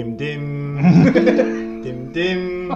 [0.00, 0.44] tim-tim,
[1.82, 2.72] tim-tim,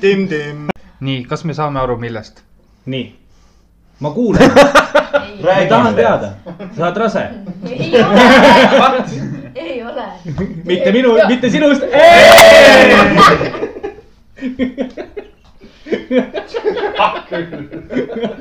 [0.00, 0.68] tim-tim.
[1.00, 2.42] nii, kas me saame aru, millest?
[2.84, 3.14] nii,
[4.04, 4.52] ma kuulan,
[5.44, 6.34] ma ei tahan teada,
[6.76, 7.22] sa oled rase,
[7.64, 8.26] ei ole,
[9.54, 10.04] ei ole.
[10.64, 11.88] mitte minu, mitte sinust.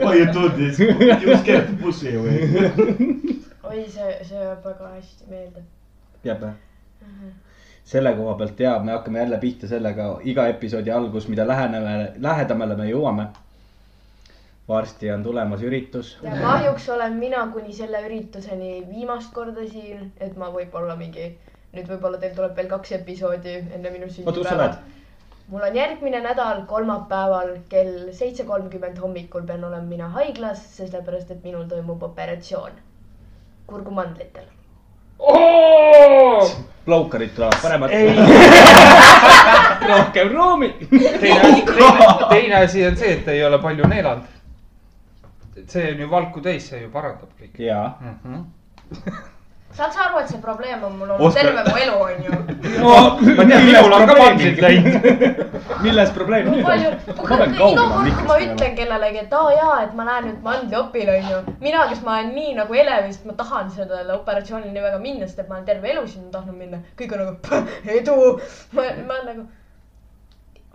[0.04, 0.28] ma ei!
[0.34, 2.36] Tulnud, just keerati bussi või?
[3.64, 5.64] oi, see, see jääb väga hästi meelde.
[6.26, 6.54] Jääb või?
[7.86, 12.76] selle koha pealt ja me hakkame jälle pihta sellega iga episoodi algus, mida läheneme, lähedamale
[12.76, 13.28] me jõuame.
[14.68, 16.18] varsti on tulemas üritus.
[16.24, 21.30] ja kahjuks olen mina kuni selle ürituseni viimast korda siin, et ma võib-olla mingi,
[21.74, 24.74] nüüd võib-olla teil tuleb veel kaks episoodi enne minu sünnipäeva
[25.48, 31.44] mul on järgmine nädal kolmapäeval kell seitse kolmkümmend hommikul pean olema mina haiglas, sellepärast et
[31.44, 32.72] minul toimub operatsioon
[33.68, 34.46] kurgumandlitel.
[36.88, 37.92] Laukarid tulevad paremat.
[39.90, 40.74] rohkem ruumi.
[40.90, 44.24] teine, teine, teine asi on see, et ei ole palju neelanud.
[45.68, 48.20] see on ju valku täis, see ju parandab kõike ja, mm.
[48.26, 49.14] -hmm.
[49.76, 52.32] Saad sa aru, et see probleem on mul olnud Oskar- terve mu elu, onju.
[53.38, 55.08] ma tean, minul on ka mandlid läinud.
[55.86, 60.08] milles probleem nüüd on?, iga kord, kui ma ütlen kellelegi, et aa jaa, et ma
[60.10, 61.42] lähen nüüd mandliopile, onju.
[61.66, 65.44] mina, kes ma olen nii nagu elevist, ma tahan sellele operatsioonile nii väga minna, sest
[65.44, 66.82] et ma olen terve elu sinna tahtnud minna.
[67.02, 67.62] kõik on nagu
[68.00, 68.18] edu.
[68.72, 69.48] ma, ma olen nagu,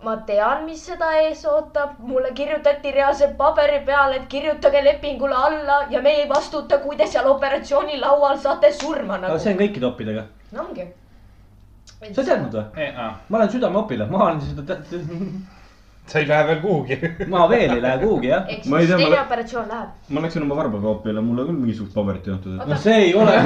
[0.03, 5.77] ma tean, mis seda ees ootab, mulle kirjutati reaalselt paberi peale, et kirjutage lepingule alla
[5.93, 9.39] ja me ei vastuta, kui te seal operatsioonilaual saate surma aga nagu.
[9.39, 10.23] see on kõikide oppidega.
[10.51, 10.87] no ongi.
[12.01, 12.87] sa ei teadnud või?
[13.29, 14.77] ma olen südameopilane, ma olen seda,
[16.11, 16.97] sa ei lähe veel kuhugi.
[17.29, 18.43] ma veel ei lähe kuhugi jah.
[18.49, 19.89] ehk Ma siis ma teine lä- operatsioon läheb.
[20.09, 22.57] ma läksin oma varbakoopile, mulle küll mingisugust paberit ei antud.
[22.73, 23.37] no see ei ole,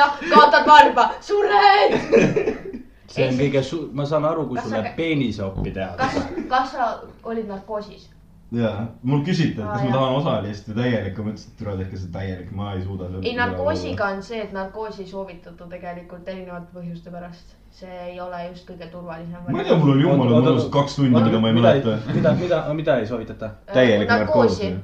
[0.00, 1.92] jah, kaotad varba, sured.
[3.12, 5.94] see on kõige su-, ma saan aru, kui Kas sulle sa- peeniseoppi teha.
[6.00, 6.90] kas, kas sa
[7.24, 8.08] olid narkoosis?
[8.52, 9.94] jaa, mul küsiti, et Aa, kas ma jah.
[9.96, 13.06] tahan osalist või täielikku, ma ütlesin, et tule tehke see täielik, ma ei suuda.
[13.22, 17.54] ei, narkoosiga on see, et narkoosi ei soovitata tegelikult erinevate põhjuste pärast.
[17.72, 19.40] see ei ole just kõige turvalisem.
[19.48, 21.98] ma ei tea, mul oli jumala mõnus kaks tundi, mida ma ei mäleta.
[22.14, 23.50] mida, mida, mida ei soovitata?
[23.72, 24.74] täielik narkoosi..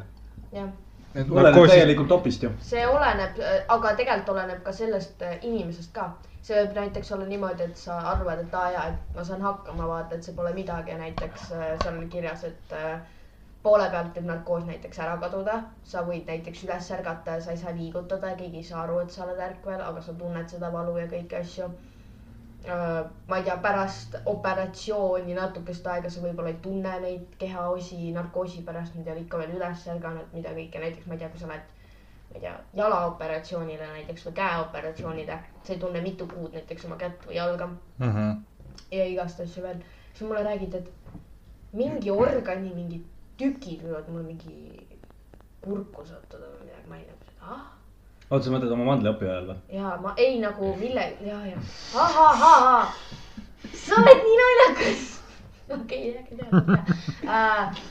[0.53, 0.69] jah,
[1.31, 2.51] oleneb täielikult opist ju.
[2.61, 3.37] see oleneb,
[3.69, 6.09] aga tegelikult oleneb ka sellest äh, inimesest ka.
[6.49, 9.89] See võib näiteks olla niimoodi, et sa arvad, et aa jaa, et ma saan hakkama,
[9.91, 12.95] vaata, et see pole midagi ja näiteks äh, seal oli kirjas, et äh,
[13.67, 15.59] poole pealt võib narkoos näiteks ära kaduda.
[15.93, 18.99] sa võid näiteks üles ärgata ja sa ei saa liigutada ja keegi ei saa aru,
[19.05, 21.69] et sa oled ärkvel, aga sa tunned seda valu ja kõiki asju.
[23.29, 28.97] ma ei tea, pärast operatsiooni natukest aega sa võib-olla ei tunne neid kehaosi narkoosi pärast,
[28.97, 31.51] nad ei ole ikka veel üles ärganud, mida kõike, näiteks ma ei tea, kui sa
[31.53, 31.78] lähed
[32.29, 37.27] ma ei tea, jalaoperatsioonile näiteks või käeoperatsioonile, sa ei tunne mitu kuud näiteks oma kätt
[37.27, 37.71] või jalga
[38.91, 39.81] ja igast asju veel.
[40.13, 40.91] siis mulle räägiti, et
[41.73, 43.05] mingi organi mingid
[43.39, 44.87] tükid võivad mulle mingi
[45.63, 47.67] kurku sattuda või midagi, ma ei tea, ah.
[48.31, 49.59] oota, sa mõtled oma mandliopi ajal või?
[49.77, 51.61] ja ma ei nagu mille, ja, ja,
[52.07, 52.81] ahahaa,
[53.75, 55.07] sa oled nii naljakas.
[55.79, 56.55] okei, äkki tead,
[57.29, 57.83] äh,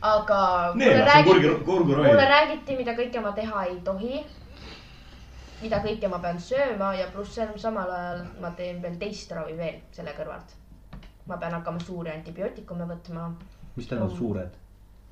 [0.00, 4.26] aga Nee, mulle räägiti mulle räägiti, mida kõike ma teha ei tohi.
[5.62, 9.80] mida kõike ma pean sööma ja pluss samal ajal ma teen veel teist ravi veel
[9.92, 10.54] selle kõrvalt.
[11.26, 13.32] ma pean hakkama suuri antibiootikume võtma,
[13.76, 14.54] mis tähendab suured?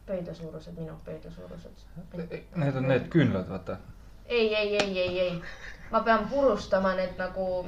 [0.06, 1.82] pöidla suurused, minu pöidla suurused.
[2.54, 3.76] Need on need küünlad, vaata.
[4.28, 5.42] ei, ei, ei, ei, ei,
[5.90, 7.66] ma pean purustama need nagu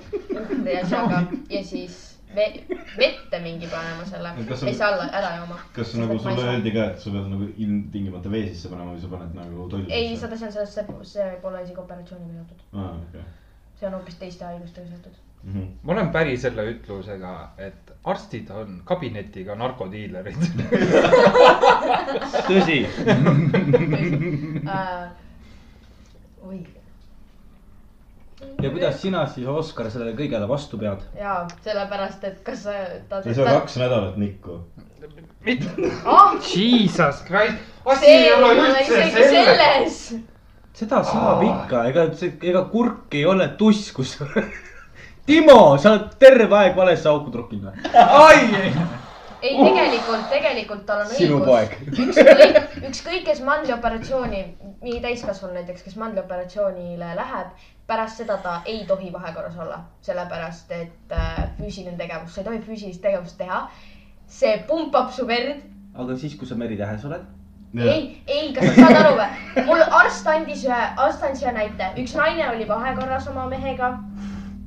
[0.73, 5.57] ja asjaga ja siis vette mingi panema selle on- siis alla ära jooma.
[5.73, 9.09] kas nagu sulle öeldi ka, et sa pead nagu ilmtingimata vee sisse panema või sa
[9.15, 10.67] paned nagu toidu ei, seda, see, see,
[11.13, 13.25] see pole isegi operatsiooniga seotud, aa, okei.
[13.81, 15.17] see on hoopis teiste haigustega seotud.
[15.43, 15.67] Mhm.
[15.83, 20.37] ma olen päri selle ütlusega, et arstid on kabinetiga narkodiilerid.
[22.49, 22.79] tõsi,
[24.67, 25.09] äh,
[26.43, 26.59] oi,
[28.63, 31.03] ja kuidas sina siis, Oskar, sellele kõigele vastu pead?
[31.19, 32.77] jaa, sellepärast, et kas sa,
[33.11, 33.23] ta.
[33.23, 34.61] sa ei saa kaks nädalat nikku.
[35.47, 39.29] mitte, ah, jesus christ, asi ei ole üldse selles.
[39.35, 40.01] selles.
[40.79, 44.17] seda saab ikka, ega see, ega kurk ei ole tuss, kus.
[45.29, 47.91] Timo, sa oled terve aeg valesse auku trukkinud või?
[47.93, 48.71] ai,
[49.43, 51.89] ei, tegelikult, tegelikult tal on Sinu õigus.
[52.05, 52.59] ükskõik,
[52.89, 54.43] ükskõik, kes mandlioperatsiooni,
[54.83, 61.15] nii täiskasvanu näiteks, kes mandlioperatsioonile läheb, pärast seda ta ei tohi vahekorras olla, sellepärast et
[61.15, 63.67] äh, füüsiline tegevus, sa ei tohi füüsilist tegevust teha.
[64.29, 65.63] see pumpab su verd,
[65.97, 67.23] aga siis, kui sa meritähes oled,
[67.81, 69.65] ei, ei, kas sa saad aru või?
[69.69, 73.95] mul arst andis ühe, arst andis ühe näite, üks naine oli vahekorras oma mehega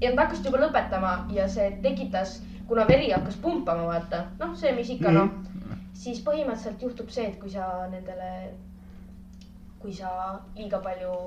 [0.01, 2.39] ja nad hakkasid juba lõpetama ja see tekitas,
[2.71, 5.27] kuna veri hakkas pumpama, vaata, noh, see, mis ikka noh,
[5.91, 8.29] siis põhimõtteliselt juhtub see, et kui sa nendele,
[9.81, 10.11] kui sa
[10.55, 11.17] liiga palju,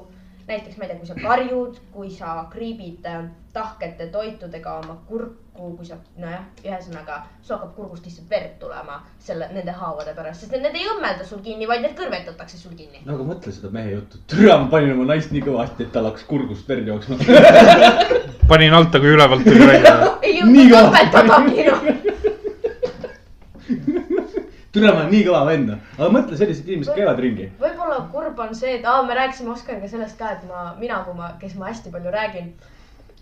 [0.49, 5.69] näiteks ma ei tea, kui sa karjud, kui sa kriibid äh, tahkete toitudega oma kurku,
[5.77, 10.57] kui sa, nojah, ühesõnaga, sul hakkab kurgust lihtsalt verd tulema selle, nende haavade pärast, sest
[10.57, 13.05] need ei õmmelda sul kinni, vaid need kõrvetatakse sul kinni.
[13.05, 16.09] no aga mõtle seda mehe juttu, türa ma panin oma naist nii kõvasti, et tal
[16.09, 17.21] hakkas kurgust verd jooksma.
[18.49, 19.95] panin alt, aga ülevalt tuli välja.
[20.55, 20.91] Nii kõva.
[21.29, 21.85] noh.
[24.75, 27.47] türa ma olen nii kõva vend, aga mõtle, sellised inimesed käivad ringi.
[27.61, 31.15] võib-olla kurb on see, et aa, me rääkisime Oskariga sellest ka, et ma, mina, kui
[31.19, 32.53] ma, kes ma hästi palju räägin.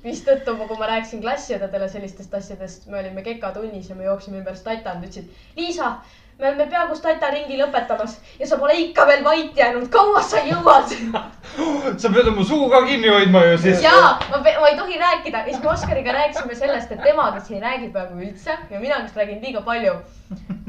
[0.02, 4.96] mistõttu, kui ma rääkisin klassiõdedele sellistest asjadest, me olime kekatunnis ja me jooksime ümber stata,
[4.96, 5.92] nad ütlesid, Liisa,
[6.38, 10.42] me oleme peaaegu stata ringi lõpetamas ja sa pole ikka veel vait jäänud, kaua sa
[10.46, 10.94] jõuad?
[12.02, 13.82] sa pead oma suu ka kinni hoidma ju siis.
[13.84, 15.44] jaa, ma, ma ei tohi rääkida.
[15.46, 19.02] Ja siis me Oskariga rääkisime sellest, et tema, kes ei räägi peaaegu üldse ja mina,
[19.04, 19.94] kes räägin liiga palju,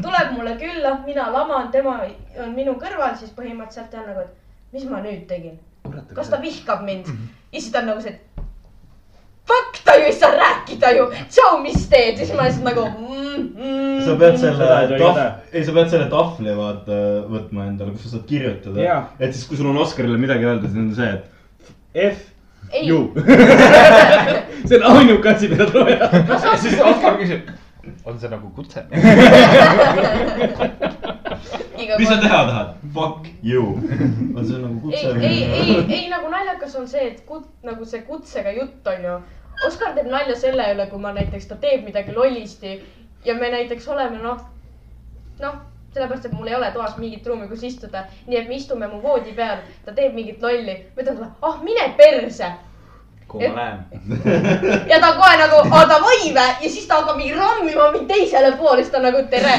[0.02, 2.00] tuleb mulle külla, mina laman, tema
[2.44, 5.58] on minu kõrval, siis põhimõtteliselt on nagu, et mis ma nüüd tegin,
[6.14, 7.10] kas ta vihkab mind?
[7.54, 8.20] Ja siis ta on nagu see,
[9.50, 13.44] fuck, ta ju ei saa rääkida ju, tšau, mis teed, siis ma lihtsalt nagu mm,.
[13.58, 14.66] Mm, sa pead selle
[15.00, 16.94] tahv- ei, sa pead selle tahvli vaata
[17.32, 19.02] võtma endale, kus sa saad kirjutada Jaa..
[19.20, 21.24] et siis, kui sul on Oskarile midagi öelda, siis on see, et
[22.14, 22.18] F,
[22.72, 23.00] ei, ju.
[24.68, 26.08] see on ainuke asi, mida tuleb teha.
[26.48, 27.42] ja siis Oskar küsib,
[28.06, 28.80] on see nagu kutse?
[32.00, 32.74] mis sa teha tahad?
[32.94, 33.64] Fuck you.
[34.38, 35.14] on see nagu ei, kutse?
[35.28, 39.20] ei, ei, ei nagu naljakas on see, et kut-, nagu see kutsega jutt on ju.
[39.68, 42.80] Oskar teeb nalja selle üle, kui ma näiteks, ta teeb midagi lollisti
[43.26, 44.42] ja me näiteks oleme noh,
[45.40, 45.62] noh,
[45.94, 49.00] sellepärast, et mul ei ole toas mingit ruumi, kus istuda, nii et me istume mu
[49.04, 52.52] voodi peal, ta teeb mingit lolli, ma ütlen talle, ah mine perse
[53.34, 53.80] kuhu ma lähen?
[54.92, 58.52] ja ta kohe nagu, aa davai vä ja siis ta hakkab mingi rammima mind teisele
[58.58, 59.54] poole, siis ta on nagu tere.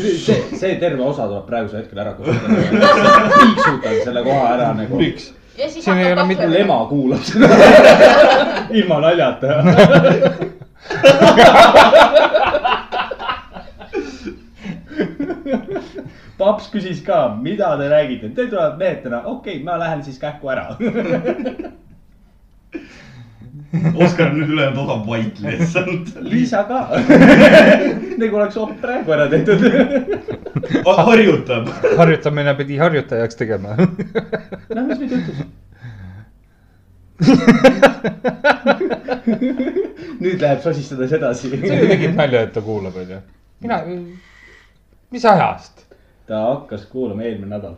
[0.00, 2.54] see, see terve osa tuleb praegusel hetkel ära kustutada.
[3.40, 4.94] piiksutan selle koha ära nagu.
[5.00, 5.24] miks?
[5.58, 7.46] ja siis Siin ei ole hakkab mitte- mul ema kuulab seda.
[8.70, 9.48] ilma naljata.
[16.38, 20.18] paps küsis ka, mida te räägite, te tulevad mehed täna, okei okay,, ma lähen siis
[20.18, 20.66] kähku ära.
[23.74, 26.08] Oskar on nüüd ülejäänud osa vait lihtsalt.
[26.30, 26.80] Liisa ka.
[28.20, 29.60] nagu oleks op praegu ära tehtud.
[30.84, 31.68] harjutab.
[31.98, 33.68] harjutamine pidi harjutajaks tegema.
[33.78, 33.86] noh,
[34.86, 35.38] mis nüüd juhtus?
[40.24, 41.46] nüüd läheb sosistades edasi.
[41.50, 43.18] sa ju tegid nalja, et ta kuulab, onju.
[43.64, 43.76] mina,
[45.14, 45.74] mis ajast?
[46.28, 47.74] ta hakkas kuulama eelmine nädal.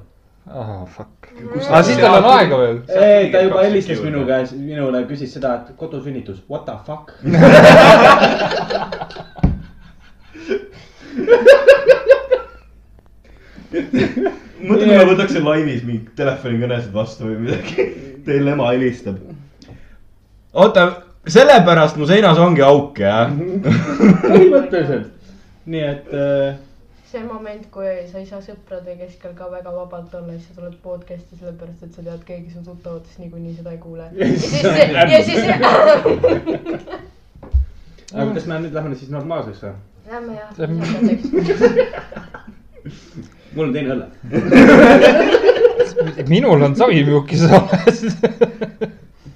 [0.46, 1.28] ah, fuck.
[1.68, 2.78] aga siis tal on aega veel.
[2.88, 7.06] ei, ta juba helistas minu käes, minule küsis seda, et kodusünnitus, what the fuck.
[14.66, 17.88] mõtle, kui ma võtaks laivis mingi telefonikõnesid vastu või midagi.
[18.26, 19.18] Teil ema helistab.
[20.52, 20.86] oota,
[21.28, 23.30] sellepärast mu seinas ongi auk, jah?
[24.26, 25.12] põhimõtteliselt.
[25.66, 26.58] nii et äh,
[27.06, 30.76] see moment, kui sa ei saa sõprade keskel ka väga vabalt olla, siis sa tuled
[30.82, 34.06] podcast'i sellepärast, et sa tead, keegi su tuttavatest niikuinii seda ei kuule.
[34.16, 35.42] ja siis, ja siis.
[38.14, 39.74] aga kas me nüüd läheme siis normaalseks või?
[40.06, 40.50] Lähme jah
[43.56, 44.06] mul on teine õlle.
[46.32, 48.04] minul on savimjukis alles.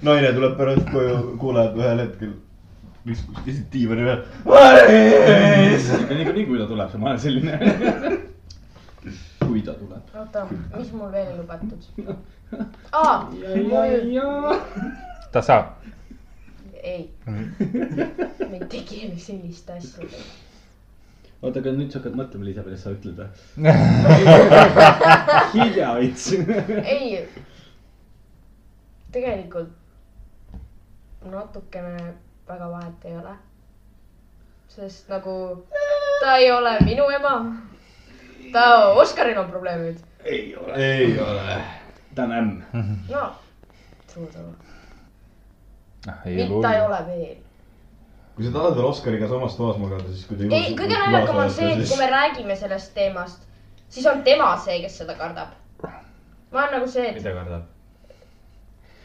[0.07, 2.33] naine tuleb pärast koju, kuuleb ühel hetkel,
[3.11, 4.21] mis lihtsalt diivani peal.
[4.47, 5.89] Maris.
[6.09, 7.55] niikuinii, kui ta tuleb, ma olen selline.
[9.51, 10.15] kui ta tuleb.
[10.15, 11.83] oota, mis mul veel ei lubatud?
[13.03, 14.55] aa, mul,
[15.33, 15.67] ta saab.
[16.83, 17.11] ei,
[18.51, 20.07] me ei tegele sellist asja.
[21.43, 23.29] oota, aga nüüd sa hakkad mõtlema, Liisa, millest sa ütled või?
[25.57, 26.31] hilja veits.
[26.85, 27.25] ei,
[29.11, 29.77] tegelikult
[31.27, 32.15] natukene
[32.51, 33.35] väga vahet ei ole.
[34.69, 35.67] sest nagu
[36.21, 37.35] ta ei ole minu ema.
[38.53, 39.99] ta, Oskaril on probleemid.
[40.25, 40.75] ei ole.
[40.77, 41.61] ei ole.
[42.15, 42.63] ta on ämm.
[43.15, 43.33] no,
[44.13, 44.55] true, true.
[46.09, 47.37] Ah, mind ta ei ole veel.
[48.35, 51.51] kui sa tahad veel Oskariga samas toas magada, siis kui te ei, kõige naljakam on
[51.53, 53.45] see, et kui me räägime sellest teemast,
[53.89, 55.55] siis on tema see, kes seda kardab.
[55.85, 57.69] ma olen nagu see, et mida kardab?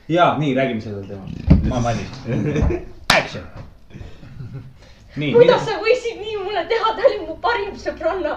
[0.08, 1.64] ja nii, räägime sellel teemal.
[1.70, 2.92] ma olen valmis.
[3.18, 3.44] Action.
[5.22, 8.36] nii, kuidas sa võisid nii mulle teha, ta oli mu parim sõbranna.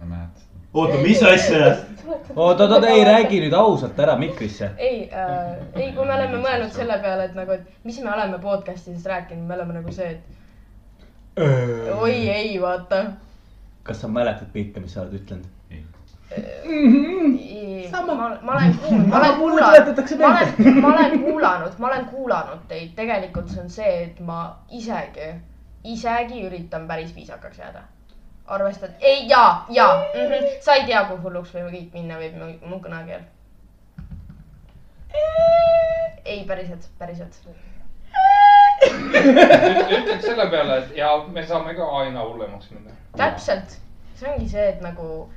[0.00, 0.44] ma mäletan.
[0.74, 1.72] oota, mis asja?
[2.04, 4.70] oot, oot, oot, ei räägi nüüd ausalt ära mikrisse.
[4.78, 8.40] ei äh,, ei, kui me oleme mõelnud selle peale, et nagu, et mis me oleme
[8.42, 13.04] podcast'ides rääkinud, me oleme nagu see, et oi ei, vaata.
[13.82, 15.53] kas sa mäletad kõike, mis sa oled ütelnud?
[18.16, 22.62] Ma, ma olen kuulnud, ma olen kuulanud ma olen, ma olen kuulanud, ma olen kuulanud
[22.68, 24.38] teid, tegelikult see on see, et ma
[24.70, 25.34] isegi,
[25.84, 27.82] isegi üritan päris viisakaks jääda.
[28.46, 30.48] arvestad, ei ja, ja mm, -hmm.
[30.60, 33.22] sa ei tea, kui hulluks võime kõik minna, võib mu- mu kõnakeel.
[36.24, 37.38] ei, päriselt, päriselt.
[38.84, 42.90] ütleks selle peale, et ja me saame ka aina hullemaks minna.
[43.16, 43.78] täpselt,
[44.14, 45.28] see ongi see, et nagu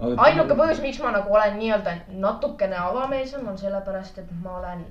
[0.00, 4.84] ainuke põhjus, miks ma nagu olen nii-öelda natukene avameelsem, on sellepärast, et ma olen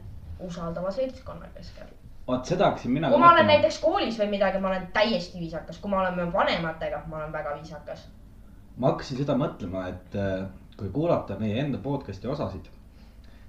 [0.44, 1.88] usaldava seltskonna keskel.
[2.28, 3.10] vot seda hakkasin mina.
[3.10, 3.48] kui ma olen.
[3.48, 7.56] näiteks koolis või midagi, ma olen täiesti viisakas, kui ma olen vanematega, ma olen väga
[7.60, 8.08] viisakas.
[8.78, 10.46] ma hakkasin seda mõtlema, et äh,
[10.78, 12.70] kui kuulata meie enda podcast'i osasid,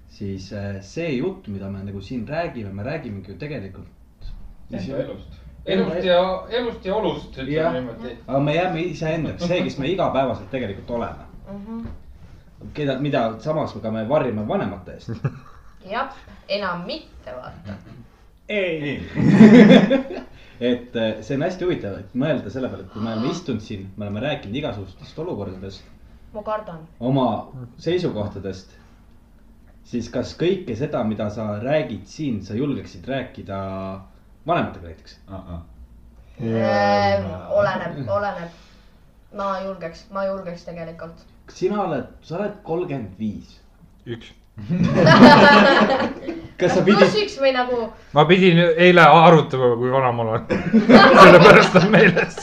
[0.08, 4.32] siis äh, see jutt, mida me nagu siin räägime, me räägimegi ju tegelikult.
[4.73, 5.38] enda elust.
[5.66, 6.18] elust ja,
[6.50, 8.16] elust ja olust, ütleme niimoodi.
[8.26, 11.34] aga me jääme iseendaks, see, kes me igapäevaselt tegelikult oleme.
[11.52, 11.86] Mhm.
[12.74, 15.10] keda, mida samas ka me varjame vanemate eest.
[15.94, 16.12] jah,
[16.48, 17.76] enam mitte, vaata.
[18.48, 19.02] ei.
[20.60, 23.62] et äh, see on hästi huvitav, et mõelda selle peale, et kui me oleme istunud
[23.64, 25.84] siin, me oleme rääkinud igasugustest olukordadest,
[26.34, 26.80] ma kardan.
[27.00, 27.26] oma
[27.82, 28.72] seisukohtadest,
[29.84, 33.58] siis kas kõike seda, mida sa räägid siin, sa julgeksid rääkida
[34.46, 35.18] vanematega näiteks?
[36.40, 38.50] Ehm, oleneb, oleneb.
[39.34, 41.24] ma julgeks, ma julgeks tegelikult.
[41.52, 43.60] Sina oled, sa oled kolmkümmend viis.
[44.06, 44.32] üks.
[46.60, 47.80] kas sa pluss pidid, üks või nagu,
[48.14, 50.44] ma pidin eile arutama, kui vana ma olen.
[51.24, 52.38] sellepärast on meeles.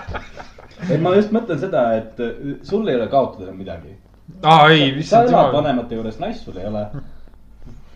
[0.92, 2.30] et ma just mõtlen seda, et äh,
[2.66, 3.96] sul ei ole kaotada midagi.
[4.42, 5.52] aa ei, sa issand elad jumal.
[5.58, 6.84] vanemate juures, naist sul ei ole.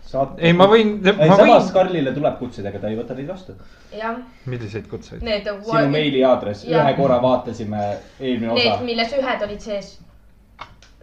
[0.09, 0.35] saad.
[0.41, 1.73] ei, ma võin, ei, ma samas võin.
[1.77, 3.53] Karlile tuleb kutseid, aga ta ei võta neid vastu.
[3.93, 4.17] jah,
[4.49, 5.21] milliseid kutseid?
[5.25, 5.49] need.
[5.69, 6.85] sinu meiliaadress, Jah.
[6.85, 7.81] ühe korra vaatasime
[8.19, 8.85] eelmine Need, osa.
[8.89, 9.97] milles ühed olid sees.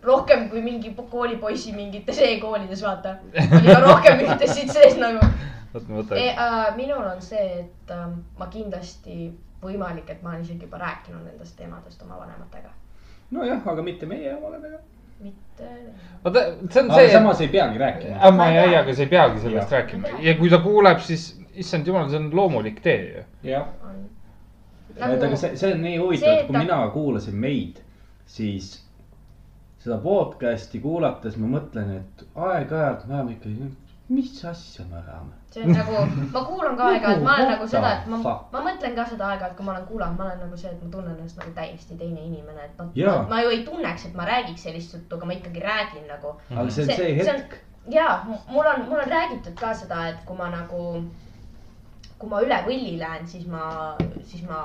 [0.02, 3.16] Rohkem kui mingi po- koolipoisi mingites e-koolides, vaata.
[3.58, 5.26] oli ka rohkem ühtesid sees nagu.
[5.74, 6.18] võtan.
[6.18, 8.06] Äh, minul on see, et äh,
[8.38, 9.30] ma kindlasti
[9.62, 12.70] võimalik, et ma olen isegi juba rääkinud nendest teemadest oma vanematega.
[13.30, 14.78] nojah, aga mitte meie omadega.
[15.20, 15.68] mitte.
[16.24, 17.10] oota, see on see.
[17.12, 18.16] samas ei peagi rääkima.
[18.20, 19.80] aga ma ei, aga sa ei peagi sellest Jah.
[19.80, 23.24] rääkima ja kui ta kuuleb, siis issand jumal, see on loomulik tee ju.
[23.50, 23.66] jah,
[24.96, 27.80] Nagu- et aga see, see on nii huvitav, et et kui ta- mina kuulasin meid,
[28.26, 28.85] siis
[29.86, 33.68] seda podcast'i kuulates ma mõtlen, et aeg-ajalt me oleme ikkagi,
[34.08, 35.34] mis asja me ajame.
[35.54, 36.00] see on nagu,
[36.34, 38.18] ma kuulan ka aeg-ajalt, ma olen nagu seda, et ma
[38.52, 40.90] ma mõtlen ka seda aeg-ajalt, kui ma olen kuulanud, ma olen nagu see, et ma
[40.94, 43.14] tunnen ennast nagu täiesti teine inimene, et ma, Jaa.
[43.22, 46.34] ma, ma ju ei tunneks, et ma räägiks sellist juttu, aga ma ikkagi räägin nagu.
[46.50, 47.56] aga see on see hetk,
[47.98, 50.82] ja mul on, mul on räägitud ka seda, et kui ma nagu,
[52.18, 54.60] kui ma üle võlli lähen, siis ma, siis ma,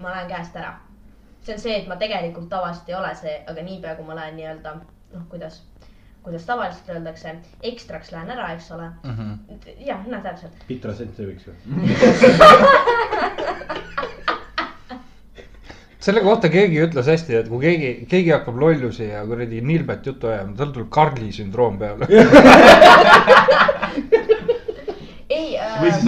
[0.00, 0.74] ma lähen käest ära.
[1.44, 4.34] See on see, et ma tegelikult tavaliselt ei ole see, aga niipea kui ma lähen
[4.38, 5.54] nii-öelda noh, kuidas,
[6.24, 7.28] kuidas tavaliselt öeldakse,
[7.72, 9.14] ekstraks lähen ära, eks ole mm.
[9.18, 9.32] -hmm.
[9.86, 10.56] jah, no täpselt.
[10.68, 11.52] Pitra sent see võiks ju.
[16.04, 20.26] selle kohta keegi ütles hästi, et kui keegi, keegi hakkab lollusi ja kuradi nilbet juttu
[20.28, 22.04] ajama, tal tuleb Karli sündroom peale.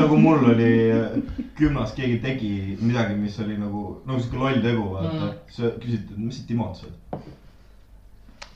[0.00, 1.16] äh, siis, nagu mul oli äh,
[1.58, 5.26] gümnas, keegi tegi midagi, mis oli nagu, nagu sihuke loll tegu, vaata Mhm.
[5.26, 5.50] mm..
[5.56, 7.20] sa küsid, et mis sa Timot oled?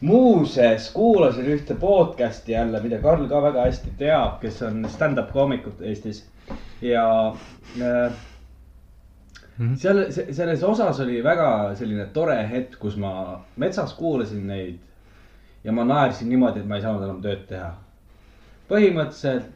[0.00, 5.82] muuseas, kuulasin ühte podcast'i jälle, mida Karl ka väga hästi teab, kes on stand-up koomikud
[5.84, 6.22] Eestis
[6.80, 7.34] ja
[7.82, 8.12] äh,
[9.76, 14.78] seal, selles osas oli väga selline tore hetk, kus ma metsas kuulasin neid
[15.64, 17.74] ja ma naersin niimoodi, et ma ei saanud enam tööd teha.
[18.70, 19.50] põhimõtteliselt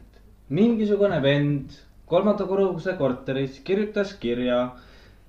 [0.49, 1.69] mingisugune vend
[2.05, 4.69] kolmanda korruse korteris kirjutas kirja.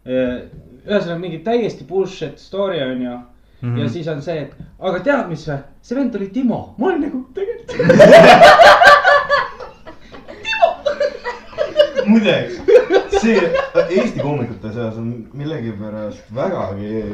[0.06, 3.74] ühesõnaga mingi täiesti bullshit story on ju mm.
[3.74, 3.78] -hmm.
[3.78, 7.00] ja siis on see, et aga tead, mis või, see vend oli Timo, ma olin
[7.00, 7.72] nagu tegelikult.
[12.06, 12.60] muideks,
[13.20, 13.52] see
[13.90, 17.04] Eesti koomikute seas on millegipärast vägagi.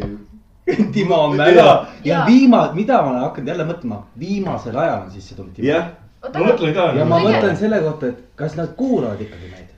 [0.93, 2.27] Timo on väga ja Jaa.
[2.27, 5.69] viima-, mida ma olen hakanud jälle mõtlema, viimasel ajal on sisse tulnud Timo.
[5.69, 6.87] jah, Oota, ma mõtlen ka.
[6.97, 9.73] ja ma mõtlen selle kohta, et kas nad kuulavad ikkagi meid.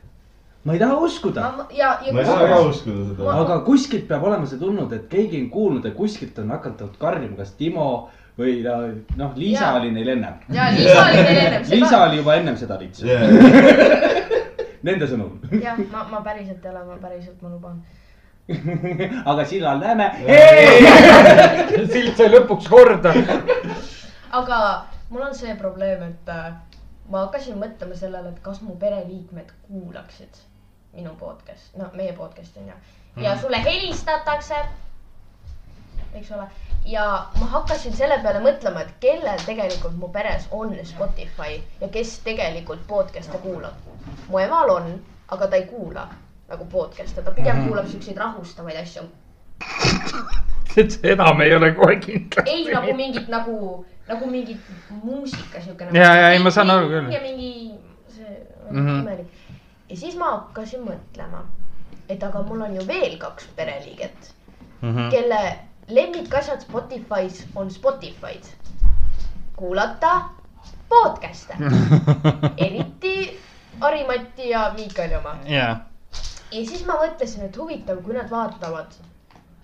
[0.65, 1.47] ma ei taha uskuda,
[1.77, 3.39] ja, ja ma ei saa ka uskuda seda.
[3.45, 7.39] aga kuskilt peab olema see tulnud, et keegi on kuulnud ja kuskilt on hakanud karjuma,
[7.41, 7.89] kas Timo
[8.39, 9.75] või noh, Liisa Jaa.
[9.81, 10.39] oli neil ennem.
[10.53, 11.67] ja Liisa oli neil ennem.
[11.71, 14.15] Liisa oli juba ennem seda litsi, Yeah.
[14.85, 15.37] nende sõnul.
[15.63, 17.79] jah, ma, ma päriselt ei ole, ma päriselt, ma luban.
[19.31, 20.11] aga sillal näeme.
[21.93, 23.15] sild sai lõpuks korda.
[24.35, 24.59] aga
[25.11, 26.53] mul on see probleem, et äh,
[27.09, 30.41] ma hakkasin mõtlema sellele, et kas mu pereliikmed kuulaksid
[30.95, 32.75] minu podcast, no meie podcast'i on ju.
[33.25, 34.61] ja sulle helistatakse,
[36.15, 36.47] eks ole,
[36.87, 42.19] ja ma hakkasin selle peale mõtlema, et kellel tegelikult mu peres on Spotify ja kes
[42.27, 43.75] tegelikult podcast'e kuulab.
[44.29, 44.95] mu emal on,
[45.29, 46.09] aga ta ei kuula
[46.49, 49.09] nagu podcast'e, ta pigem kuulab siukseid rahustavaid asju.
[50.75, 52.51] seda me ei ole kohe kindlasti.
[52.51, 54.61] ei nagu mingit nagu, nagu mingit
[55.03, 55.99] muusika siukene.
[56.01, 57.13] Jaa, jaa, ei, ma saan aru küll.
[57.13, 57.71] ja mingi
[58.09, 59.01] see mm -hmm.
[59.03, 59.27] imelik.
[59.91, 61.45] ja siis ma hakkasin mõtlema,
[62.09, 64.35] et aga mul on ju veel kaks pereliiget,
[64.83, 65.09] Mhm.
[65.11, 65.59] kelle
[65.89, 68.45] lemmikasjad Spotify's on Spotify'd.
[69.57, 70.21] kuulata
[70.89, 71.55] podcast'e,
[72.67, 73.41] eriti
[73.81, 75.37] Harimati ja Miikali oma.
[75.47, 75.77] jaa,
[76.53, 78.87] ja siis ma mõtlesin, et huvitav, kui nad vaatavad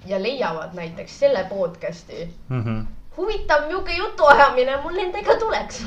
[0.06, 2.80] ja leiavad näiteks selle podcast'i Mhm.
[3.16, 5.82] huvitav, niisugune jutuajamine mul nendega tuleks.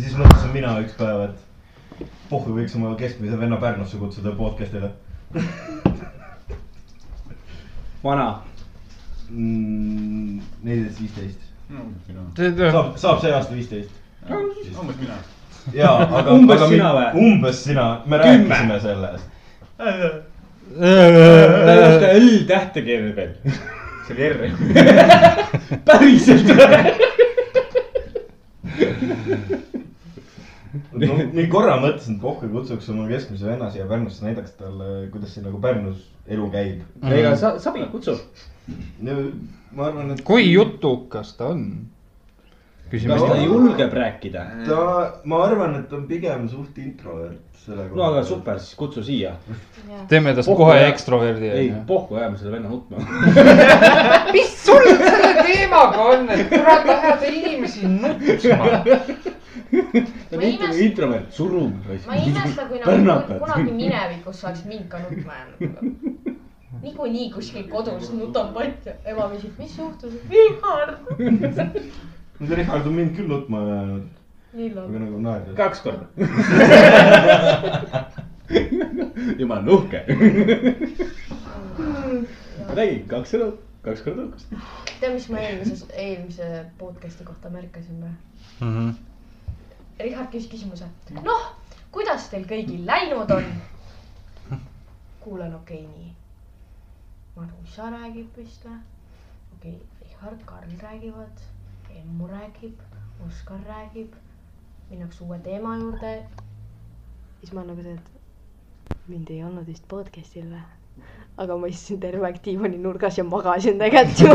[0.00, 4.90] siis mõtlesin mina üks päev, et pohhu võiks oma keskmise venna Pärnusse kutsuda podcast'ile
[8.04, 8.26] vana.
[9.30, 10.40] mm,.
[10.62, 11.40] neliteist, viisteist.
[12.72, 13.90] saab, saab see aasta viisteist.
[14.30, 15.16] umbes mina.
[15.72, 16.34] jaa, aga.
[16.38, 17.08] Umbes sina või?
[17.28, 19.32] umbes sina, me rääkisime sellest.
[19.78, 23.34] ta ei oska L-tähte keerata veel.
[24.06, 24.40] See oli R.
[25.86, 26.46] päriselt.
[30.94, 35.34] no nii korra mõtlesin, et pohhu kutsuks oma keskmise venna siia Pärnusse, näidaks talle, kuidas
[35.34, 36.84] siin nagu Pärnus elu käib.
[37.10, 38.20] ega sa, Sabi kutsub.
[39.74, 41.66] ma arvan, et kui jutukas ta on?
[42.94, 44.44] Küsime kas ta julgeb rääkida?
[44.68, 44.84] ta,
[45.24, 48.22] ma arvan, et on pigem suht introvert selle no aga.
[48.28, 49.34] super, siis kutsu siia.
[50.08, 53.00] teeme tast kohe ja- ekstroverdi ei, pohku ajame selle venna nutma.
[54.36, 58.98] mis sul selle teemaga on, et kurat ajada inimesi nutma?
[60.30, 61.72] ta on imest- introvert, surub.
[62.06, 63.36] ma ei imesta, kui Pärnakad.
[63.36, 66.34] nagu kunagi minevikus saaks mind ka nutma jäänud.
[66.84, 70.18] niikuinii kuskil kodus nutab pott ja ema küsib, mis juhtus.
[70.28, 71.80] Richard.
[72.38, 74.06] See Richard on mind küll nutma ajanud,
[74.54, 74.98] aga?
[74.98, 75.56] nagu naerdes.
[75.56, 76.06] kaks korda.
[79.40, 80.00] jumala nuhke.
[82.74, 83.46] räägi, kaks sõna,
[83.86, 84.48] kaks korda uhkust.
[85.00, 86.46] tead, mis ma eelmises, eelmise
[86.80, 88.14] podcast'i kohta märkasin või?
[88.60, 88.88] Mhm.
[90.02, 90.86] Richard küsis küsimuse.
[91.22, 91.42] noh,
[91.94, 93.44] kuidas teil kõigil läinud on?
[95.24, 96.10] kuulan, okei okay,, nii.
[97.36, 98.78] Marusa räägib vist või?
[99.56, 101.36] okei okay,, Richard, Karl räägivad,
[101.94, 102.80] Emmu räägib,
[103.26, 104.14] Oskar räägib.
[104.90, 106.22] minnakse uue teema juurde.
[107.40, 110.62] siis ma nagu see, et mind ei olnud vist podcast'il või?
[111.36, 114.32] aga ma istusin terve aeg diivani nurgas ja magasin tegelikult ju.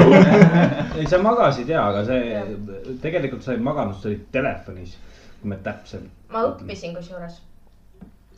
[1.00, 4.98] ei, sa magasid ja, aga see tegelikult sa ei maganud, sa olid telefonis,
[5.40, 6.10] kui me täpselt.
[6.34, 6.46] ma.
[6.52, 7.42] õppisin kusjuures,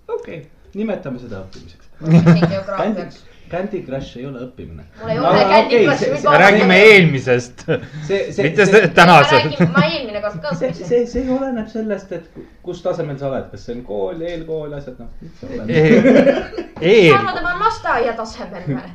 [0.08, 0.42] okei okay.,
[0.78, 1.94] nimetame seda õppimiseks.
[2.02, 4.86] õppisin geograafiaks., Candy Crush ei ole õppimine.
[5.02, 6.38] mul ei ole Candy Crushi, vaadata.
[6.44, 7.66] räägime eelmisest,
[8.08, 9.60] see, see, mitte tänasest.
[9.76, 10.88] ma eelmine kord ka see, õppisin.
[10.94, 14.98] see, see oleneb sellest, et kus tasemel sa oled, kas see on kool, eelkool, asjad,
[15.04, 16.66] noh, mis see oleneb.
[16.80, 18.90] saavad oma lasteaia tasemel või?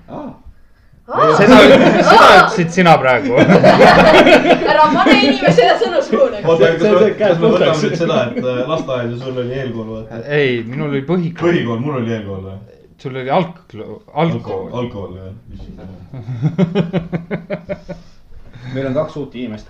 [1.06, 1.58] seda,
[2.02, 3.36] seda ütlesid sina praegu.
[4.72, 6.30] ära pane inimesele sõnu suhu.
[6.42, 10.24] oota, kas me, me võtame nüüd seda, et äh, lasteaed ja sul oli eelkool, vaata.
[10.38, 12.58] ei, minul oli põhikool, põhikool, mul oli eelkool või?
[12.98, 14.72] Sul oli algkool, algkool.
[14.72, 15.32] algkool jah.
[18.74, 19.68] meil on kaks uut inimest,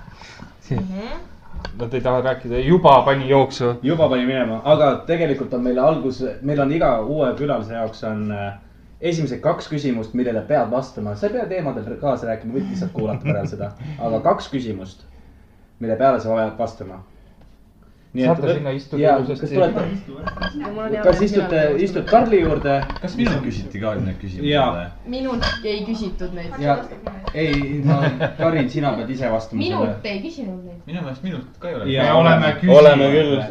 [1.77, 3.65] Nad ei taha rääkida, juba pani jooksu.
[3.83, 8.33] juba pani minema, aga tegelikult on meil algus, meil on iga uue külalise jaoks on
[8.33, 8.53] äh,
[9.01, 13.29] esimesed kaks küsimust, millele pead vastama, sa ei pea teemadel kaasa rääkima, võid lihtsalt kuulata
[13.29, 15.05] pärast seda, aga kaks küsimust,
[15.81, 17.03] mille peale sa pead vastama.
[18.25, 19.41] Saate sinna istuda ja ilusasti.
[19.41, 22.79] kas tulete, kas istute, istud Karli juurde?
[23.01, 26.53] Kas minult küsiti ka need küsimused minult ei küsitud neid.
[27.35, 28.01] ei, ma,
[28.39, 30.81] Karin, sina pead ise vastama minult ei küsinud neid.
[30.87, 31.91] minu meelest minult ka ei ole.
[31.93, 33.43] Ja me oleme oleme küll.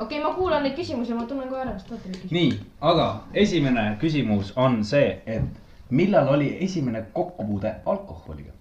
[0.00, 2.36] okei ma kuulan neid küsimusi, ma tunnen kohe ära, kas te olete neid küsinud.
[2.40, 2.60] nii,
[2.92, 3.08] aga
[3.46, 8.57] esimene küsimus on see, et millal oli esimene kokkupuude alkoholiga?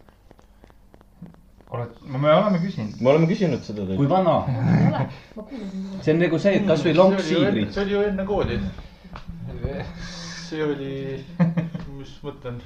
[1.75, 3.01] oled, me oleme küsinud.
[3.01, 4.37] me oleme küsinud seda kui vana?
[6.03, 7.73] see on nagu see, et kasvõi lonks siidrit.
[7.75, 8.59] see oli ju enne kooli.
[10.47, 10.91] see oli,
[11.97, 12.61] mis ma mõtlen.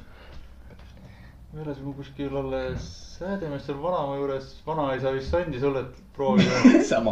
[1.54, 6.62] me elasime kuskil alles Häädemeestel vanaema juures, vanaisa vist andis õllet proovida.
[6.92, 7.12] sama.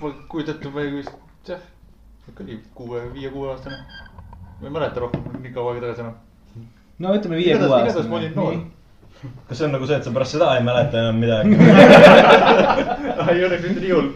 [0.00, 1.12] ma kujutan ette, ma ei vist,
[1.48, 1.60] jah,
[2.30, 3.76] ikka oli kuue, viie-kuue aastane.
[4.60, 6.68] ma ei mäleta rohkem nii kaua aega tagasi enam.
[6.98, 8.56] no ütleme viie igatahes, kuue igatahes ma olin noor.
[9.20, 11.56] Kas see on nagu see, et sa pärast seda ei mäleta enam midagi?
[13.32, 14.08] ei õnneks mitte nii hull.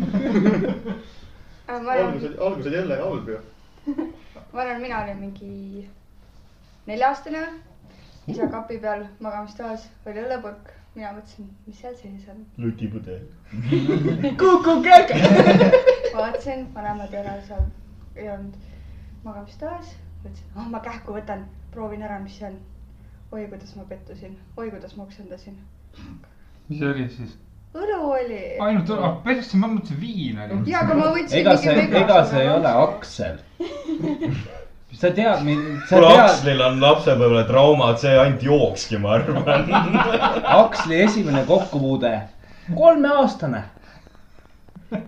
[1.68, 3.40] ma arvan algus, oli, algus oli jälle halb ju.
[4.54, 5.84] ma arvan, mina olin mingi
[6.88, 7.44] nelja-aastane.
[8.32, 12.40] isa kapi peal magamistoas oli õllepurk, mina mõtlesin, mis seal sees on.
[12.64, 13.26] lutipudel.
[14.40, 15.12] kukukäkk.
[16.16, 17.66] vaatasin, vanemad ei ole seal,
[18.16, 18.56] ei olnud
[19.26, 19.98] magamistoas.
[20.22, 21.44] mõtlesin, oh ma kähku võtan,
[21.76, 22.62] proovin ära, mis see on.
[23.34, 25.56] oi, kuidas ma pettusin, oi, kuidas ma oksendasin.
[26.68, 27.32] mis see oli siis?
[27.74, 28.42] õlu oli.
[28.62, 30.58] ainult õlu, ah persse, ma mõtlesin viin oli.
[30.70, 31.40] ja, aga ma võtsin.
[31.40, 32.74] ega see, ega see ei ole.
[32.84, 33.40] Aksel.
[35.00, 39.66] sa tead, sa kuule, tead, Akslil on lapsepõlvetraumad, see ainult jookski, ma arvan.
[40.60, 42.14] Aksli esimene kokkupuude,
[42.70, 43.64] kolmeaastane.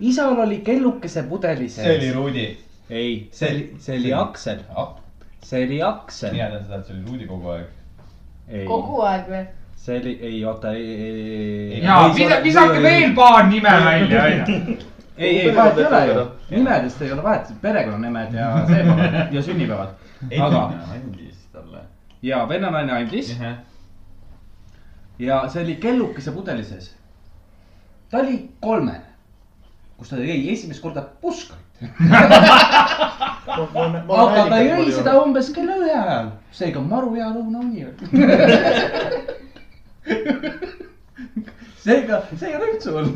[0.00, 1.86] isal oli kellukese pudeli sees.
[1.86, 2.50] see oli Rudi.
[2.90, 4.66] ei, see oli, see oli Aksel,
[5.46, 6.34] see oli Aksel.
[6.34, 7.74] mina tean seda, et see oli Rudi kogu aeg.
[8.48, 9.44] ei, kogu aeg või?
[9.87, 11.82] see oli, ei oota, ei, ei, ei.
[11.82, 14.76] ja visake veel paar nime välja, onju.
[15.16, 19.42] ei, ei vahet ei ole ju, nimedest ei ole vahet, perekonnanimed ja see pole ja
[19.42, 19.94] sünnipäevad.
[20.40, 20.62] aga,
[20.94, 21.85] andis talle.
[22.22, 23.35] ja vennanaine andis
[25.18, 26.94] ja see oli kellukese pudeli sees.
[28.11, 29.04] ta oli kolmene,
[29.96, 31.65] kus ta jõi esimest korda puskarit.
[34.20, 37.84] Aga ta jõi seda umbes kella ühe ajal, seega maru hea lõunauni
[41.86, 43.10] seega, see ei ole üldse hull.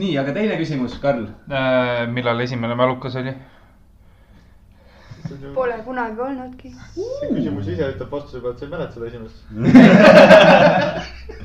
[0.00, 1.26] nii, aga teine küsimus, Karl.
[1.50, 3.34] Äh, millal esimene mälukas oli?
[5.54, 6.72] Pole kunagi olnudki.
[6.94, 9.36] see küsimus ise ütleb vastuse pealt, sa ei mäleta seda esimest.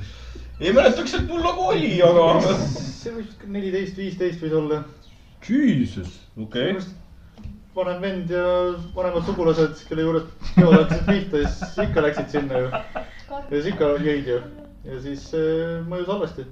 [0.64, 2.24] ei mäletaks, et mul nagu oli, aga.
[2.74, 4.82] see võis neliteist, viisteist võis olla.
[5.46, 6.82] Jesus, okei okay..
[7.76, 10.24] vanem vend ja vanemad sugulased, kelle juures
[10.56, 12.68] peod hakkasid pihta, siis ikka läksid sinna ju.
[12.72, 12.82] ja
[13.52, 14.38] siis ikka jõid ju.
[14.88, 16.44] ja siis see mõjus halvasti.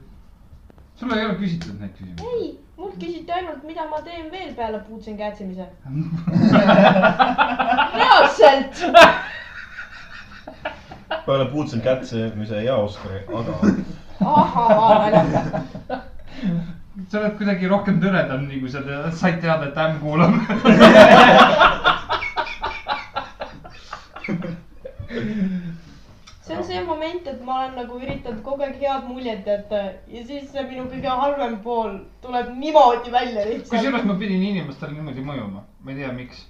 [0.95, 2.25] sul ei ole küsitud neid küsimusi?
[2.29, 5.65] ei, mult küsiti ainult, mida ma teen veel peale puutsen kätsimise.
[7.99, 8.75] reaalselt.
[11.25, 13.53] peale puutsin kätsemise ja Oskari, aga.
[14.21, 15.45] ahhaa, naljakas.
[17.09, 20.33] sa oled kuidagi rohkem tõredam, nii kui sa tead, said teada, et ämm kuulab.
[26.45, 30.21] see on see moment, et ma olen nagu üritanud kogu aeg head muljet jätta ja
[30.29, 31.91] siis see minu kõige halvem pool
[32.23, 33.75] tuleb niimoodi välja lihtsalt.
[33.75, 36.47] kusjuures ma pidin inimestele niimoodi mõjuma, ma ei tea, miks.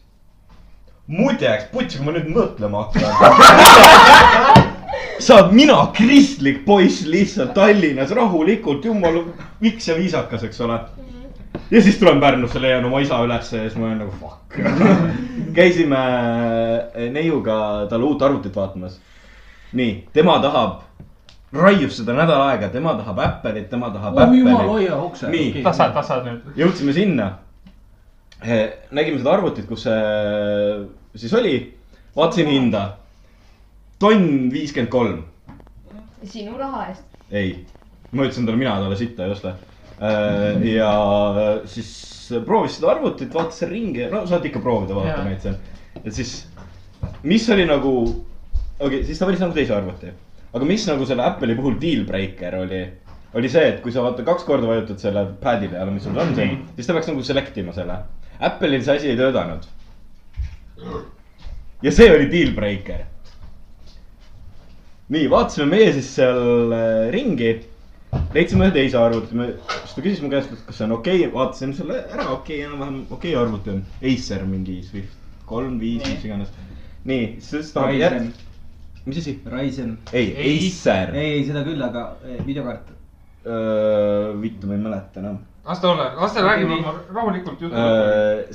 [1.07, 4.63] muideks, puts, kui ma nüüd mõtlema hakkan.
[5.19, 9.23] saad mina, kristlik poiss lihtsalt Tallinnas rahulikult, jumala
[9.61, 10.79] viks ja viisakas, eks ole.
[11.71, 14.57] ja siis tulen Pärnusse, leian oma isa ülesse ja siis ma olen nagu fuck.
[15.57, 16.01] käisime
[17.11, 18.99] neiuga talle uut arvutit vaatamas.
[19.73, 20.81] nii, tema tahab,
[21.53, 24.69] raius seda nädal aega, tema tahab Apple'it, tema tahab oh jumal, Apple'it.
[24.69, 25.31] hoia ukse.
[25.31, 25.63] Nii.
[25.63, 26.53] tasa, tasa nüüd.
[26.59, 27.31] jõudsime sinna.
[28.91, 31.55] nägime seda arvutit, kus see siis oli,
[32.15, 32.85] vaatasin hinda.
[34.05, 35.21] Tonn viiskümmend kolm,
[36.29, 37.05] sinu raha eest.
[37.33, 37.55] ei,
[38.11, 39.55] ma ütlesin talle, mina talle sitta ei osta.
[40.75, 40.91] ja
[41.69, 41.93] siis
[42.45, 45.29] proovis seda arvutit, vaatas seal ringi, no saad ikka proovida, vaadata Jaa.
[45.29, 45.57] neid seal.
[46.03, 46.35] et siis,
[47.23, 47.95] mis oli nagu,
[48.77, 50.13] okei okay,, siis ta valis nagu teise arvuti.
[50.53, 52.83] aga mis nagu selle Apple'i puhul deal breaker oli,
[53.35, 56.35] oli see, et kui sa vaata kaks korda vajutad selle pad'i peale, mis sul on
[56.37, 57.97] seal, siis ta peaks nagu select ima selle.
[58.45, 59.65] Apple'il see asi ei töötanud.
[61.81, 63.05] ja see oli deal breaker.
[65.13, 67.51] nii, vaatasime meie siis seal äh, ringi,
[68.33, 69.51] leidsime ühe teise arvuti, me,
[69.83, 72.63] siis ta küsis mu käest, et kas see on okei okay., vaatasin selle ära, okei
[72.63, 73.85] okay,, enam-vähem okei okay arvuti on.
[74.01, 76.53] Acer mingi Swift kolm, viis, mis iganes.
[77.05, 78.33] nii, siis ta järg-,
[79.05, 79.37] mis asi?
[79.45, 79.97] Ryzen.
[80.13, 80.31] ei.
[80.55, 81.13] Acer.
[81.13, 82.93] ei, ei seda küll, aga eh, videokaart.
[84.41, 85.37] vittu, ma ei mäleta enam.
[85.67, 87.87] las ta ole, las ta räägib oma rahulikult juttu.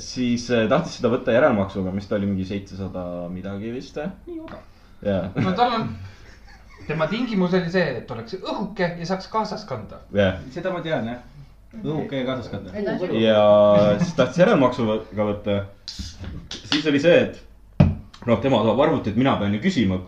[0.03, 3.95] siis äh, tahtis seda võtta järelmaksuga, mis ta oli mingi seitsesada midagi vist.
[3.95, 5.87] jaa, no tal on,
[6.91, 10.01] tema tingimus oli see, et oleks õhuke ja saaks kaasas kanda.
[10.15, 10.41] jah.
[10.53, 11.21] seda ma tean jah.
[11.81, 12.73] õhuke ja kaasas kanda.
[13.15, 13.43] ja
[14.01, 15.61] siis tahtis järelmaksuga võtta.
[15.87, 17.87] siis oli see, et
[18.27, 19.99] noh, tema tahab arvutit, mina pean ju küsima,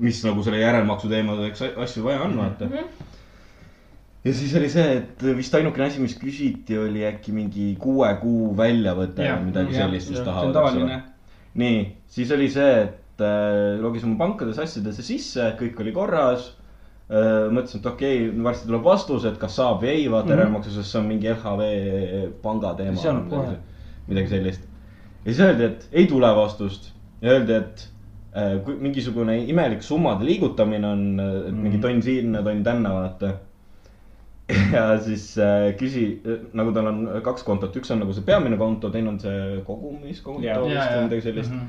[0.00, 2.70] mis nagu selle järelmaksu teemadeks asju vaja on, vaata.
[4.24, 8.54] ja siis oli see, et vist ainukene asi, mis küsiti, oli äkki mingi kuue kuu
[8.56, 10.58] väljavõte või midagi sellist, mis jah, see on tahavad.
[10.60, 11.02] tavaline.
[11.60, 11.84] nii,
[12.16, 16.50] siis oli see, et äh, logisime pankades asjadesse sisse, kõik oli korras
[17.10, 17.48] äh,.
[17.50, 20.32] mõtlesin, et okei okay,, varsti tuleb vastus, et kas saab või ei, vaata mm Mhm.
[20.32, 20.38] -hmm.
[20.38, 21.62] järelmaksu, sest see on mingi LHV
[22.42, 22.96] panga teema.
[22.96, 23.56] See annab kohe.
[24.08, 24.62] midagi sellist.
[25.24, 26.92] ja siis öeldi, et ei tule vastust.
[27.22, 27.88] ja öeldi, et
[28.36, 33.32] äh, mingisugune imelik summade liigutamine on, et mingi tonn sinna, tonn tänna, vaata.
[34.72, 36.22] ja siis äh, küsi,
[36.58, 40.42] nagu tal on kaks kontot, üks on nagu see peamine konto, teine on see kogumiskonto
[40.46, 40.62] Jaa.
[40.64, 41.68] vist või midagi sellist Mhm.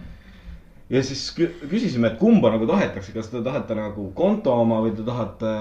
[0.91, 4.91] Ja siis kü- küsisime, et kumba nagu tahetakse, kas te tahate nagu konto oma või
[4.97, 5.51] te tahate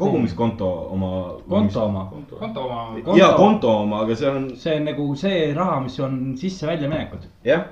[0.00, 1.12] kogumiskonto oma.
[1.48, 2.04] konto oma.
[2.12, 2.82] konto oma.
[3.16, 7.24] ja konto oma, aga see on see on nagu see raha, mis on sisse-välja minekud.
[7.48, 7.70] jah,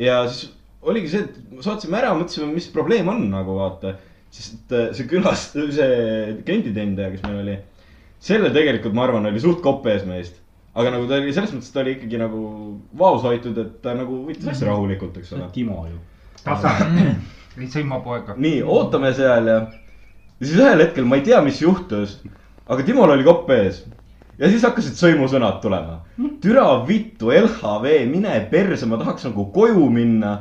[0.00, 0.54] ja siis
[0.86, 3.96] oligi see, et saatsime ära, mõtlesime, mis probleem on nagu vaata.
[4.36, 7.60] sest äh, see külas, see klienditeenindaja, kes meil oli,
[8.20, 10.40] selle tegelikult ma arvan, oli suht kopp ees meist.
[10.76, 12.42] aga nagu ta oli selles mõttes, ta oli ikkagi nagu
[12.96, 15.48] vaos hoitud, et ta nagu võttis asja rahulikult, eks ole.
[15.54, 16.00] Timo ju.
[17.60, 18.36] Ei sõima poega.
[18.36, 19.60] nii, ootame seal ja,
[20.38, 22.18] ja siis ühel hetkel ma ei tea, mis juhtus,
[22.68, 23.84] aga Timol oli kopp ees.
[24.38, 26.00] ja siis hakkasid sõimusõnad tulema.
[26.42, 30.36] türa vittu, LHV, mine perse, ma tahaks nagu koju minna.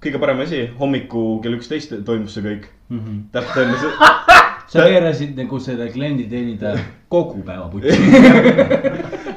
[0.00, 2.70] kõige parem asi, hommiku kell üksteist toimus see kõik.
[3.32, 3.92] täpselt enne see,
[4.70, 6.78] sa keerasid nagu selle klienditeenindaja
[7.12, 7.90] kogu päeva putsi.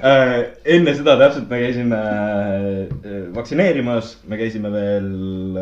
[0.03, 0.35] äh,
[0.75, 5.09] enne seda täpselt me käisime äh, vaktsineerimas, me käisime veel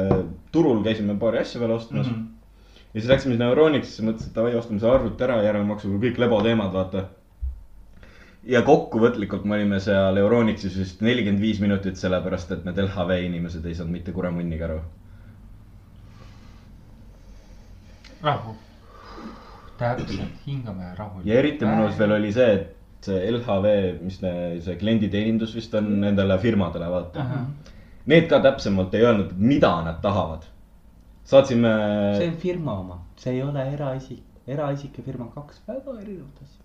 [0.01, 0.13] äh,
[0.51, 2.13] turul, käisime paari asja veel ostmas mm.
[2.13, 2.83] -hmm.
[2.93, 6.73] ja siis läksime sinna Euronixisse, mõtlesin, et davai, ostame selle arvuti ära, järelmaksuga kõik leboteemad,
[6.73, 7.05] vaata.
[8.43, 13.65] ja kokkuvõtlikult me olime seal Euronixis vist nelikümmend viis minutit, sellepärast et need LHV inimesed
[13.65, 14.81] ei saanud mitte kuremunnigi aru.
[18.21, 18.57] rahu.
[19.81, 21.25] täpselt, hingame rahulikult.
[21.29, 25.87] ja eriti mõnus veel oli see, et see LHV, mis ne, see klienditeenindus vist on
[26.03, 27.25] nendele firmadele, vaata.
[28.11, 30.47] Need ka täpsemalt ei öelnud, mida nad tahavad.
[31.31, 31.69] saatsime.
[32.17, 36.41] see on firma oma, see ei ole eraisik, eraisik ja firma on kaks väga erinevat
[36.41, 36.57] asja.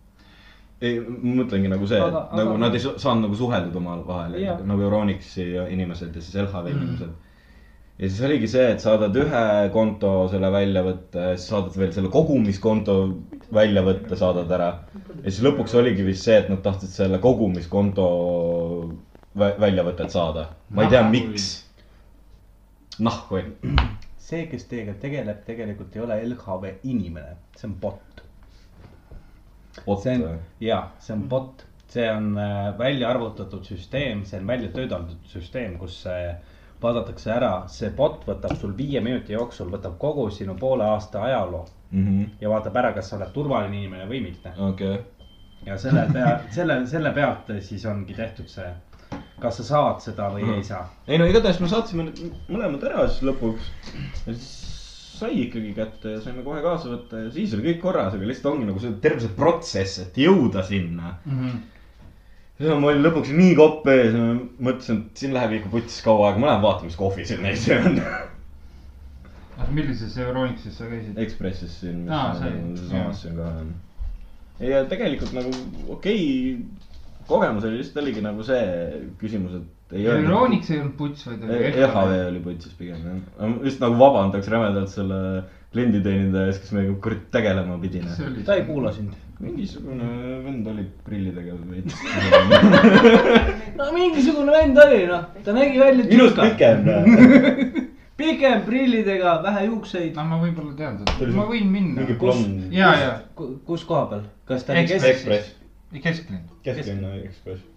[0.80, 4.82] ei, ma mõtlengi nagu see, nagu aga- nad ei sa- saanud nagu suheldud omavahel nagu
[4.88, 7.12] Euronixi inimesed ja siis LHV inimesed.
[7.98, 12.10] Ja siis oligi see, et saadad ühe konto selle välja võtta siis saadad veel selle
[12.12, 12.96] kogumiskonto
[13.56, 14.70] välja võtta, saadad ära.
[15.22, 18.08] ja siis lõpuks oligi vist see, et nad tahtsid selle kogumiskonto
[19.38, 20.48] vä- väljavõtet saada.
[20.70, 21.46] ma ei tea, miks.
[22.98, 23.40] nahku,
[24.18, 28.22] see, kes teiega tegeleb, tegelikult ei ole LHV inimene, see on bot.
[30.02, 34.68] see on, jaa, see on bot, see on äh, välja arvutatud süsteem, see on välja
[34.74, 36.36] töötatud süsteem, kus äh,
[36.82, 41.64] vaadatakse ära, see bot võtab sul viie minuti jooksul, võtab kogu sinu poole aasta ajaloo
[42.40, 44.52] ja vaatab ära, kas sa oled turvaline inimene või mitte.
[44.58, 44.98] okei,
[45.66, 48.68] ja selle pea, selle, selle pealt siis ongi tehtud see,
[49.40, 50.54] kas sa saad seda või Mhm.
[50.54, 50.88] ei saa.
[51.08, 53.70] ei no igatahes me saatsime need mõlemad ära siis lõpuks.
[54.26, 54.50] ja siis
[55.18, 58.52] sai ikkagi kätte ja saime kohe kaasa võtta ja siis oli kõik korras, aga lihtsalt
[58.54, 61.14] ongi nagu see terve see protsess, et jõuda sinna.
[62.62, 66.40] Ja ma olin lõpuks nii kopp ees mõtlesin, et siin läheb ikka putis kaua aega,
[66.40, 68.00] ma lähen vaatan, mis kohvi siin neil see on.
[69.76, 71.18] millises Euronixis sa käisid?
[71.26, 73.72] Ekspressis siin, mis Aa, on samas siin ka on.
[74.60, 75.52] ja tegelikult nagu
[75.92, 76.20] okei
[76.56, 76.92] okay,
[77.28, 78.62] kogemus oli lihtsalt oligi nagu see
[79.20, 80.30] küsimus, et ei öelnud.
[80.30, 84.92] Euronix ei olnud puts, vaid oli LHV oli putsis pigem jah, just nagu vabandaks rämedalt
[84.92, 85.20] selle
[85.74, 88.02] klienditeenindaja ees, kes meiega kurat tegelema pidi.
[88.04, 88.42] noh.
[88.46, 89.14] ta ei kuula sind.
[89.40, 90.06] Mingisugune
[90.44, 91.98] vend oli prillidega veits.
[93.78, 96.06] no mingisugune vend oli noh, ta nägi välja.
[96.08, 96.40] minust.
[96.40, 96.88] pikem.
[98.20, 100.16] pikem prillidega, vähe juukseid.
[100.16, 102.18] no ma võib-olla tean seda, ma võin minna mingi.
[102.20, 102.66] blond.
[102.74, 103.14] ja, ja,
[103.68, 105.08] kus koha peal, kas ta oli kesk?
[105.12, 105.56] Ekspress,
[106.00, 106.60] kesklinna.
[106.64, 107.72] kesklinna Ekspress.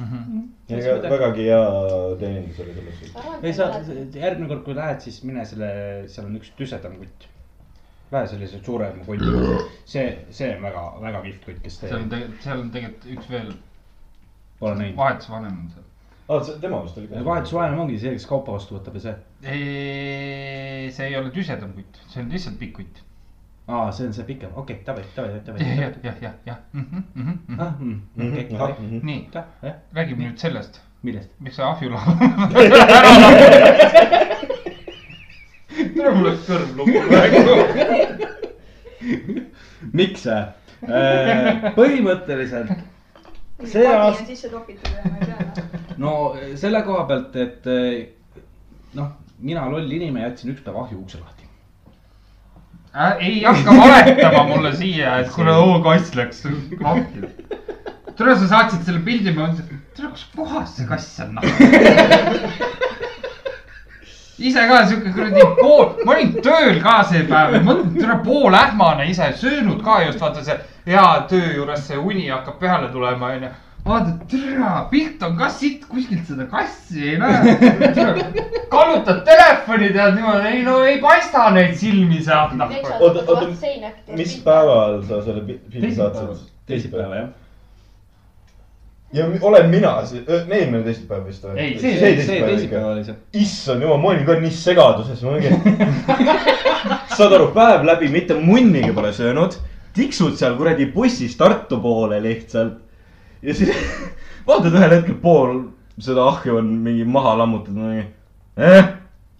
[0.00, 0.44] Mhm.
[0.72, 1.64] ja vägagi hea
[2.20, 3.42] teenindus oli selles suhtes.
[3.44, 3.66] ei sa,
[4.16, 5.68] järgmine kord, kui lähed, siis mine selle,
[6.08, 7.28] seal on üks tüsedam kutt.
[8.12, 12.20] Vähe sellised suurema kotiga, see, see on väga, väga kihvt kutt, kes seal on teeb,
[12.20, 13.50] tegelikult, seal on tegelikult üks veel
[14.60, 14.96] pole näinud.
[14.98, 15.86] vahetusvanem on seal.
[16.28, 17.12] aa, see tema vist oli ka.
[17.30, 19.16] vahetusvanem ongi see, kes kaupa vastu võtab ja see.
[20.98, 22.94] see ei ole tüsedam kutt, see on lihtsalt pikk kutt.
[23.68, 26.58] aa, see on see pikem, okei, davai, davai, davai jah, jah, jah, jah,
[29.08, 29.20] nii,
[29.96, 30.74] räägime nüüd sellest,
[31.06, 31.30] millest?
[31.40, 32.06] miks see ahjulaev.
[35.76, 37.40] tere, mul läks kõrv lukku praegu.
[39.98, 40.26] miks?
[41.76, 42.72] põhimõtteliselt
[43.70, 44.24] see aasta.
[44.24, 45.92] aasta, ja ma ei tea noh.
[46.02, 46.12] no
[46.58, 48.08] selle koha pealt, et eh,
[48.98, 51.48] noh, mina loll inimene jätsin üks päev ahju ukse lahti.
[52.92, 56.44] Äh, ei hakka valetama mulle siia, et kuule, oo kass läks
[56.80, 57.24] lahti.
[58.18, 61.46] tule, sa saatsid selle pildi, ma mõtlesin, tere, kus kohas see kass on noh.
[64.50, 69.08] ise ka siuke kuradi pool, ma olin tööl ka see päev ja mõtlen, tere poolähmane
[69.10, 73.50] ise, söönud ka just vaata see hea töö juures see uni hakkab peale tulema onju.
[73.86, 77.56] vaatad, türa, pilt on ka sitt, kuskilt seda kassi ei näe.
[78.70, 82.70] kallutad telefoni, tead niimoodi, ei no ei paista neid silmi sealt, noh.
[83.00, 83.48] Oota, oota,
[84.16, 84.36] mis?
[84.44, 86.46] päeval sa selle pi- pildi saatsid?
[86.66, 87.28] teisipäeva jah.
[89.12, 89.92] Ja olen mina
[90.28, 91.56] eelmine teisipäev vist või?
[91.60, 93.16] Ei, see, see see teisipäev oli see.
[93.42, 96.38] issand jumal, ma olin ka nii segaduses, ma mingi.
[97.18, 99.58] saad aru, päev läbi mitte munnigi pole söönud,
[99.96, 102.80] tiksud seal kuradi bussis Tartu poole lihtsalt.
[103.42, 103.76] ja siis
[104.48, 105.58] vaatad ühel hetkel pool
[106.00, 108.06] seda ahju on mingi maha lammutatud, mingi
[108.56, 108.94] eh,.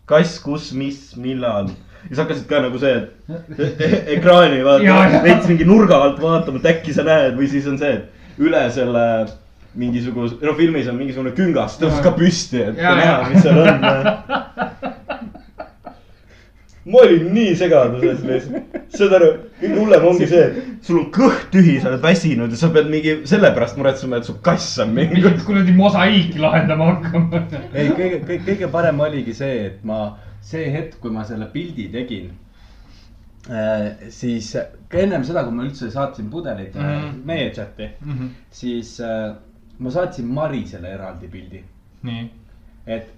[0.06, 1.70] kass, kus, mis, millal.
[2.02, 6.20] ja siis hakkasid ka nagu see, et e- e- ekraani vaatama, veits mingi nurga alt
[6.20, 9.06] vaatama, et äkki sa näed või siis on see, et üle selle
[9.74, 14.92] mingisuguse, no filmis on mingisugune küngas, tõuseb ka püsti, et Ja, näha mis seal on.
[16.92, 19.28] ma olin nii segaduses lihtsalt, saad aru,
[19.60, 22.88] kõige hullem ongi see, et sul on kõht tühi, sa oled väsinud ja sa pead
[22.90, 25.22] mingi selle pärast muretsema, et su kass on mingi.
[25.46, 27.42] kuradi mosaiiki lahendama hakkama.
[27.72, 30.00] ei, kõige, kõige, kõige parem oligi see, et ma
[30.42, 32.32] see hetk, kui ma selle pildi tegin
[33.46, 34.50] äh,, siis
[34.90, 36.98] ennem seda, kui ma üldse saatsin pudelid mm Mhm.
[37.06, 37.24] -hmm.
[37.30, 37.88] meie chati,
[38.50, 39.36] siis äh,
[39.82, 41.64] ma saatsin Marisele eraldi pildi,
[42.06, 42.22] nii,
[42.86, 43.10] et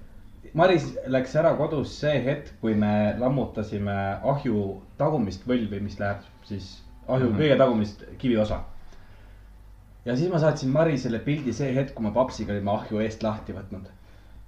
[0.54, 3.94] Maris läks ära kodus see hetk, kui me lammutasime
[4.32, 6.68] ahju tagumist võlvi, mis läheb siis
[7.08, 7.40] ahju mm -hmm.
[7.40, 8.60] kõige tagumist kiviosa.
[10.04, 13.52] ja siis ma saatsin Marisele pildi see hetk, kui me papsiga olime ahju eest lahti
[13.52, 13.86] võtnud.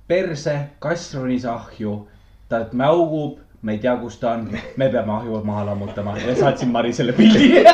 [0.09, 2.09] perse, kass ronis ahju,
[2.49, 6.69] ta mäugub, me ei tea, kus ta on, me peame ahju maha lammutama ja saatsin
[6.69, 7.55] Marisele pildi.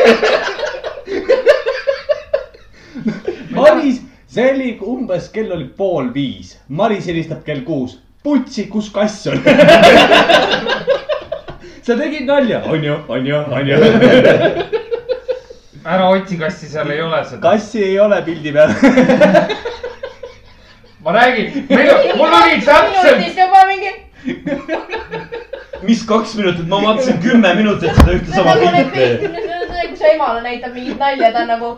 [3.55, 9.27] Maris, see oli umbes, kell oli pool viis, Maris helistab kell kuus, putsi, kus kass
[9.29, 9.43] on?
[11.85, 13.77] sa tegid nalja, on ju, on ju, on ju.
[15.85, 17.43] ära otsi kassi, seal ei ole seda.
[17.45, 18.73] kassi ei ole pildi peal.
[21.05, 23.19] ma räägin, meil on, mul oli täpselt,
[25.83, 29.29] mis kaks minutit, ma vaatasin kümme minutit seda ühte sama pilti.
[29.83, 31.71] kui sa emale näitad mingit nalja, ta on nagu.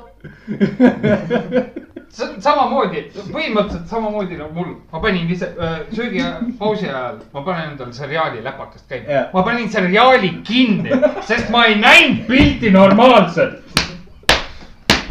[2.15, 8.45] samamoodi, põhimõtteliselt samamoodi nagu mul, ma panin ise äh, söögipausi ajal, ma panen endale seriaali
[8.45, 9.31] läpakast käima Jah.
[9.35, 10.95] ma panin seriaali kinni,
[11.27, 13.61] sest ma ei näinud pilti normaalselt.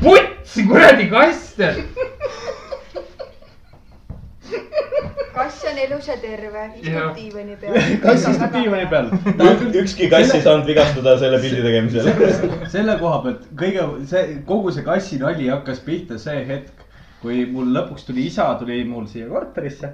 [0.03, 1.83] putsi kuradi kass tead.
[5.33, 7.79] kass on elus ja terve, istub diivani peal.
[8.05, 9.11] kass istub diivani peal.
[9.81, 12.11] ükski kass ei saanud vigastada selle pildi tegemisel.
[12.71, 16.82] selle koha pealt kõige, see kogu see kassi nali hakkas pihta see hetk,
[17.23, 19.93] kui mul lõpuks tuli isa, tuli mul siia korterisse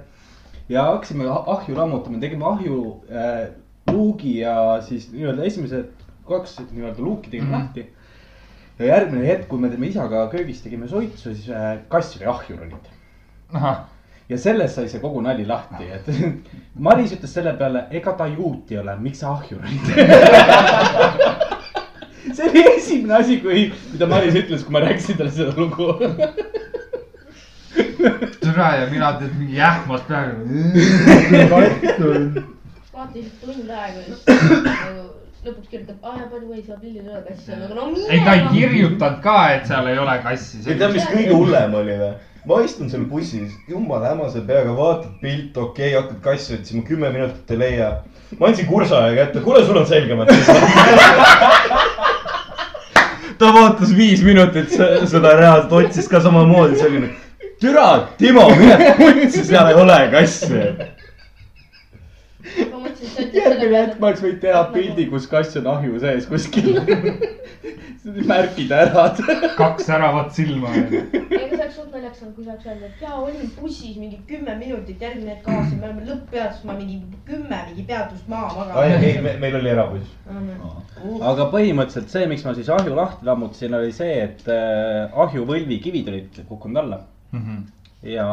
[0.70, 3.46] ja hakkasime ah- ahju lammutama, tegime ahju äh,
[3.90, 4.54] luugi ja
[4.86, 7.62] siis nii-öelda esimesed kaks nii-öelda luuki tegime mm -hmm.
[7.62, 7.86] lahti.
[8.78, 12.56] ja järgmine hetk, kui me teeme isaga köögis tegime suitsu, siis äh, kass oli ahju
[12.56, 12.92] roninud
[14.30, 16.06] ja sellest sai see kogu nali lahti, et
[16.86, 19.84] Maris ütles selle peale, ega ta juut ei ole, miks sa ahju ronid.
[22.36, 25.94] see oli esimene asi, kui, mida Maris ütles, kui ma rääkisin talle seda lugu.
[28.40, 30.32] türa ja mina tead mingi jähmas peaga.
[32.92, 37.06] vaata lihtsalt tund aega just nagu lõpuks kirjutab, aa ja by the way, seal pildil
[37.06, 38.08] ei ole kassi, nagu no mine.
[38.12, 38.42] ei, ta ei.
[38.52, 40.60] kirjutanud ka, et seal ei ole kassi.
[40.66, 42.10] ja tead, mis kõige hullem oli või?
[42.50, 47.08] ma istun seal bussis, jumala hämase peaga, vaatad pilt, okei okay,, hakkad kassi otsima, kümme
[47.14, 47.88] minutit ei leia.
[48.38, 50.28] ma andsin kursaja kätte, kuule, sul on selgemad.
[53.40, 57.29] ta vaatas viis minutit se- seda reaalselt, otsis ka samamoodi, nagu.
[57.60, 60.62] türa, Timo, mine putsi, seal ei ole kassi.
[62.70, 65.68] ma mõtlesin, et sa ütled järgmine hetk ma oleks võinud teha pildi, kus kass on
[65.74, 66.80] ahju sees kuskil.
[68.30, 69.04] märkida ära.
[69.58, 70.72] kaks säravat silma.
[70.72, 74.22] ega see oleks suht naljakas olnud, kui sa oleks öelnud, et jaa, olin bussis mingi
[74.32, 78.96] kümme minutit, järgmine hetk avasin, me oleme lõpppeatus, ma mingi kümme mingi peatust maha ei,
[78.96, 79.40] ei, magasin.
[79.44, 80.16] meil oli erabuss.
[81.34, 86.08] aga põhimõtteliselt see, miks ma siis ahju lahti lammutasin, oli see, et äh, ahju võlvikivid
[86.14, 87.02] olid kukkunud alla
[88.02, 88.26] ja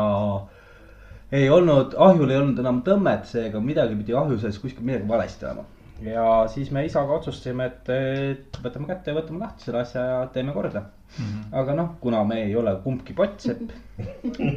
[1.32, 5.48] ei olnud, ahjul ei olnud enam tõmmet, seega midagi pidi ahju sees kuskil midagi valesti
[5.48, 5.66] olema.
[6.06, 10.54] ja siis me isaga otsustasime, et võtame kätte ja võtame lahti selle asja ja teeme
[10.56, 10.86] korda.
[11.52, 13.72] aga noh, kuna me ei ole kumbki pottsepp,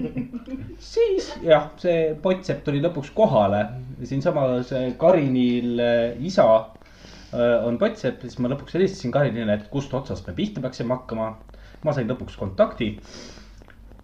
[0.92, 3.64] siis jah, see pottsepp tuli lõpuks kohale.
[4.04, 10.26] siinsamas Karinil äh, isa äh, on pottsepp, siis ma lõpuks helistasin Karinile, et kust otsast
[10.28, 11.34] me pihta peaksime hakkama.
[11.82, 12.94] ma sain lõpuks kontakti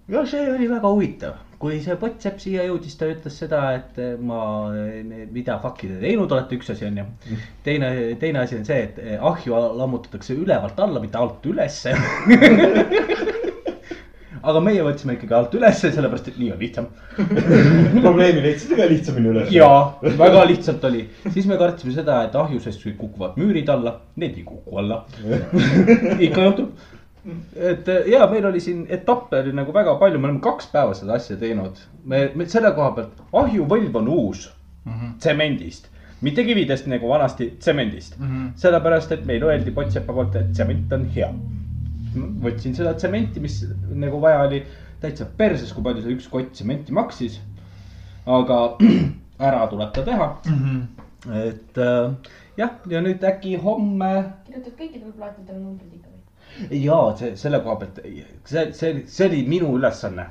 [0.08, 4.14] ja see oli väga huvitav, kui see pottsepp siia jõudis, ta ütles seda, et eh,
[4.20, 4.40] ma,
[5.34, 7.06] mida fuck'i te teinud olete, üks asi on ju.
[7.66, 11.96] teine, teine asi on see, et eh, ahju lammutatakse ülevalt alla, mitte alt ülesse.
[14.46, 16.88] aga meie võtsime ikkagi alt ülesse, sellepärast et nii on lihtsam.
[18.04, 19.48] probleemi leidsite ka lihtsamini üles.
[19.54, 19.70] ja
[20.20, 24.82] väga lihtsalt oli, siis me kartsime seda, et ahjusest kukuvad müürid alla, need ei kuku
[24.82, 25.02] alla.
[26.28, 26.92] ikka juhtub.
[27.56, 31.16] Et ja meil oli siin etappe oli nagu väga palju, me oleme kaks päeva seda
[31.18, 31.78] asja teinud.
[32.04, 34.46] me, me selle koha pealt, ahjuvõlv on uus
[35.18, 35.88] tsemendist,
[36.22, 38.18] mitte kividest nagu vanasti tsemendist.
[38.62, 41.30] sellepärast, et meile öeldi Potsepa poolt, et tsement on hea.
[42.16, 43.60] võtsin seda tsementi, mis
[43.92, 44.62] nagu vaja oli,
[45.02, 47.40] täitsa perses, kui palju see üks kott tsementi maksis.
[48.26, 48.60] aga
[49.48, 50.30] ära tuleb ta teha.
[51.34, 52.14] et äh,
[52.56, 54.12] jah, ja nüüd äkki homme
[54.46, 56.05] kirjutad kõikidele plaatidele numbrid ikka?
[56.70, 58.00] Ja see selle koha pealt,
[58.44, 60.26] see, see, see oli minu ülesanne.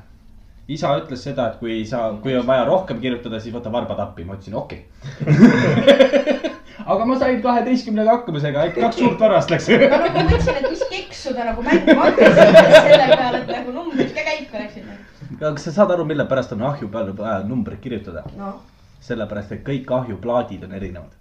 [0.68, 4.26] isa ütles seda, et kui sa, kui on vaja rohkem kirjutada, siis võta varbad appi,
[4.26, 4.86] ma ütlesin okei
[5.22, 6.52] okay.
[6.86, 9.70] aga ma sain kaheteistkümnega hakkamisega, ainult kaks suurt varast läks.
[9.70, 14.26] ma mõtlesin, et mis keksu ta nagu mängima hakkas selle peale, et nagu numbrid ka
[14.28, 14.92] käima läksid.
[15.40, 18.26] kas sa saad aru, mille pärast on ahju peale vaja numbreid kirjutada?
[18.38, 18.60] noh,
[19.06, 21.18] sellepärast, et kõik ahjuplaadid on erinevad.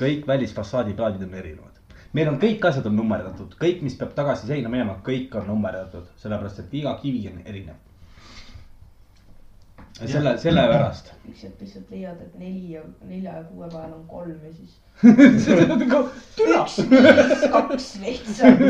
[0.00, 1.71] kõik välisfassaadi plaadid on erinevad.
[2.16, 6.10] Meil on kõik asjad on nummerdatud, kõik, mis peab tagasi seina minema, kõik on nummerdatud,
[6.20, 7.80] sellepärast et iga kivi on erinev.
[10.02, 11.12] selle, sellepärast.
[11.28, 16.76] hetk lihtsalt leiad, et neli ja nelja ja kuue vahel on kolm ja siis üks,
[17.52, 18.60] kaks lihtsalt.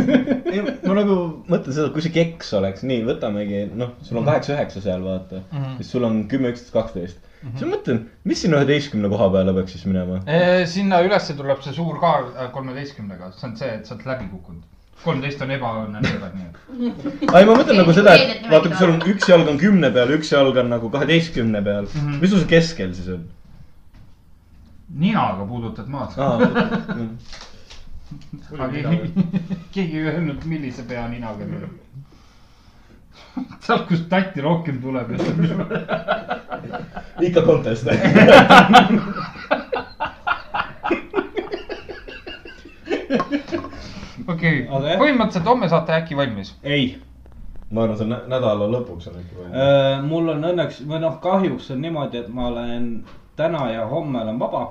[0.87, 1.17] ma nagu
[1.51, 5.43] mõtlen seda, kui see keks oleks, nii, võtamegi, noh, sul on kaheksa-üheksa seal, vaata.
[5.81, 7.32] siis sul on kümme, üksteist, kaksteist.
[7.43, 10.21] Siis ma mõtlen, mis sinna üheteistkümne koha peale peaks siis minema?
[10.71, 14.29] sinna ülesse tuleb see suur kaar äh, kolmeteistkümnega, see on see, et sa oled läbi
[14.31, 14.63] kukkunud.
[15.03, 16.57] kolmteist on ebaõnne number, nii et.
[17.27, 20.13] ei, ma mõtlen nagu seda, et vaata, kui sul on üks jalg on kümne peal,
[20.15, 21.95] üks jalg on nagu kaheteistkümne peal mm.
[22.01, 22.21] -hmm.
[22.23, 23.25] mis sul see keskel siis on?
[24.95, 26.11] ninaga puudutad maad.
[28.59, 29.13] aga keegi
[29.75, 31.45] keegi ei öelnud, millise pea ninaga.
[33.67, 35.11] sealt, kust tatti rohkem tuleb.
[37.21, 37.87] ikka contest.
[44.29, 46.55] okei jah., põhimõtteliselt homme saate äkki valmis.
[46.63, 47.01] ei
[47.73, 49.51] ma arvan, see nä- nädala lõpuks on ikka vaja.
[49.97, 52.89] Äh, mul on õnneks või noh, kahjuks on niimoodi, et ma olen
[53.37, 54.67] täna ja homme olen vaba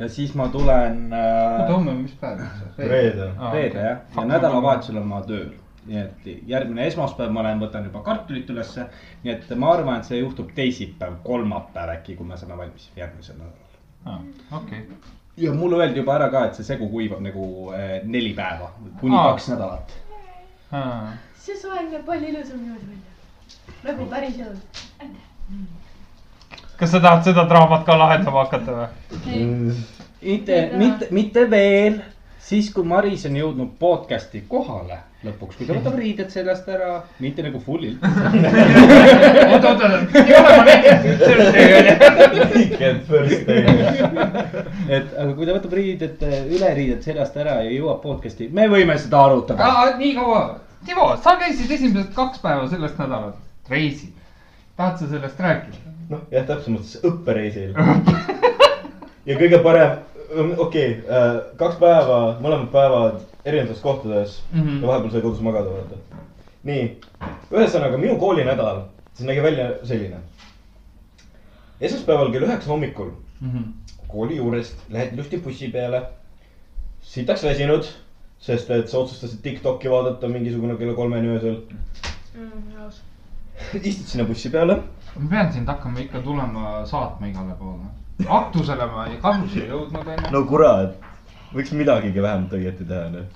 [0.00, 2.40] ja siis ma tulen oota, äh, homme on mis päev?
[2.78, 3.30] reede.
[3.52, 5.50] reede jah, ja nädalavahetusel olen ma tööl.
[5.86, 8.86] Nii et järgmine esmaspäev ma lähen, võtan juba kartulit ülesse.
[9.24, 13.40] nii et ma arvan, et see juhtub teisipäev, kolmapäev äkki, kui me saame valmis järgmisel
[13.40, 14.28] nädalal.
[14.60, 14.84] okei,
[15.36, 19.16] ja mulle öeldi juba ära ka, et see segu kuivab nagu äh, neli päeva, kuni
[19.16, 19.32] Aa.
[19.32, 19.96] kaks nädalat.
[21.40, 23.84] see soeng näeb palju ilusam niimoodi välja.
[23.84, 24.58] nagu päris elus.
[26.76, 29.74] kas sa tahad seda draamat ka lahendama hakata või?
[30.22, 32.02] mitte, mitte, mitte veel,
[32.38, 37.44] siis kui Maris on jõudnud podcast'i kohale lõpuks, kui ta võtab riided seljast ära, mitte
[37.44, 38.00] nagu full'ilt.
[39.52, 41.20] oota, oota, ei ole ma näinud,
[44.88, 46.24] et aga kui ta võtab riided,
[46.56, 49.70] üleriided seljast ära ja jõuab podcast'i, me võime seda arutada.
[50.00, 50.42] nii kaua,
[50.86, 54.14] Timo, sa käisid esimesed kaks päeva sellest nädalast reisil.
[54.76, 55.90] tahad sa sellest rääkida?
[56.10, 57.74] noh, jah, täpsemalt siis õppereisil.
[59.28, 60.00] ja kõige parem,
[60.56, 64.60] okei okay,, kaks päeva, mõlemad päevad erinevates kohtades mm.
[64.62, 64.80] -hmm.
[64.82, 65.96] ja vahepeal sai kodus magada, vaata.
[66.64, 66.84] nii,
[67.52, 68.82] ühesõnaga minu koolinädal,
[69.14, 70.20] see nägi välja selline.
[71.80, 73.10] esmaspäeval kell üheksa hommikul
[74.08, 76.02] kooli juurest lähed ilusti bussi peale.
[77.02, 77.84] sitaks väsinud,
[78.38, 81.56] sest et sa otsustasid Tiktoki vaadata mingisugune kella kolmeni öösel.
[83.90, 84.82] istud sinna bussi peale
[85.16, 87.84] ma pean sind hakkama ikka tulema saatma igale poole.
[88.28, 90.30] aktusele ma ei kahjuks ei jõudnud onju.
[90.30, 90.94] no kurat,
[91.54, 93.26] võiks midagigi vähemalt õieti teha, noh.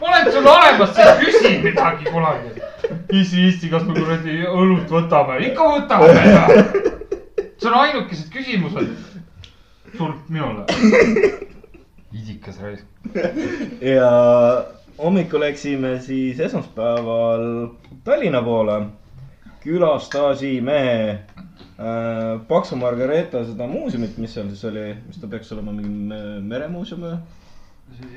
[0.00, 2.50] ma olen sul olemas, sa küsi midagi kunagi.
[3.14, 5.38] issi, issi, kas me kuradi õlut võtame?
[5.50, 6.10] ikka võtame.
[7.60, 8.90] see on ainukesed küsimused
[9.94, 10.66] sult minule.
[12.18, 12.86] isikas raisk.
[13.94, 14.10] ja
[14.98, 17.48] hommikul läksime siis esmaspäeval
[18.04, 18.82] Tallinna poole.
[19.64, 26.12] Külastasime äh, Paksu Margareeta seda muuseumit, mis seal siis oli, mis ta peaks olema, mingi
[26.12, 27.16] me- meremuuseum või?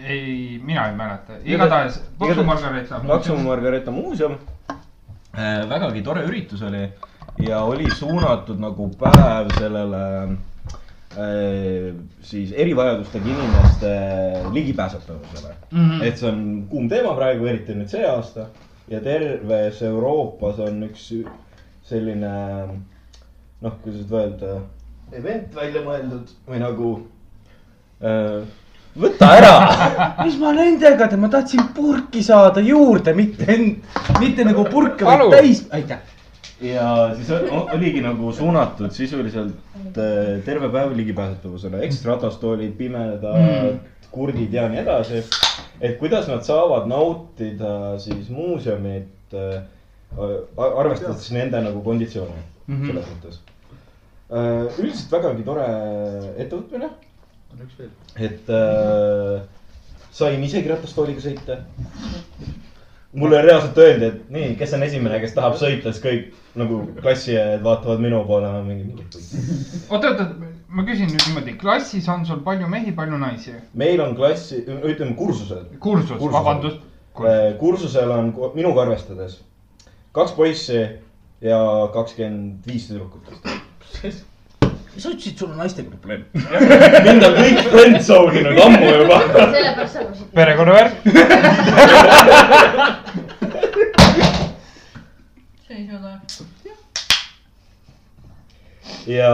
[0.07, 3.01] ei, mina ei mäleta, igatahes Paksu Margareeta.
[3.07, 4.37] Paksu Margareeta muuseum.
[5.69, 6.87] vägagi tore üritus oli
[7.45, 13.91] ja oli suunatud nagu päev sellele äh, siis erivajadustega inimeste
[14.53, 15.89] ligipääsetavusele mm.
[15.89, 16.03] -hmm.
[16.03, 18.47] et see on kuum teema praegu, eriti nüüd see aasta
[18.91, 21.09] ja terves Euroopas on üks
[21.87, 22.31] selline
[23.61, 24.53] noh, kuidas nüüd öelda,
[25.15, 26.91] event välja mõeldud või nagu
[28.97, 29.53] võta ära.
[30.25, 33.57] mis ma nendega teen, ma tahtsin purki saada juurde, mitte,
[34.21, 36.15] mitte nagu purke, vaid täis, aitäh.
[36.63, 39.53] ja siis oligi nagu suunatud sisuliselt
[39.97, 43.77] äh, terve päev ligipääsetavusele, ekstra ratastoolid, pimedad mm.,
[44.17, 45.23] kurdid ja nii edasi.
[45.81, 49.61] et kuidas nad saavad nautida siis muuseumit äh,,
[50.57, 52.87] arvestades nende nagu konditsioone mm -hmm.
[52.87, 53.39] selles mõttes.
[54.79, 55.67] üldiselt vägagi tore
[56.37, 56.89] ettevõtmine,
[57.53, 57.91] on üks veel.
[58.15, 59.41] et äh,
[60.11, 61.61] sain isegi ratastooliga sõita.
[63.13, 67.63] mulle reaalselt öeldi, et nii, kes on esimene, kes tahab sõita, siis kõik nagu klassiõed
[67.63, 69.05] vaatavad minu poole, ma mingi, mingi.
[69.89, 70.27] oota, oota,
[70.69, 73.55] ma küsin nüüd niimoodi, klassis on sul palju mehi, palju naisi?
[73.73, 75.65] meil on klassi, ütleme kursusel.
[75.79, 76.81] kursus, vabandust.
[77.59, 79.39] kursusel on minuga arvestades
[80.17, 80.79] kaks poissi
[81.41, 83.21] ja kakskümmend viis tüdrukut.
[84.97, 86.23] sa ütlesid, sul on naistega probleem.
[87.05, 89.17] mind on kõik friendzone inud ammu juba.
[89.27, 90.27] sellepärast sa arvasid.
[90.33, 90.93] perekonnavärk.
[95.67, 96.11] seisuda.
[99.07, 99.31] Ja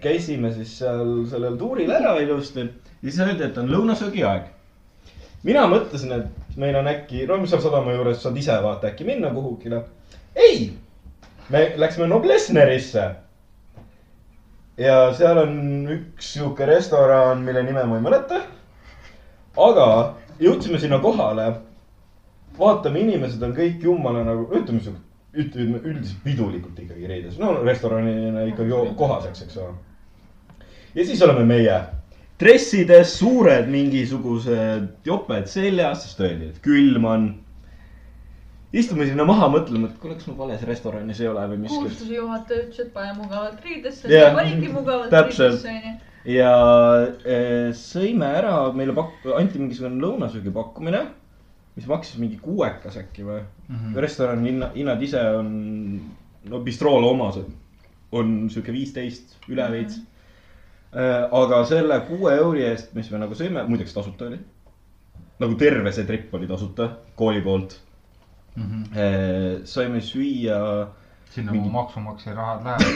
[0.00, 2.60] käisime siis seal sellel tuuril ära ilusti
[3.02, 4.50] ja siis öeldi, et on lõunasöögi aeg.
[5.42, 9.30] mina mõtlesin, et meil on äkki, no seal sadama juures saad ise vaata äkki minna
[9.34, 9.82] kuhugile.
[10.36, 10.72] ei,
[11.48, 13.06] me läksime Noblessnerisse.
[14.76, 18.42] ja seal on üks sihuke restoran, mille nime ma ei mäleta.
[19.56, 19.88] aga
[20.40, 21.52] jõudsime sinna kohale.
[22.58, 25.07] vaatame, inimesed on kõik jumala nagu, ütleme sihuke,
[25.38, 29.74] ütleme üldiselt pidulikult ikkagi riides, no restoranina ikkagi kohaseks, eks ole.
[30.94, 31.78] ja siis oleme meie
[32.38, 37.28] dressides, suured mingisugused joped seljas, sest öeldi, et külm on.
[38.68, 41.86] istume sinna maha, mõtleme, et kuule, kas me vales restoranis ei ole või miskit.
[41.86, 45.94] kuulsuse juhataja ütles, et pane mugavalt riidesse yeah., panigi mugavalt riidesse onju.
[46.34, 46.50] ja
[47.24, 51.06] eh, sõime ära, meile pak-, anti mingisugune lõunasöögi pakkumine,
[51.78, 53.76] mis maksis mingi kuuekas äkki või mm.
[53.76, 53.96] -hmm.
[54.02, 55.48] restorani hinna, hinnad ise on,
[56.50, 57.46] no bistroole omased
[58.18, 60.04] on sihuke viisteist üle veits mm.
[60.92, 61.28] -hmm.
[61.42, 64.38] aga selle kuue euri eest, mis me nagu sõime, muideks tasuta oli.
[65.38, 67.80] nagu terve see trip oli tasuta kooli poolt
[68.56, 68.64] mm.
[68.64, 68.84] -hmm.
[69.64, 70.88] saime süüa
[71.30, 72.82] sinna Mingi- mu maksumaksja rahad lähevad.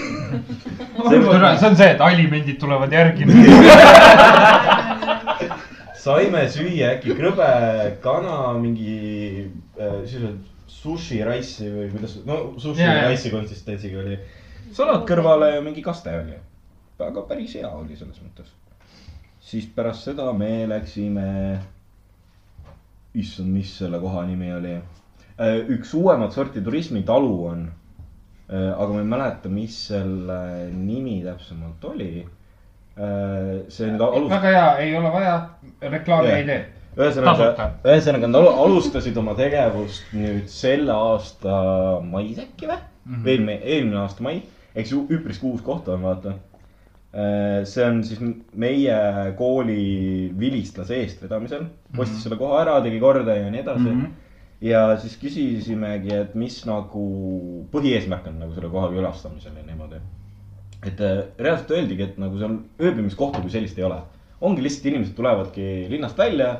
[1.10, 3.24] See- see on see, et alimendid tulevad järgi.
[6.02, 7.48] saime süüa äkki krõbe
[8.02, 8.94] kana, mingi
[9.78, 10.00] äh,
[10.72, 13.10] sushi rice'i või kuidas, no sushi jaa.
[13.10, 14.16] rice'i konsistentsiga oli.
[14.74, 16.38] salat kõrvale ja mingi kaste oli.
[17.02, 18.50] aga päris hea oli selles mõttes.
[19.42, 21.28] siis pärast seda me läksime,
[23.14, 24.74] issand, mis selle koha nimi oli.
[25.76, 27.66] üks uuemat sorti turismitalu on.
[28.50, 30.42] aga ma ei mäleta, mis selle
[30.72, 32.26] nimi täpsemalt oli.
[32.96, 34.30] See nüüd alus-.
[34.30, 35.34] väga hea, ei ole vaja,
[35.80, 36.62] reklaami ei tee.
[36.98, 41.54] ühesõnaga ühesõnaga nad alu- alustasid oma tegevust nüüd selle aasta
[42.04, 43.28] mais äkki või mm -hmm.?
[43.28, 44.42] eelmine, eelmine aasta mai,
[44.74, 46.34] eks ju üpriski uus koht on, vaata.
[47.68, 48.20] see on siis
[48.56, 48.94] meie
[49.36, 51.66] kooli vilistlase eestvedamisel,
[51.98, 53.88] ostis selle koha ära, tegi korda ja nii edasi mm.
[53.90, 54.04] Mhm.
[54.04, 54.68] -hmm.
[54.68, 57.04] ja siis küsisimegi, et mis nagu
[57.72, 60.00] põhieesmärk on nagu selle koha külastamisel ja niimoodi.
[60.82, 64.00] Et äh, reaalselt öeldigi, et nagu seal ööbimiskohta kui sellist ei ole.
[64.42, 66.52] ongi lihtsalt inimesed tulevadki linnast välja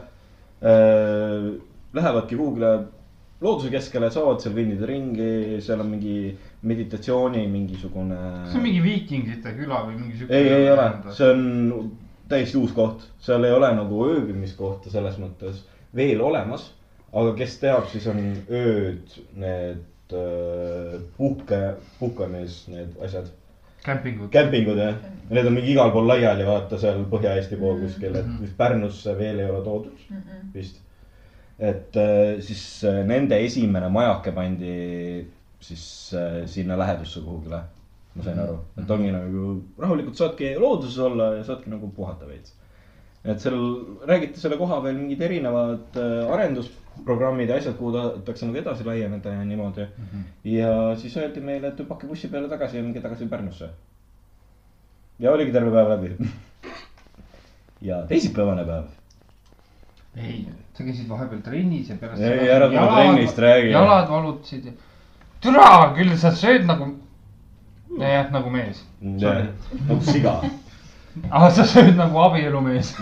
[0.63, 1.53] äh,.
[1.93, 2.69] Lähevadki kuhugile
[3.43, 6.15] looduse keskele, saavad seal kõndida ringi, seal on mingi
[6.69, 8.21] meditatsiooni mingisugune.
[8.49, 10.39] see on mingi viikingite küla või mingi siuke?
[10.39, 11.43] ei, ei ole, see on
[12.31, 15.65] täiesti uus koht, seal ei ole nagu ööbimiskohta selles mõttes
[15.97, 16.71] veel olemas.
[17.13, 21.63] aga kes teab, siis on ööd need äh, puhke,
[21.99, 23.29] puhkemees, need asjad,
[23.85, 24.31] kämpingud.
[24.31, 24.95] kämpingud jah.
[25.33, 29.41] Need on mingi igal pool laiali, vaata seal Põhja-Eesti pool kuskil, et vist Pärnusse veel
[29.41, 30.17] ei ole toodud
[30.55, 30.81] vist.
[31.59, 34.73] et äh, siis äh, nende esimene majake pandi
[35.63, 35.85] siis
[36.19, 37.63] äh, sinna lähedusse kuhugile.
[38.15, 39.45] ma sain aru, et ongi nagu
[39.81, 42.53] rahulikult saadki looduses olla ja saadki nagu puhata veits.
[43.25, 43.57] et seal
[44.09, 46.33] räägiti selle koha peal mingid erinevad äh,
[46.93, 50.05] arendusprogrammid ja asjad, kuhu tahetakse nagu edasi laieneda ja niimoodi mm.
[50.13, 50.23] -hmm.
[50.45, 53.69] ja siis öeldi meile, et hüppake bussi peale tagasi ja minge tagasi Pärnusse.
[55.19, 56.17] ja oligi terve päev läbi.
[57.89, 58.85] ja teisipäevane päev
[60.17, 62.23] ei, sa käisid vahepeal trennis ja pärast.
[62.23, 63.71] Ei, ära tule trennist räägi.
[63.71, 64.73] jalad valutasid ja.
[65.41, 66.91] türa küll, sa sööd nagu,
[67.99, 68.85] jah, nagu mees.
[69.01, 70.43] nagu siga.
[71.31, 72.97] aga sa sööd nagu abielumees.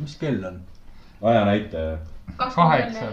[0.00, 0.60] mis kell on?
[1.24, 1.98] aja näitaja.
[2.36, 3.12] Kaheksa.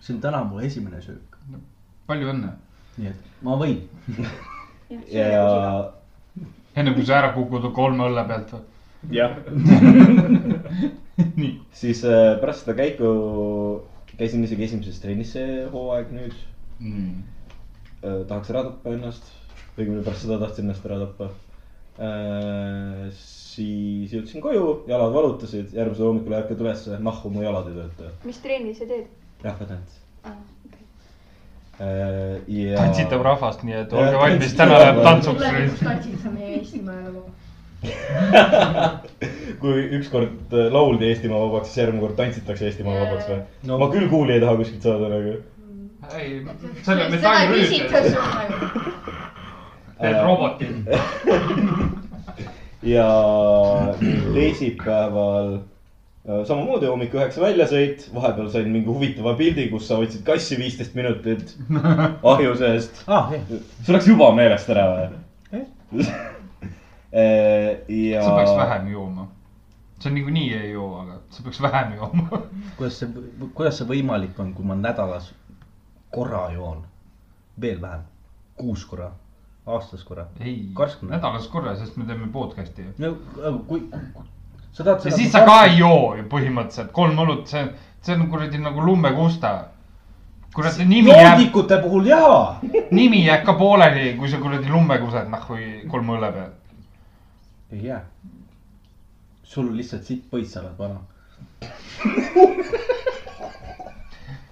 [0.00, 1.36] see on täna mu esimene söök,
[2.06, 2.52] palju õnne.
[2.96, 3.82] nii et ma võin.
[5.10, 5.34] ja,
[6.74, 8.64] enne kui sa ära kukud kolme õlle pealt või?
[9.18, 9.36] jah,
[11.40, 11.52] nii.
[11.72, 13.12] siis äh, pärast seda käiku
[14.18, 16.36] käisin isegi esimeses trennis see hooaeg nüüd.
[18.28, 19.28] tahaks ära tappa ennast,
[19.76, 21.30] õigemini pärast seda tahtsin ennast ära tappa.
[23.16, 28.10] Siis jõudsin koju, jalad valutasid, järgmisel hommikul ärkad ülesse, nahku mu jalad ei tööta.
[28.26, 29.06] mis trenni sa teed
[29.46, 30.02] rahvatants.
[30.24, 30.36] ah,?
[30.66, 30.84] Okay.
[32.48, 32.76] ja.
[32.76, 35.40] tantsitab rahvast, nii et olge valmis, täna läheb tantsuks.
[35.40, 37.24] tulevikus tantsid sa meie Eestimaa nagu.
[39.62, 43.78] kui ükskord äh, lauldi Eestimaa vabaks, siis järgmine kord tantsitakse Eestimaa vabaks või No.
[43.80, 45.36] ma küll kuuli ei taha kuskilt saada nagu.
[46.16, 46.40] ei,
[46.84, 47.08] selle
[47.52, 49.25] küsitlus on nagu.
[50.00, 50.66] Teed roboti.
[52.94, 53.08] ja
[54.34, 55.60] teisipäeval äh,
[56.46, 61.56] samamoodi hommik üheksa väljasõit, vahepeal sain mingi huvitava pildi, kus sa võtsid kassi viisteist minutit
[62.32, 62.92] ahju seest.
[63.06, 65.06] ah, sul läks juba meelest ära või?
[67.16, 68.22] ja.
[68.22, 69.28] sa peaks vähem jooma.
[70.02, 72.42] sa niikuinii ei joo, aga sa peaks vähem jooma.
[72.76, 73.08] kuidas see,
[73.48, 75.32] kuidas see võimalik on, kui ma nädalas
[76.14, 76.84] korra joon,
[77.60, 78.04] veel vähem,
[78.60, 79.10] kuus korra,
[79.66, 80.26] aastas korra.
[80.40, 80.68] ei,
[81.02, 82.92] nädalas korra, sest me teeme podcast'i ju.
[82.98, 83.82] no aga kui,
[84.72, 87.64] sa tahad ja siis sa ka ei joo ju põhimõtteliselt, kolm õlut, see,
[88.06, 89.54] see on kuradi nagu lummekusta.
[90.54, 92.60] kurat, nimi jääb, joodikute puhul jaa.
[92.90, 95.58] nimi jääb ka pooleli, kui sa kuradi lumme kused nahku
[95.90, 96.54] kolme õlle peal.
[97.72, 98.04] ei jää.
[99.42, 101.00] sul lihtsalt sitt põis, sa oled vana.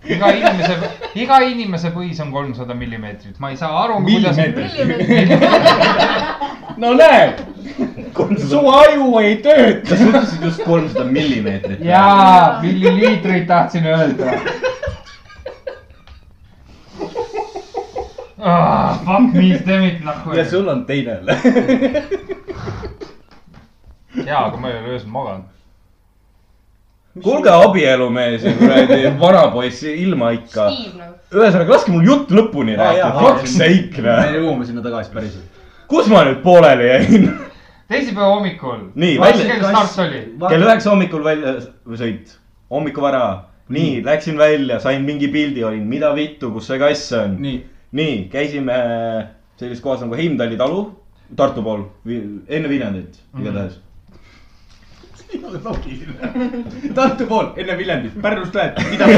[0.07, 0.77] iga inimese,
[1.15, 4.37] iga inimese põis on kolmsada millimeetrit, ma ei saa aru, kuidas.
[6.83, 7.41] no näed,
[8.49, 9.97] su aju ei tööta.
[9.97, 11.81] sa ütlesid just kolmsada millimeetrit.
[11.85, 14.37] jaa, milliliitreid tahtsin öelda
[18.45, 19.01] ah,.
[19.05, 20.37] Fuck me, Stemit nahku.
[20.37, 21.39] ja sul on teine õlle.
[24.29, 25.54] jaa, aga ma ei ole öösel maganud.
[27.23, 30.69] kuulge, abielumees ja kuradi vanapoiss ilma ikka.
[30.99, 31.13] Nagu.
[31.35, 34.37] ühesõnaga, laske mul jutt lõpuni rääkida, fuck sake, me noh.
[34.39, 35.63] jõuame sinna tagasi päriselt.
[35.91, 37.29] kus ma nüüd pooleli jäin?
[37.91, 38.89] teisipäeva hommikul.
[38.95, 40.25] Nii, välja- kell start oli?
[40.49, 41.55] kell üheksa hommikul välja
[42.01, 42.35] sõit,
[42.71, 43.25] hommikuvara.
[43.69, 47.39] nii, läksin välja, sain mingi pildi, olin, mida vittu, kus see kass on.
[47.41, 48.77] nii, käisime
[49.57, 50.85] sellises kohas nagu Heimdalli talu,
[51.37, 53.79] Tartu pool, enne Viljandit igatahes.
[56.99, 59.09] Tartu pool, enne Viljandit, Pärnust lähed, mida?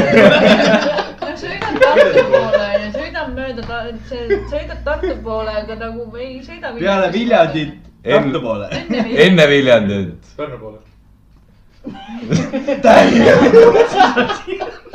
[1.21, 6.73] no sõidan Tartu poole ja sõidan mööda, see sõidad Tartu poole, aga nagu ei sõida.
[6.79, 8.69] peale Viljandit, Tartu poole.
[9.27, 10.35] enne Viljandit.
[10.37, 10.79] Pärnu poole.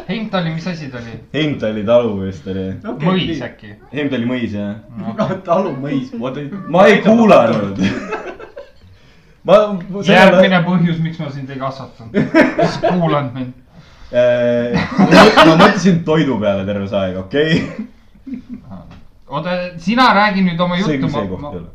[0.08, 1.14] Heimtali, mis asi ta oli?
[1.32, 2.64] Heimdalli talu vist oli.
[3.04, 3.76] mõis äkki?
[3.94, 5.36] Heimdalli mõis jah.
[5.46, 6.12] talumõis,
[6.68, 7.80] ma ei kuulanud.
[9.48, 9.58] ma.
[10.06, 12.16] järgmine põhjus, miks ma sind ei kasvatanud.
[12.86, 13.52] kuulanud mind.
[14.12, 18.82] ma mõtlesin toidu peale terve see aeg, okei okay?.
[19.28, 21.06] oota, sina räägi nüüd oma see juttu.
[21.06, 21.70] küll see koht ei ole.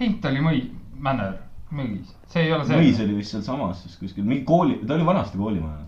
[0.00, 0.60] Heimtali mõi,
[1.04, 1.34] Männer,
[1.74, 2.78] mõis, see ei ole see.
[2.78, 5.82] mõis oli vist sealsamas siis kuskil, mingi kooli, ta oli vanasti koolimaja.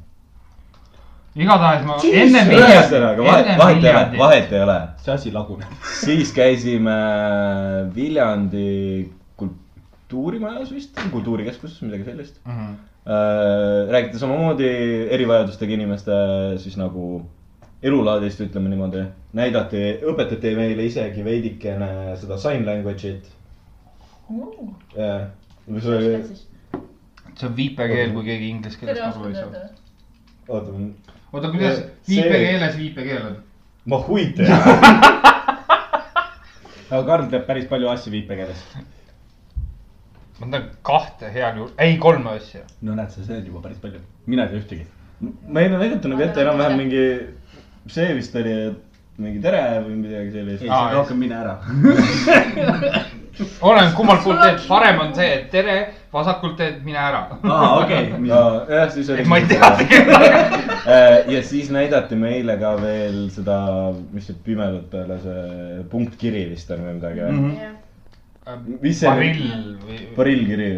[1.37, 4.81] igatahes ma enne ühesõnaga, vahet, vahet ei ole, vahet ei ole.
[5.05, 5.79] see asi laguneb.
[6.01, 6.97] siis käisime
[7.95, 8.67] Viljandi
[10.07, 12.37] kultuurimajas vist, kultuurikeskuses, midagi sellist.
[12.47, 12.75] Mhm.
[13.91, 14.67] räägiti samamoodi
[15.15, 16.13] erivajadustega inimeste
[16.59, 17.23] siis nagu
[17.83, 19.05] elulaadist, ütleme niimoodi.
[19.33, 23.25] näidati, õpetati meile isegi veidikene seda sign language'it.
[25.67, 26.25] mis oli,
[27.37, 29.69] see on viipekeel, kui keegi inglise keelest tere, aru ei saa.
[30.49, 30.71] oota,
[31.33, 33.37] oota, kuidas See- viipekeeles viipekeel on?
[33.87, 34.43] ma huite.
[36.91, 38.61] aga Karl teab päris palju asju viipekeeles.
[40.41, 42.65] Ma tean kahte heal juhul, ei kolme asja.
[42.83, 44.03] no näed, sa tead juba päris palju.
[44.27, 44.87] mina ei tea ühtegi.
[45.49, 47.05] ma ei näidata nagu ette enam-vähem mingi,
[47.93, 48.57] see vist oli
[49.17, 51.55] mingi tere või midagi sellist rohkem mine ära.
[53.61, 55.77] oleneb kummalt poolt teed, parem on see, et tere,
[56.13, 57.23] vasakult teed, mine ära.
[57.43, 58.11] aa, okei.
[58.31, 59.25] no jah, siis oli.
[59.29, 59.73] ma ei tea.
[61.35, 63.59] ja siis näidati meile ka veel seda,
[64.13, 67.73] mis see pimedatele see punktkiri vist on või midagi või?
[68.81, 70.01] Mis see- barill või?
[70.17, 70.71] barillkiri.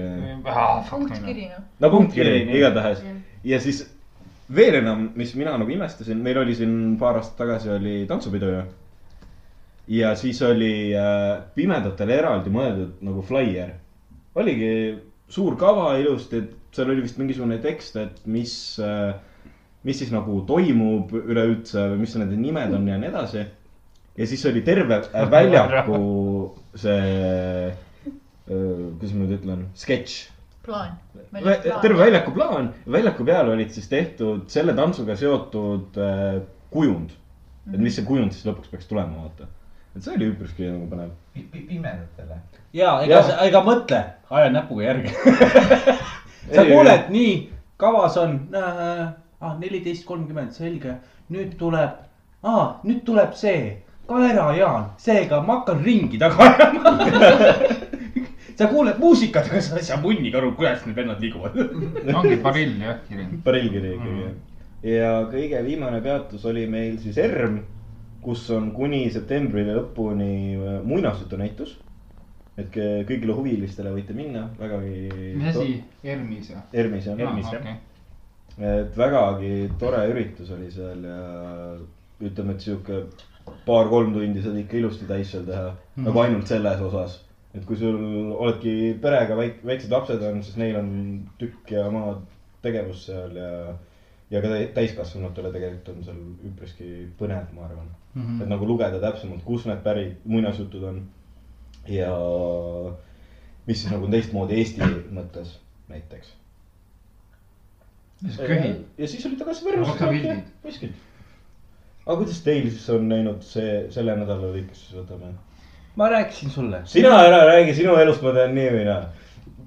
[0.49, 1.65] ah, fuck punktkiri noh.
[1.81, 3.03] no punktkiri Punktkiri, igatahes
[3.45, 3.83] ja siis
[4.55, 8.63] veel enam, mis mina nagu imestasin, meil oli siin paar aastat tagasi oli tantsupidu ju.
[9.99, 13.75] ja siis oli äh, pimedatele eraldi mõeldud nagu flaier.
[14.35, 14.73] oligi
[15.29, 19.15] suur kava ilusti, et seal oli vist mingisugune tekst, et mis äh,,
[19.85, 23.45] mis siis nagu toimub üleüldse või mis nende nimed on ja nii edasi.
[24.17, 26.01] ja siis oli terve äh, väljaku
[26.81, 27.71] see,
[28.49, 30.17] kuidas ma nüüd ütlen, sketš.
[30.65, 30.97] plaan.
[31.83, 36.41] terve väljaku plaan, väljaku peal olid siis tehtud selle tantsuga seotud äh,
[36.73, 37.15] kujund.
[37.73, 39.49] et mis see kujund siis lõpuks peaks tulema, vaata.
[39.97, 41.13] et see oli üpriski nagu põnev.
[41.53, 42.41] pimedatele.
[42.77, 45.15] ja ega ega mõtle, aja näpuga järge.
[46.55, 47.35] sa kuuled, nii,
[47.81, 50.99] kavas on ah, neliteist kolmkümmend, selge,
[51.33, 52.01] nüüd tuleb
[52.43, 53.61] ah,, nüüd tuleb see
[54.09, 56.93] kaerajaan, seega ma hakkan ringi taga ajama.
[58.59, 61.59] sa kuuled muusikat, aga sa ei saa munnigi aru, kuidas need vennad liiguvad.
[62.19, 63.35] ongi barill jah, kiring.
[63.45, 64.39] barillkiri ikkagi jah.
[64.95, 67.61] ja kõige viimane peatus oli meil siis ERM,
[68.25, 71.77] kus on kuni septembri lõpuni äh, muinasjutunäitus.
[72.59, 75.11] et ke- kõigile huvilistele võite minna, vägagi.
[75.39, 76.63] mis asi, ERMis või?
[76.83, 77.21] ERMis jah.
[77.23, 77.69] ERMis, jah.
[78.59, 81.21] et vägagi tore üritus oli seal ja
[82.19, 83.05] ütleme, et sihuke
[83.67, 86.09] paar-kolm tundi saad ikka ilusti täis seal teha mm, -hmm.
[86.09, 87.21] nagu ainult selles osas.
[87.55, 90.91] et kui sul oledki perega väik-, väiksed lapsed on, siis neil on
[91.39, 92.25] tükk ja maad
[92.63, 93.75] tegevust seal ja.
[94.31, 96.19] ja ka tä- täiskasvanutele tegelikult on seal
[96.51, 96.91] üpriski
[97.21, 98.23] põnev, ma arvan mm.
[98.23, 98.43] -hmm.
[98.43, 101.03] et nagu lugeda täpsemalt, kust need pärit muinasjutud on.
[101.89, 102.13] ja
[103.67, 104.81] mis siis nagu teistmoodi Eesti
[105.13, 106.33] mõttes näiteks.
[108.23, 108.85] mis köhid?
[108.99, 110.43] ja siis oli tagasi pildid.
[110.63, 110.93] kuskilt.
[112.09, 115.35] Aga kuidas teil siis on läinud see, selle nädala lõikes siis võtame?
[115.99, 116.81] ma rääkisin sulle.
[116.85, 119.03] sina ära räägi, sinu elust ma tean nii või naa.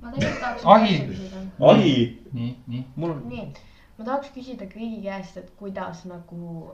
[0.01, 0.95] ma tegelikult tahaks Ahi.
[1.71, 1.93] ahi,
[2.33, 2.85] nii, nii.
[2.95, 3.45] mul on, nii,
[3.97, 6.71] ma tahaks küsida kõigi käest, et kuidas nagu,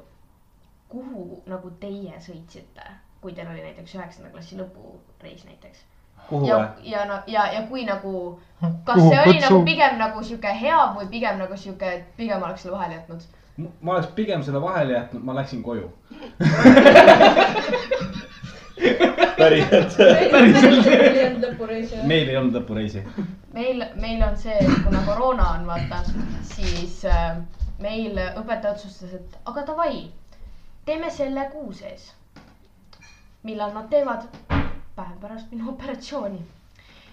[0.93, 2.87] kuhu nagu teie sõitsite,
[3.21, 5.83] kui teil oli näiteks üheksanda klassi lõpureis näiteks.
[6.29, 8.13] kuhu ja ja no ja, ja kui nagu,
[8.61, 9.49] kas Kuhu see oli kutsu?
[9.49, 13.27] nagu pigem nagu sihuke hea või pigem nagu sihuke, pigem oleks selle vahele jätnud?
[13.57, 15.91] Ma oleks pigem selle vahele jätnud, ma läksin koju.
[19.37, 19.97] päriselt.
[22.07, 23.01] meil ei olnud lõpureisi.
[23.53, 26.01] meil, meil on see, et kuna koroona on, vaata,
[26.55, 27.37] siis äh,
[27.83, 30.03] meil õpetaja otsustas, et aga davai,
[30.85, 32.11] teeme selle kuu sees.
[33.43, 34.27] millal nad teevad?
[34.97, 36.39] päev pärast minu operatsiooni.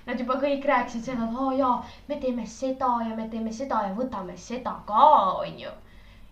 [0.07, 1.75] Nad juba kõik rääkisid seda, et aa jaa,
[2.09, 5.09] me teeme seda ja me teeme seda ja võtame seda ka,
[5.45, 5.73] onju.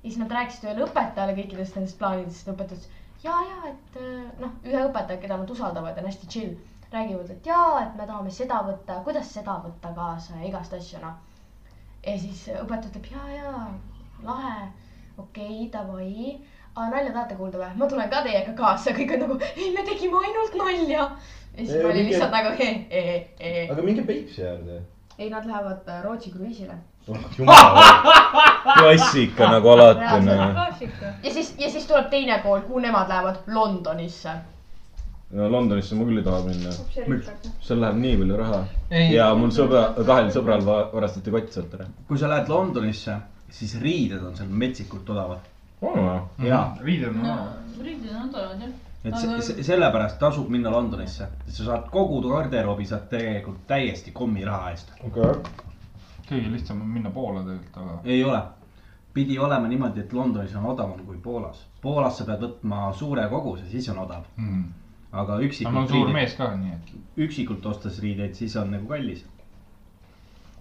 [0.03, 2.91] Ja siis nad rääkisid ühele õpetajale kõikidest nendest plaanidest, õpetaja ütles
[3.25, 6.55] ja, ja et äh, noh, ühe õpetaja, keda nad usaldavad ja on hästi chill,
[6.93, 11.03] räägivad, et jaa, et me tahame seda võtta, kuidas seda võtta kaasa ja igast asju
[11.03, 11.21] noh.
[12.07, 13.53] ja siis õpetaja ütleb ja, ja
[14.27, 14.57] lahe,
[15.17, 16.41] okei okay,, davai,
[16.75, 17.79] aga nalja tahate kuulda või?
[17.79, 21.07] ma tulen ka teiega kaasa, kõik on nagu, ei, me tegime ainult nalja.
[21.55, 22.57] ja siis ma olin lihtsalt nagu
[23.71, 24.83] aga minge Peipsi äärde.
[25.19, 26.75] ei, nad lähevad äh, Rootsi kruiisile.
[27.39, 27.77] jumal,
[28.79, 30.53] klassika nagu alati noh.
[30.55, 31.07] klassika.
[31.23, 34.31] ja siis, ja siis tuleb teine pool, kuhu nemad lähevad, Londonisse.
[35.31, 36.71] no Londonisse ma küll ei taha minna.
[37.61, 38.61] seal läheb nii palju raha
[38.91, 39.15] Ei.
[39.15, 41.87] ja mul sõbra, kahel sõbral va- varastati kott sealt ära.
[42.09, 43.17] kui sa lähed Londonisse,
[43.51, 45.51] siis riided on seal metsikult odavad.
[45.83, 46.47] Mhm.
[46.47, 47.37] ja, riided on no.,
[47.83, 48.92] riided on odavad jah.
[49.05, 53.65] Et Aga- se- se- sellepärast tasub minna Londonisse, et sa saad kogu garderoobi saad tegelikult
[53.67, 54.93] täiesti kommiraha eest.
[55.05, 55.33] okei.
[56.29, 58.43] kõige lihtsam on minna Poola tegelikult, aga ei ole,
[59.15, 61.67] pidi olema niimoodi, et Londonis on odavam kui Poolas.
[61.83, 64.63] Poolas sa pead võtma suure koguse, siis on odav, mm..
[65.13, 66.93] aga aga ma olen üksikult suur riideid, mees ka, nii et.
[67.27, 69.25] üksikult ostes riideid, siis on nagu kallis.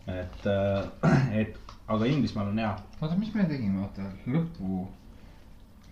[0.08, 0.48] et,
[1.44, 2.74] et aga Inglismaal on hea.
[3.02, 4.88] oota, mis me tegime, oota, lõpu,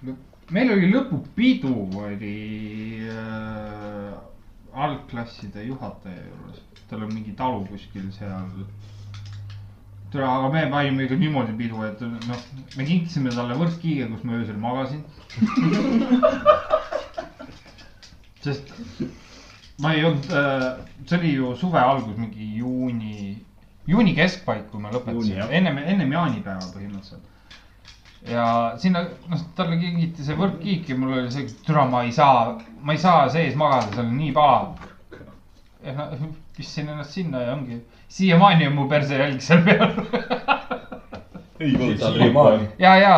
[0.08, 2.36] lõpp, meil oli lõpupidu oli
[3.10, 4.14] äh,
[4.74, 6.62] algklasside juhataja juures.
[6.90, 8.50] tal on mingi talu kuskil seal.
[10.12, 12.46] tule, aga me panime ikka niimoodi pidu, et noh,
[12.78, 15.04] me kinkisime talle võrkkiige, kus ma öösel magasin.
[18.44, 18.74] sest
[19.84, 23.38] ma ei olnud äh,, see oli ju suve algus, mingi juuni,
[23.88, 27.26] juuni keskpaik, kui me lõpetasime ennem, ennem jaanipäeva põhimõtteliselt.
[28.28, 32.58] Ja sinna, noh, talle kingiti see võrkkiik ja mul oli see, türa, ma ei saa,
[32.84, 34.90] ma ei saa sees magada, seal on nii palav.
[35.86, 37.80] ja noh, pistsin ennast sinna ja ongi,
[38.12, 39.96] siiamaani on mu persejälg seal peal.
[41.64, 42.70] ei olnud siiamaani.
[42.82, 43.16] ja, ja,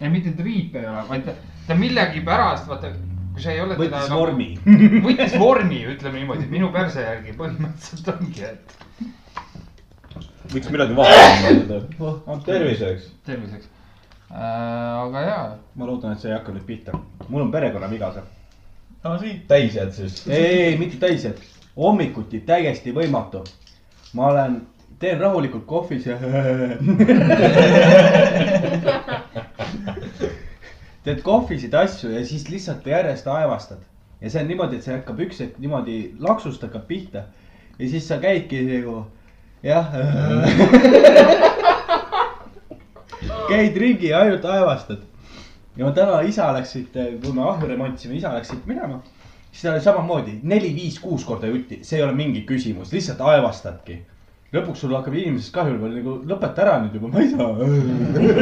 [0.00, 1.36] ja mitte triip ei ole, vaid ta,
[1.68, 2.92] ta millegipärast, vaata,
[3.32, 3.78] kui sa ei ole.
[3.80, 4.50] võttis vormi.
[5.08, 8.76] võttis vormi, ütleme niimoodi, minu perse järgi põhimõtteliselt ongi, et
[10.52, 12.36] võiks midagi vaadata.
[12.44, 13.08] terviseks.
[13.24, 13.73] terviseks äh,.
[14.34, 16.92] Aga jaa, ma loodan, et see ei hakka nüüd pihta.
[17.28, 18.22] mul on perekonnaviga see.
[19.04, 20.26] no siit täis jääd siis.
[20.26, 21.42] ei, ei, mitte täis, et
[21.76, 23.44] hommikuti täiesti võimatu.
[24.18, 24.60] ma olen,
[24.98, 26.18] teen rahulikult kohvis ja.
[31.04, 33.86] teed kohvisid asju ja siis lihtsalt järjest aevastad.
[34.20, 37.28] ja see on niimoodi, et see hakkab üks hetk niimoodi laksust hakkab pihta
[37.78, 39.04] ja siis sa käidki nagu
[39.62, 39.94] jah
[43.48, 45.04] käid ringi ja ainult aevastad.
[45.76, 49.00] ja ma täna isa läks siit, kui me ahju remontisime, isa läks siit minema.
[49.50, 54.00] siis ta oli samamoodi neli-viis-kuus korda jutti, see ei ole mingi küsimus, lihtsalt aevastadki.
[54.54, 57.48] lõpuks sul hakkab inimesest kahju nagu lõpeta ära nüüd juba, ma ei saa.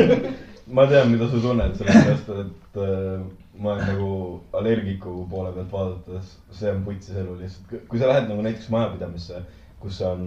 [0.76, 3.24] ma tean, mida sa tunned, sellepärast et äh,
[3.62, 4.10] ma olen nagu
[4.56, 7.88] allergiku poole pealt vaadates, see on putsis elu lihtsalt.
[7.88, 9.42] kui sa lähed nagu näiteks majapidamisse,
[9.82, 10.22] kus on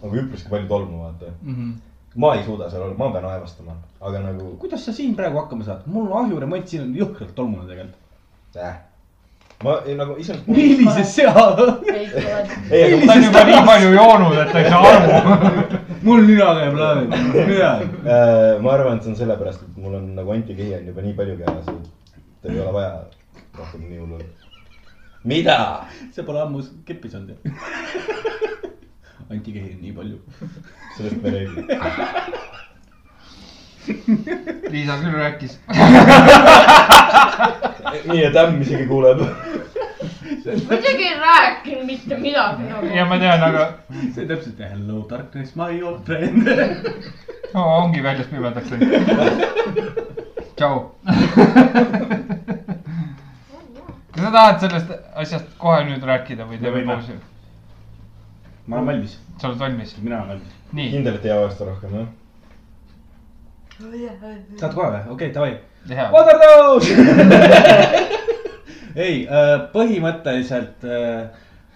[0.00, 1.34] nagu üpriski palju tolmu, vaata.
[2.16, 5.64] Ma ei suuda seal olla, ma pean aevastama, aga nagu kuidas sa siin praegu hakkama
[5.64, 7.98] saad, mul on ahjuremont, siin on jõhkralt tolmune tegelikult.
[8.56, 8.78] äh..
[9.64, 10.48] ma ei, nagu iseenesest.
[10.48, 11.34] millises sea?
[11.92, 12.38] ei tule.
[12.70, 15.82] ei, aga ta on juba nii palju joonud, et ta ei saa aru.
[16.08, 17.20] mul nina käib läbi,
[17.52, 17.70] mina.
[17.76, 21.16] äh, ma arvan, et see on sellepärast, et mul on nagu antikehi on juba nii
[21.20, 21.70] palju keeles,
[22.16, 22.94] et ei ole vaja
[23.58, 24.24] rohkem nii hullul.
[25.24, 25.58] mida?
[26.16, 27.52] see pole ammu kepis olnud ju.
[29.30, 30.18] antikehi on nii palju.
[30.96, 31.62] sellest me ei räägi.
[34.70, 35.58] Liisa küll rääkis.
[38.12, 39.20] nii et ämm isegi kuuleb.
[39.20, 42.86] ma isegi ei rääkinud mitte midagi nagu.
[42.94, 43.68] ja ma tean, aga
[44.14, 46.42] see on täpselt hello darkness my old friend.
[47.54, 48.90] no, ongi väljas pimedaks läinud.
[50.56, 50.76] tšau.
[54.16, 57.12] kas sa tahad sellest asjast kohe nüüd rääkida või teeme pausi?
[58.66, 59.96] Ma olen valmis, sa oled valmis?
[60.02, 60.54] mina olen valmis.
[60.72, 62.08] nii, kindel, et ei avasta rohkem, jah?
[64.56, 65.02] saad kohe või?
[65.14, 65.56] okei, davai.
[65.90, 66.06] hea.
[66.12, 66.92] Waterdose.
[69.06, 69.26] ei,
[69.74, 71.26] põhimõtteliselt äh,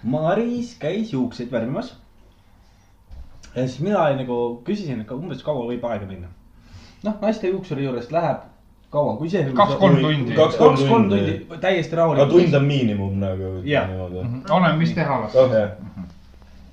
[0.03, 1.95] Maris käis juukseid värvimas.
[3.55, 6.33] ja siis mina nagu küsisin, et umbes kaua võib aega minna.
[7.05, 8.49] noh, naiste juuksuri juurest läheb
[8.91, 9.45] kaua, kui see.
[9.55, 10.35] Kaks-kolm tundi.
[10.35, 11.21] kaks-kolm tundi.
[11.21, 12.33] tundi, täiesti rahulikult.
[12.33, 13.53] tund on miinimum nagu.
[13.65, 13.87] Jah.
[13.93, 14.25] niimoodi.
[14.51, 15.37] oleneb, mis teha las.
[15.37, 15.53] oh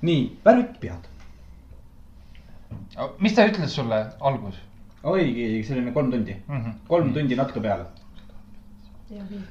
[0.02, 1.06] nii, värviti pead.
[3.18, 4.58] mis ta ütles sulle algus
[5.02, 6.60] oligi selline kolm tundi, mm?
[6.60, 6.72] -hmm.
[6.88, 7.84] kolm tundi natuke peale.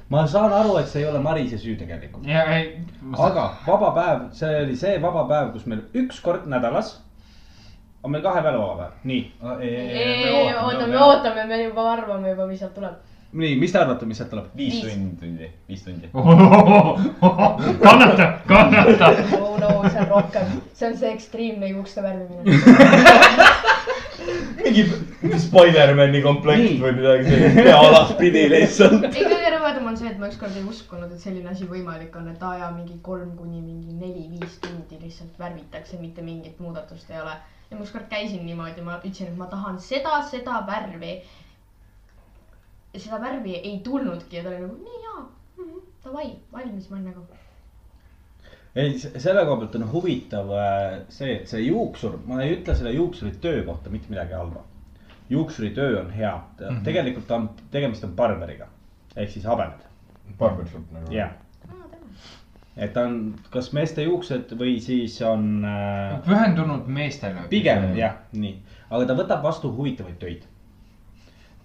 [0.08, 2.26] ma saan aru, et see ei ole Marise süü tegelikult.
[2.26, 2.80] ja ei.
[3.18, 7.02] aga vaba päev, see oli see vaba päev, kus meil üks kord nädalas
[8.02, 9.32] on meil kahe peale vaba päev, nii.
[9.60, 12.94] ei, oota, me ootame, me juba arvame juba, mis sealt tuleb.
[13.32, 14.46] nii, mis te arvate, mis sealt tuleb?
[14.56, 16.10] viis tundi, viis tundi.
[17.84, 19.12] kannata, kannata.
[19.38, 22.56] oh no, see on rohkem, see on see ekstreemne juukste värvimine.
[24.68, 24.84] mingi
[25.22, 29.06] mingi Spider-man'i komplekt või midagi sellist, pea alaspidi lihtsalt.
[29.08, 32.28] ei, kõige rõvedam on see, et ma ükskord ei uskunud, et selline asi võimalik on,
[32.32, 37.20] et aa jaa, mingi kolm kuni mingi neli-viis tundi lihtsalt värvitakse, mitte mingit muudatust ei
[37.22, 37.36] ole.
[37.70, 41.18] ja ma ükskord käisin niimoodi, ma ütlesin, et ma tahan seda, seda värvi.
[42.94, 46.90] Ja seda värvi ei tulnudki ja ta oli nagu nii jaa mm -hmm,, davai, valmis
[46.90, 47.26] ma olen nagu.
[48.74, 52.92] ei, selle koha pealt on huvitav äh, see, et see juuksur, ma ei ütle selle
[52.92, 54.64] juuksuri töö kohta mitte midagi halba.
[55.30, 56.84] juuksuri töö on hea mm, -hmm.
[56.84, 58.68] tegelikult on, tegemist on barberiga
[59.16, 59.84] ehk siis habemed,
[60.38, 61.12] Barbershop nagu.
[61.12, 61.30] jah.
[62.76, 67.48] et ta on kas meeste juuksed või siis on äh, pühendunud meestele.
[67.50, 68.54] pigem jah, nii,
[68.90, 70.46] aga ta võtab vastu huvitavaid töid.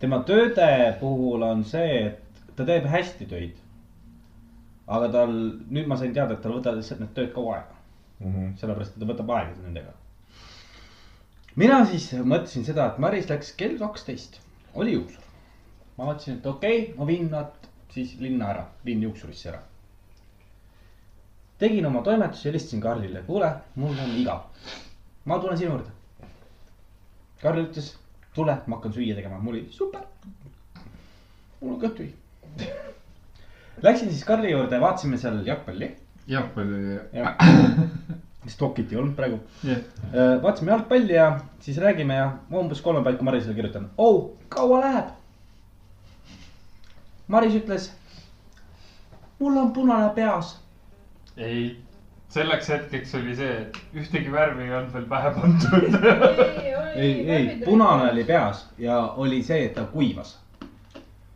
[0.03, 0.67] Tema tööde
[0.99, 3.59] puhul on see, et ta teeb hästi töid.
[4.93, 5.31] aga tal,
[5.71, 7.77] nüüd ma sain teada, et tal võtavad lihtsalt need tööd kaua aega,
[8.19, 8.49] Mhm.
[8.59, 9.93] sellepärast et ta võtab aega nendega.
[11.55, 14.39] mina siis mõtlesin seda, et Maris läks kell kaksteist,
[14.75, 15.23] oli juuksur.
[15.97, 17.51] ma mõtlesin, et okei okay,, ma viin nad
[17.89, 19.59] siis linna ära, viin juuksurisse ära.
[21.59, 24.41] tegin oma toimetusi, helistasin Karlile, kuule, mul on igav.
[25.25, 25.91] ma tulen sinu juurde.
[27.41, 27.95] Karl ütles,
[28.35, 30.01] tule, ma hakkan süüa tegema, mul oli super.
[31.61, 32.13] mul on kõht tühi.
[33.85, 35.89] Läksin siis Karli juurde, vaatasime seal jalgpalli.
[36.27, 36.99] jalgpalli.
[38.47, 39.39] Stokit ei olnud praegu.
[39.63, 39.81] jah,
[40.43, 41.27] vaatasime jalgpalli ja
[41.59, 43.89] siis räägime ja ma umbes kolme paiku Marisele kirjutan.
[43.97, 45.13] oh, kaua läheb?
[47.27, 47.91] Maris ütles,
[49.39, 50.57] mul on punane peas.
[51.37, 51.82] ei,
[52.33, 55.97] selleks hetkeks oli see, et ühtegi värvi ei olnud veel pähe pandud.
[56.95, 60.39] ei, ei, punane oli peas ja oli see, et ta kuivas.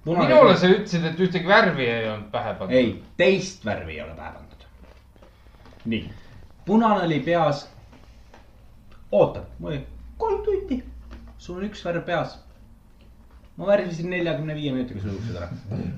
[0.07, 2.75] minule sa ütlesid, et ühtegi värvi ei olnud pähe pandud.
[2.79, 4.65] ei, teist värvi ei ole pähe pandud.
[5.85, 6.03] nii,
[6.65, 7.67] punane oli peas.
[9.11, 9.85] ootan, mul oli
[10.17, 10.81] kolm tundi,
[11.37, 12.39] sul on üks värv peas.
[13.57, 15.53] ma värvisin neljakümne viie minutiga su juuksed ära,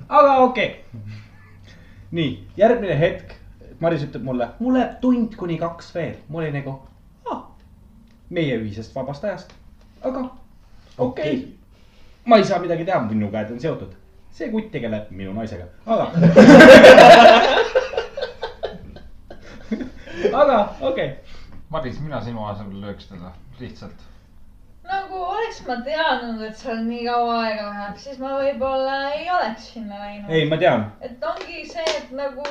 [0.08, 1.20] aga okei okay..
[2.10, 3.39] nii, järgmine hetk,
[3.80, 6.74] Maris ütleb mulle, mul läheb tund kuni kaks veel, ma olin nagu
[7.32, 7.38] ah,,
[8.28, 9.54] meie ühisest vabast ajast,
[10.04, 10.26] aga
[10.98, 11.38] okei okay..
[12.28, 13.94] ma ei saa midagi teha, minu käed on seotud,
[14.36, 16.04] see kutt tegeleb minu naisega, aga
[20.42, 21.08] aga okei okay..
[21.70, 23.98] Maris, mina sinu asemel lööks teda, lihtsalt.
[24.92, 29.72] nagu oleks ma teadnud, et seal nii kaua aega läheb, siis ma võib-olla ei oleks
[29.72, 30.28] sinna läinud.
[30.28, 30.90] ei, ma tean.
[31.00, 32.44] et ongi see, et nagu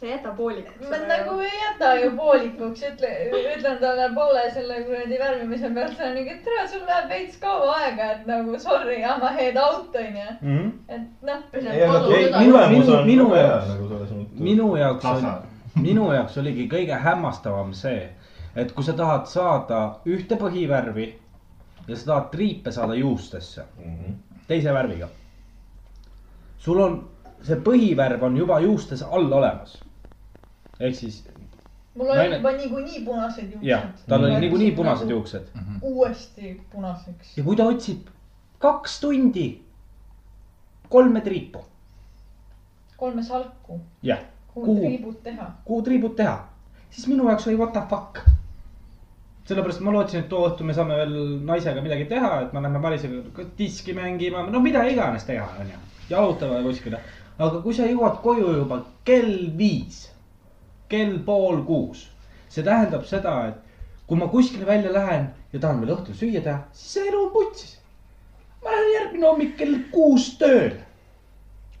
[0.00, 0.96] sa ei jäta poolikuks ma.
[1.08, 3.08] nagu ei jäta ju poolikuks, ütle,
[3.56, 7.36] ütlen talle poole selle kuradi värvimise pealt, see on nii, et tere, sul läheb veits
[7.42, 10.26] kaua aega, et nagu sorry, I m a head out onju.
[10.40, 10.70] Mhm.
[10.88, 15.28] et noh, minu- minu- jaoks- nagu minu jaoks on
[15.86, 18.08] minu jaoks oligi kõige hämmastavam see,
[18.56, 21.12] et kui sa tahad saada ühte põhivärvi
[21.88, 24.14] ja sa tahad triipe saada juustesse Mhm.
[24.48, 25.08] teise värviga.
[26.58, 26.96] sul on,
[27.42, 29.78] see põhivärv on juba juustes all olemas.
[30.80, 31.24] Ehk siis
[31.94, 34.06] mul oli Naine- juba niikuinii punased jah, juuksed.
[34.08, 35.46] tal oli Värvisid niikuinii punased nagu juuksed
[35.82, 37.36] uuesti punaseks.
[37.38, 38.06] ja kui ta otsib
[38.58, 39.46] kaks tundi
[40.88, 41.64] kolme triipu,
[42.96, 44.18] kolme salku, jah,
[44.54, 45.50] kuhu triibud teha.
[45.64, 46.36] kuhu triibud teha,
[46.90, 48.18] siis minu jaoks oli what the fuck.
[49.44, 51.14] sellepärast ma lootsin, et too õhtu me saame veel
[51.46, 55.78] naisega midagi teha, et me lähme Marisega diski mängima, no mida iganes teha, onju.
[56.10, 57.00] jalutama kuskile,
[57.38, 60.04] aga kui sa jõuad koju juba kell viis,
[60.90, 62.08] kell pool kuus,
[62.50, 63.56] see tähendab seda, et
[64.10, 67.32] kui ma kuskile välja lähen ja tahan veel õhtul süüa teha, siis see elu on
[67.34, 67.72] putsis.
[68.64, 70.80] ma lähen järgmine hommik kell kuus tööle.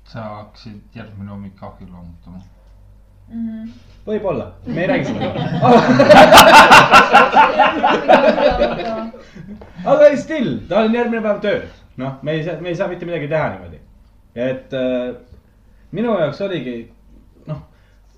[0.04, 2.38] sa hakkasid järgmine hommik ahju loomutama.
[3.30, 3.68] Mhm.
[4.06, 5.36] võib-olla, me ei räägi sellest.
[9.90, 11.62] aga still, ta on järgmine päev tööl,
[11.96, 13.78] noh, me ei saa, me ei saa mitte midagi teha niimoodi.
[14.34, 15.14] et äh,
[15.92, 16.76] minu jaoks oligi,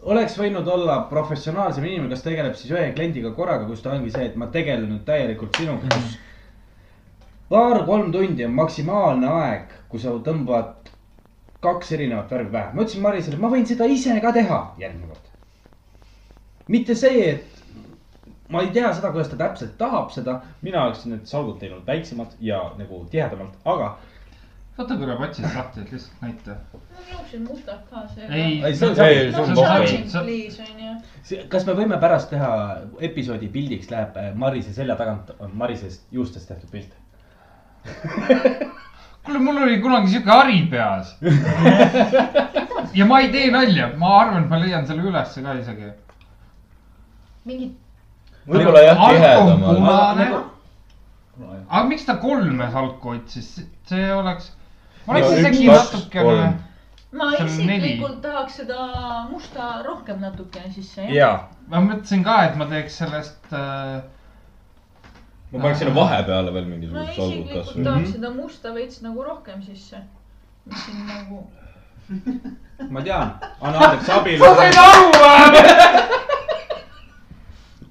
[0.02, 4.26] oleks võinud olla professionaalsem inimene, kes tegeleb siis ühe kliendiga korraga, kus ta ongi see,
[4.30, 6.18] et ma tegelen nüüd täielikult sinuga, kus.
[7.52, 10.90] paar-kolm tundi on maksimaalne aeg, kui sa tõmbad
[11.62, 15.28] kaks erinevat värvi pähe, ma ütlesin Marisele, ma võin seda ise ka teha järgmine kord.
[16.72, 17.62] mitte see, et
[18.50, 22.34] ma ei tea seda, kuidas ta täpselt tahab seda, mina oleksin need salgud teinud väiksemad
[22.40, 23.94] ja nagu tihedamalt, aga
[24.78, 26.54] võta korra patsist lahti, et lihtsalt näita.
[26.72, 28.26] ma nõudsin mustad ka see.
[28.30, 29.04] ei, Ei, see on- see
[29.40, 30.94] on see- onju.
[31.22, 32.50] see- kas me võime pärast teha
[33.00, 36.92] episoodi pildiks läheb äh, Marise selja tagant on Marisest juustest tehtud pilt.
[39.24, 41.16] kuule, mul oli kunagi siuke hari peas.
[42.98, 45.92] ja ma ei tee nalja, ma arvan, et ma leian selle ülesse ka isegi.
[47.44, 47.72] mingid,
[48.46, 49.76] võib-olla jah, tihedamal.
[49.76, 50.50] punane nagu-.
[51.68, 53.48] aga miks ta kolme salku otsis,
[53.90, 54.52] see oleks,
[55.06, 56.52] oleks No isegi natukene
[57.12, 57.76] ma neli.
[57.76, 58.86] isiklikult tahaks seda
[59.30, 61.12] musta rohkem natukene sisse jah.
[61.14, 61.30] ja,
[61.68, 64.00] ma mõtlesin ka, et ma teeks sellest äh,.
[65.52, 67.84] ma paneks sinna vahepeale veel mingisugused salgud isiklikult kasvõi.
[67.90, 70.00] tahaks seda musta veits nagu rohkem sisse.
[70.64, 71.42] mis siin nagu,
[72.88, 75.62] ma tean, anna andeks abielu, sa said aru või?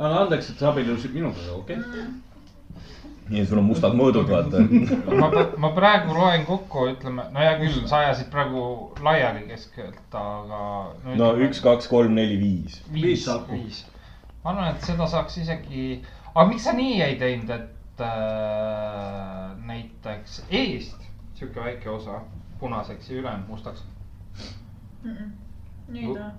[0.02, 2.10] anna andeks, et sa abiellusid minuga, okei okay..
[3.30, 4.64] nii, sul on mustad mõõdud, vaata.
[5.22, 5.30] ma,
[5.62, 8.66] ma praegu loen kokku, ütleme, no hea küll, sa ajasid praegu
[9.04, 10.66] laiali keskelt, aga.
[11.16, 12.82] no üks, kaks, kolm, neli, viis.
[12.92, 13.86] Viis viis
[14.44, 15.86] ma arvan, et seda saaks isegi,
[16.34, 22.22] aga miks sa nii ei teinud, et äh, näiteks eest sihuke väike osa
[22.62, 23.84] punaseks ja ülejäänud mustaks.
[25.88, 26.32] nii ta.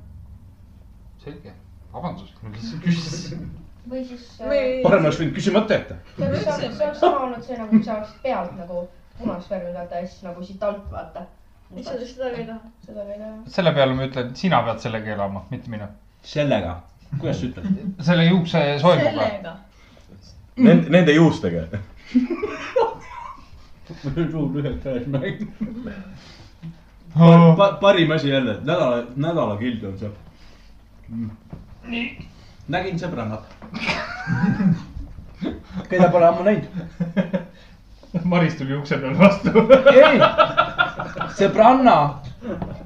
[1.24, 1.55] selge,
[1.93, 3.51] vabandust, ma lihtsalt küsisin.
[3.91, 5.95] või siis äh, või, parem oleks võinud küsimata jätta.
[6.16, 8.85] see oleks, see oleks sama olnud see nagu, kui sa oleksid pealt nagu
[9.18, 11.24] punast värvi vaata ja siis nagu siit alt vaata.
[11.83, 12.72] sa seda ka ei taha?
[12.87, 13.37] seda ka ei taha.
[13.57, 15.89] selle peale ma ütlen, sina pead sellega elama, mitte mina.
[16.22, 16.76] sellega,
[17.18, 17.66] kuidas sa ütled?
[18.11, 19.57] selle juukse soenguga.
[20.57, 21.66] Nende, nende juustega.
[24.33, 25.47] suud ühelt käes mäng.
[27.12, 27.80] Oh.
[27.80, 30.11] parim asi jälle, nädala, nädala kild on see.
[32.73, 33.45] Nägin sõbrannat.
[35.91, 36.66] keda pole ammu näinud.
[38.33, 39.53] Maris tuli ukse peal vastu.
[39.97, 40.20] ei,
[41.37, 41.97] sõbranna,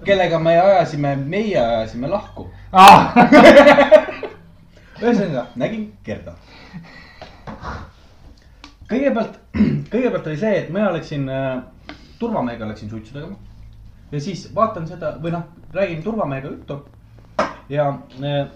[0.07, 2.49] kellega me ajasime, meie ajasime lahku.
[2.73, 3.15] Ah.
[5.03, 6.37] ühesõnaga, nägin Gerda.
[8.91, 9.41] kõigepealt,
[9.93, 11.59] kõigepealt oli see, et mina läksin äh,
[12.21, 13.37] turvamehega läksin suitsu tegema.
[14.13, 16.79] ja siis vaatan seda või noh, räägin turvamehega juttu.
[17.69, 17.91] ja
[18.23, 18.47] äh,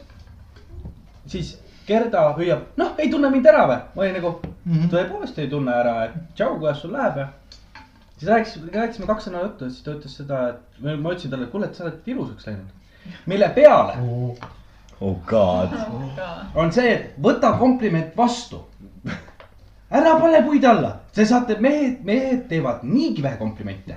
[1.30, 1.56] siis
[1.86, 3.78] Gerda hüüab, noh, ei tunne mind ära või?
[3.94, 4.90] ma olin nagu mm -hmm.
[4.92, 7.28] tõepoolest ei tunne ära, et tšau, kuidas sul läheb ja.
[8.16, 11.34] siis rääkis, rääkisime kaks sõna juttu ja siis ta ütles seda, et või ma ütlesin
[11.34, 12.70] talle, et kuule, et sa oled ilusaks läinud.
[13.26, 13.96] mille peale
[15.00, 15.74] oh god.
[16.54, 18.64] on see, et võta kompliment vastu.
[19.90, 23.96] ära pane puid alla, te saate, mehed, mehed teevad niigi vähe komplimente.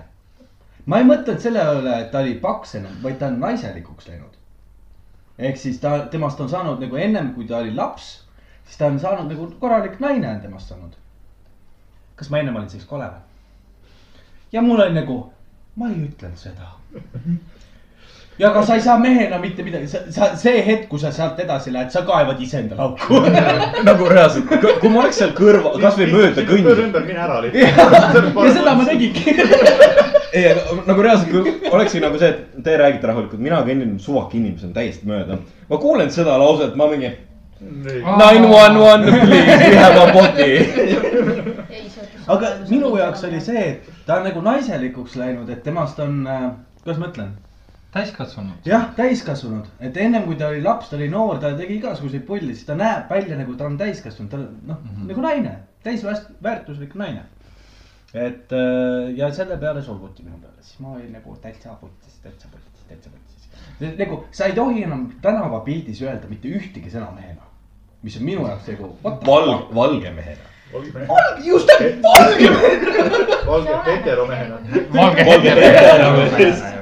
[0.86, 4.40] ma ei mõtelnud selle üle, et ta oli paks enam, vaid ta on naiselikuks läinud.
[5.40, 8.24] Ehk siis ta, temast on saanud nagu ennem, kui ta oli laps,
[8.66, 11.00] siis ta on saanud nagu korralik naine on temast saanud.
[12.16, 13.24] kas ma ennem olin siis kole või?
[14.54, 15.18] ja mul oli nagu,
[15.76, 16.70] ma ei ütlenud seda.
[18.40, 21.40] ja aga sa ei saa mehena mitte midagi, sa, sa, see hetk, kui sa sealt
[21.40, 23.24] edasi lähed, sa kaevad iseendale auku.
[23.90, 26.84] nagu reaalselt, kui ma oleks seal kõrval, kasvõi mööda kõndinud.
[26.88, 28.36] ümber, mine ära lihtsalt.
[28.46, 29.38] ja seda ma tegingi.
[30.34, 34.40] ei, aga nagu reaalselt, kui olekski nagu see, et te räägite rahulikult, mina kõnnin suvaki
[34.42, 35.38] inimesena täiesti mööda.
[35.70, 37.14] ma kuulen seda lauset, ma mingi
[37.64, 40.50] nine one one, please, we have a body.
[40.50, 42.28] ei, see ütles.
[42.36, 46.24] aga minu jaoks oli see, et ta on nagu naiselikuks läinud, et temast on,
[46.82, 47.32] kuidas ma ütlen,
[47.94, 48.66] täiskasvanud.
[48.68, 52.56] jah, täiskasvanud, et ennem kui ta oli laps, ta oli noor, ta tegi igasuguseid pulli,
[52.56, 55.08] siis ta näeb välja nagu ta on täiskasvanud, ta on noh mm -hmm.
[55.14, 57.24] nagu naine, täisväärtuslik naine.
[58.14, 62.48] Et äh, ja selle peale solvuti minu peale, siis ma olin nagu täitsa putis, täitsa
[62.52, 63.98] putis, täitsa putis.
[64.00, 67.50] nagu sa ei tohi enam tänavapildis öelda mitte ühtegi sõna mehena,
[68.06, 68.92] mis on minu jaoks nagu.
[69.04, 70.50] valge, valge mehena.
[71.46, 71.70] just,
[72.06, 74.62] valge mees, valge heteromehena.
[74.94, 75.56] valge Valge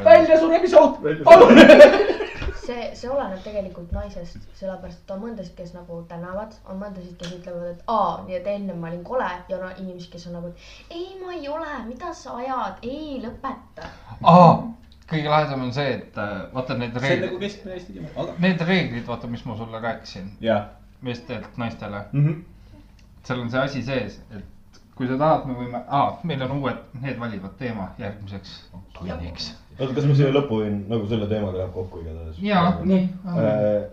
[0.03, 2.19] väljasuremise oht, palun.
[2.65, 7.31] see, see oleneb tegelikult naisest, sellepärast et on mõndasid, kes nagu tänavad, on mõndasid, kes
[7.39, 10.51] ütlevad, et aa, nii et ennem ma olin kole ja on inimesed, kes on nagu,
[10.53, 13.89] et ei, ma ei ole, mida sa ajad, ei lõpeta.
[14.23, 14.53] aa,
[15.11, 18.07] kõige lahedam on see, et äh, vaata need see on nagu reeglid, keskmine Eesti keel,
[18.15, 18.37] aga.
[18.45, 20.69] need reeglid, vaata, mis ma sulle rääkisin, jah.
[21.01, 22.41] meestelt naistele, Mhm.
[23.23, 26.77] seal on see asi sees, et kui sa tahad, me võime, aa, meil on uued,
[27.01, 28.51] need valivad teema järgmiseks
[28.93, 29.51] tunniks.
[29.81, 32.41] oota, kas ma siia lõppu võin, nagu selle teemaga läheb kokku igatahes?
[32.45, 33.05] jaa, nii.
[33.35, 33.83] Äh,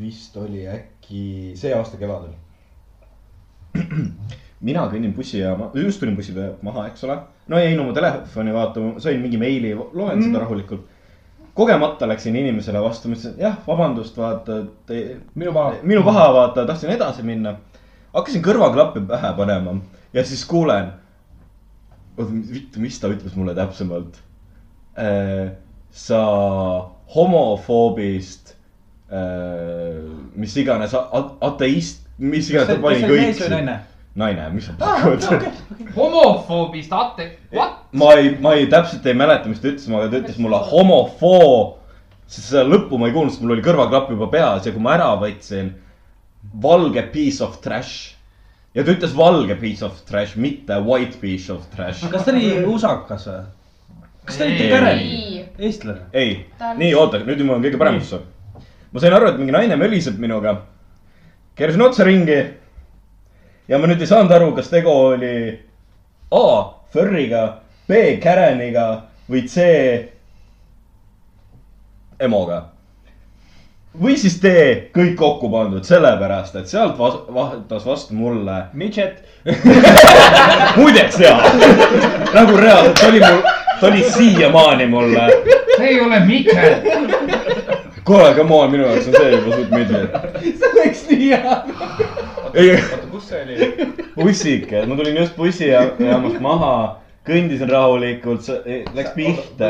[0.00, 1.24] vist oli äkki
[1.58, 2.36] see aasta kevadel.
[4.66, 7.16] mina kõnnin bussijaama, just tulin bussi peale maha, eks ole.
[7.48, 10.24] no jäin oma telefoni vaatama, sain mingi meili, loen mm.
[10.28, 10.86] seda rahulikult.
[11.54, 14.62] kogemata läksin inimesele vastu, ma ütlesin, jah, vabandust, vaata,
[15.34, 15.80] minu paha.
[15.82, 17.56] minu paha, vaata, tahtsin edasi minna.
[18.14, 19.78] hakkasin kõrvaklappe pähe panema
[20.12, 20.92] ja siis kuulen.
[22.16, 24.20] oota, vittu, mis ta ütles mulle täpsemalt?
[25.90, 26.22] Sa
[27.14, 28.54] homofoobist,
[30.34, 30.94] mis iganes,
[31.40, 33.16] ateist, mis iganes, ta pani kõik.
[33.16, 33.78] mees või naine?
[34.20, 35.26] naine, mis sa pakud?
[35.96, 37.82] homofoobist ate-, what?
[37.92, 41.76] ma ei, ma ei, täpselt ei mäleta, mis ta ütles, aga ta ütles mulle homofoob.
[42.30, 44.94] sest seda lõppu ma ei kuulnud, sest mul oli kõrvaklapp juba peas ja kui ma
[44.98, 45.74] ära võtsin,
[46.62, 48.14] valge piece of trash.
[48.74, 52.06] ja ta ütles valge piece of trash, mitte white piece of trash.
[52.10, 53.48] kas ta oli usakas või?
[54.30, 54.70] Kas ta oli Ei.
[54.70, 56.00] Karen, ei, eestlane?
[56.12, 58.20] ei on- nii oota, nüüd ma olen kõige parem osa.
[58.92, 60.56] ma sain aru, et mingi naine möliseb minuga.
[61.58, 62.38] keerasin otsa ringi.
[63.68, 65.34] ja ma nüüd ei saanud aru, kas tegu oli
[66.30, 66.44] A
[66.94, 67.42] Furry'ga,
[67.88, 69.66] B Kareniga või C
[72.20, 72.64] Emoga.
[74.00, 74.50] või siis D
[74.94, 79.24] kõik kokku pandud, sellepärast et sealt vas- vaatas vastu mulle Midget.
[80.78, 81.40] muideks jaa,
[82.34, 83.40] nagu reaalselt, oli mul,
[83.80, 85.30] ta oli siiamaani mulle
[85.80, 86.74] see ei ole Mikkel.
[88.04, 90.10] kuule, come on, minu jaoks on see juba suht midget.
[90.60, 91.62] see läks nii hea.
[92.54, 93.92] ei, oota, kus see oli?
[94.16, 98.46] bussike, ma tulin just bussijaamast maha, kõndisin rahulikult,
[98.96, 99.68] läks pihta.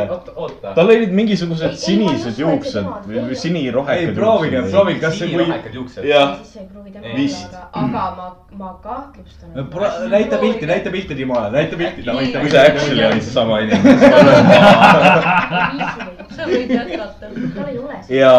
[0.62, 4.12] tal olid mingisugused sinised juuksed või sinirohekad.
[4.12, 5.42] ei, proovige, proovige, kas see, kui.
[5.42, 6.06] sinirahekad juuksed.
[6.06, 6.36] jah,
[7.16, 7.50] Vist.
[7.72, 8.28] aga, aga ma,
[8.60, 9.48] ma kahtlustan.
[10.14, 13.98] näita pilti, näita pilti Timole, näita pilti, kui see actually oli seesama inimene.
[16.36, 17.34] sa võid jätkata.
[17.56, 18.32] tal ei ole ja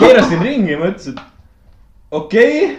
[0.00, 1.22] keerasin ringi, mõtlesin, et
[2.10, 2.76] okei okay,,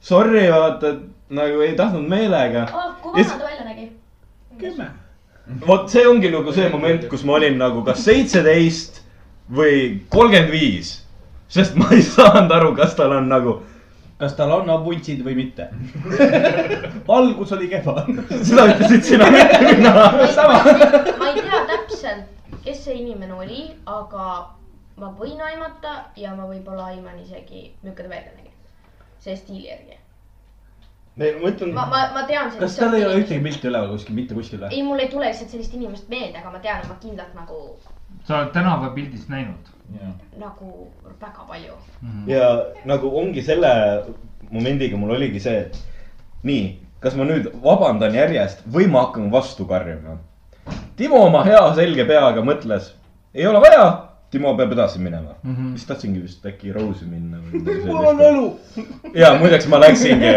[0.00, 2.66] sorry, vaata, et nagu ei tahtnud meelega.
[3.02, 3.49] kui vana ta nägi?
[4.60, 4.90] kümme.
[5.66, 9.00] vot see ongi nagu see moment, kus ma olin nagu kas seitseteist
[9.50, 11.00] või kolmkümmend viis.
[11.48, 13.56] sest ma ei saanud aru, kas tal on nagu,
[14.20, 15.66] kas tal on abuntsid või mitte?
[17.10, 18.04] valgus oli kehva.
[18.42, 19.94] seda ütlesid sina, mitte mina.
[20.36, 20.62] sama.
[21.18, 24.28] ma ei tea täpselt, kes see inimene oli, aga
[25.00, 28.54] ma võin aimata ja ma võib-olla aiman isegi, milline ta välja nägi.
[29.18, 29.98] see stiili järgi.
[31.18, 32.50] Ma ütlen ma, ma, ma tean.
[32.58, 34.70] kas tal ei ole ühtegi pilti üleval kuskil, mitte kuskil või?
[34.76, 37.60] ei, mul ei tule lihtsalt sellist inimest meelde, aga ma tean, et ma kindlalt nagu,
[38.28, 39.70] sa oled tänavapildist näinud?
[40.38, 41.78] nagu väga palju.
[42.30, 42.50] ja
[42.86, 43.72] nagu ongi selle
[44.50, 46.70] momendiga mul oligi see, et nii,
[47.02, 50.18] kas ma nüüd vabandan järjest või ma hakkan vastu karjuma.
[50.96, 52.92] Timo oma hea selge peaga mõtles,
[53.34, 53.84] ei ole vaja,
[54.30, 55.54] Timo peab edasi minema mm.
[55.54, 55.70] -hmm.
[55.76, 58.78] siis tahtsingi vist äkki Rose'i minna või midagi mul on sellist.
[58.78, 59.14] õlu.
[59.14, 60.34] ja muideks ma läksingi,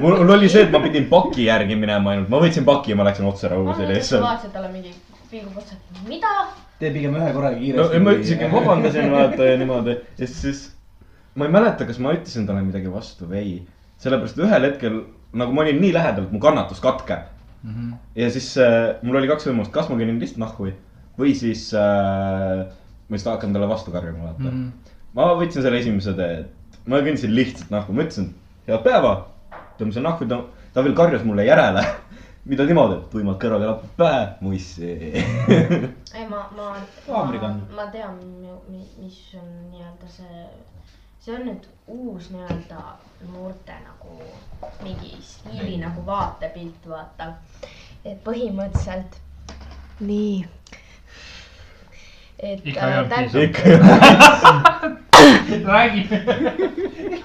[0.00, 3.00] mul mul oli see, et ma pidin paki järgi minema ainult, ma võtsin paki ja
[3.00, 4.22] ma läksin otse Rose'i ma lihtsalt.
[4.22, 4.94] vaatasin talle mingi
[5.30, 6.36] pilgu otsa, et mida?
[6.78, 7.98] tee pigem ühe korraga no kiiresti.
[7.98, 10.64] ja ma siuke vabandasin vaata ja niimoodi ja siis
[11.34, 13.54] ma ei mäleta, kas ma ütlesin talle midagi vastu või ei.
[14.02, 15.02] sellepärast ühel hetkel
[15.34, 17.30] nagu ma olin nii lähedal, et mu kannatus katkeb.
[18.14, 20.74] ja siis äh, mul oli kaks võimalust, kas ma kõnnin lihtsalt nahku või,
[21.18, 22.66] või siis äh,
[23.08, 24.50] ma lihtsalt hakkan talle vastu karjuma, vaata mm.
[24.50, 24.96] -hmm.
[25.14, 28.32] ma võtsin selle esimese tee, et ma kõndisin lihtsalt nahku, ma ütlesin
[28.68, 29.14] head päeva.
[29.78, 30.40] tõmbasin nahku, ta,
[30.72, 31.84] ta veel karjus mulle järele.
[32.44, 34.90] mida niimoodi, et tuimalt kõrvaga lapub päev, mussi.
[35.14, 36.68] ei, ma, ma,
[37.08, 37.60] on.
[37.74, 38.18] ma tean,
[38.68, 40.44] mis on nii-öelda see,
[41.24, 42.82] see on nüüd uus nii-öelda
[43.32, 44.18] noorte nagu
[44.84, 47.32] mingi stiili nagu vaatepilt, vaata.
[48.04, 49.20] et põhimõtteliselt
[50.04, 50.44] nii.
[52.44, 53.24] Et Ikka ei olnud äh,
[55.66, 56.02] räägi.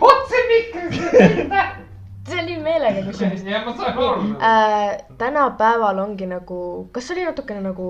[0.01, 0.99] otse mikri.
[2.29, 4.35] see oli meelega kusjuures ja ma saan aru.
[4.41, 4.97] äh,.
[5.17, 7.89] tänapäeval ongi nagu, kas see oli natukene nagu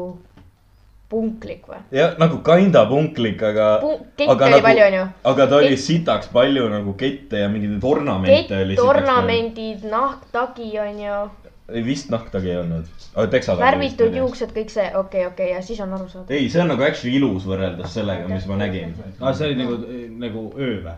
[1.10, 1.80] punklik või?
[1.92, 3.68] jah, nagu kinda punklik, aga.
[4.18, 5.06] kette oli palju, onju.
[5.32, 8.76] aga ta oli Kett- sitaks palju nagu kette ja mingeid ornamente oli.
[8.76, 11.20] kett, ornamendid, nahktagi onju,
[11.86, 13.60] vist nahktagi ei olnud, aga teksad.
[13.60, 14.16] värvitud.
[14.16, 16.34] juuksed, kõik see, okei okay,, okei okay, ja siis on aru saada.
[16.34, 18.96] ei, see on nagu actually ilus võrreldes sellega, mis ma nägin.
[19.20, 19.78] aa, see oli nagu,
[20.26, 20.98] nagu öö või?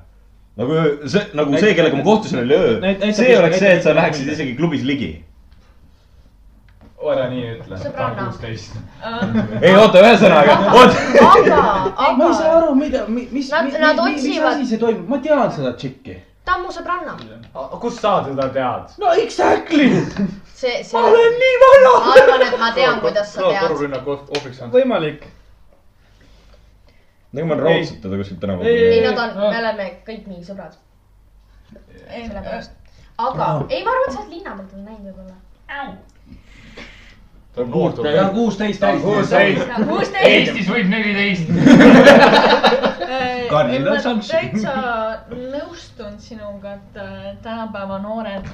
[0.56, 3.12] nagu öö- see, nagu see, kellega ma kohtusin, oli öö Näit-.
[3.14, 5.12] see oleks see, et sa läheksid isegi klubis ligi.
[7.12, 7.78] ära nii ütle.
[7.82, 8.28] Sõbranna.
[9.66, 11.00] ei oota, ühesõnaga, oot.
[11.22, 15.08] aga, ma ei saa aga aru, mida, mis, Nad- mis, nad mis, asi see toimub,
[15.10, 16.20] ma tean seda tšikki.
[16.46, 17.18] ta on mu sõbranna.
[17.82, 18.94] kust sa teda tead?
[19.02, 19.90] no exactly,
[20.62, 21.94] see, see, ma olen nii vana.
[22.06, 23.62] ma arvan, et ma tean, kuidas sa tead.
[23.66, 24.76] torurünnaku ohvriks saanud.
[24.76, 25.26] võimalik.
[27.32, 28.70] nagu ma raudselt teda kuskilt tänavalt.
[28.70, 30.78] ei, nad on, me oleme kõik nii sõbrad.
[31.74, 32.72] sellepärast.
[33.18, 35.36] aga, ei, ma arvan, et sa oled linna pealt näinud võib-olla.
[37.56, 38.34] ta on noor ja tuleb.
[38.38, 40.22] kuusteist kuusteist.
[40.24, 41.48] Eestis võib neliteist.
[43.52, 44.32] On ma šanssi.
[44.32, 44.74] täitsa
[45.28, 48.48] nõustun sinuga, et äh, tänapäeva noored,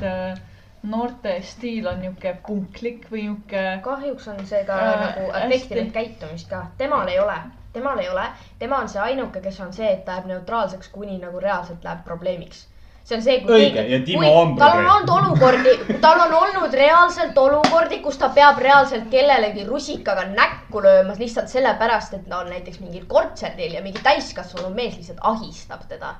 [0.91, 3.63] noorte stiil on niuke punklik või niuke.
[3.85, 5.45] kahjuks on see ka Äh, nagu hästi.
[5.47, 7.35] afektinud käitumist ka, temal ei ole,
[7.73, 8.25] temal ei ole,
[8.59, 12.03] tema on see ainuke, kes on see, et ta jääb neutraalseks, kuni nagu reaalselt läheb
[12.05, 12.67] probleemiks.
[13.07, 16.73] See on see, kui Õige, ja Timo on tal on olnud olukordi, tal on olnud
[16.75, 22.51] reaalselt olukordi, kus ta peab reaalselt kellelegi rusikaga näkku lööma lihtsalt sellepärast, et ta on
[22.51, 26.15] näiteks mingil kontserdil ja mingi täiskasvanud mees lihtsalt ahistab teda.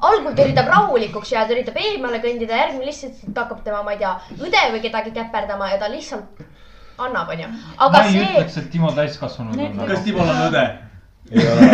[0.00, 4.16] algul ta üritab rahulikuks jääda, üritab eemale kõndida, järgmine lihtsalt hakkab tema, ma ei tea,
[4.40, 6.40] õde või kedagi käperdama ja ta lihtsalt
[7.00, 7.48] annab, onju.
[7.52, 9.84] ma aga ei see, ütleks, et Timo täiskasvanud on.
[9.90, 10.64] kas Timol on õde?
[11.30, 11.66] Ei ole,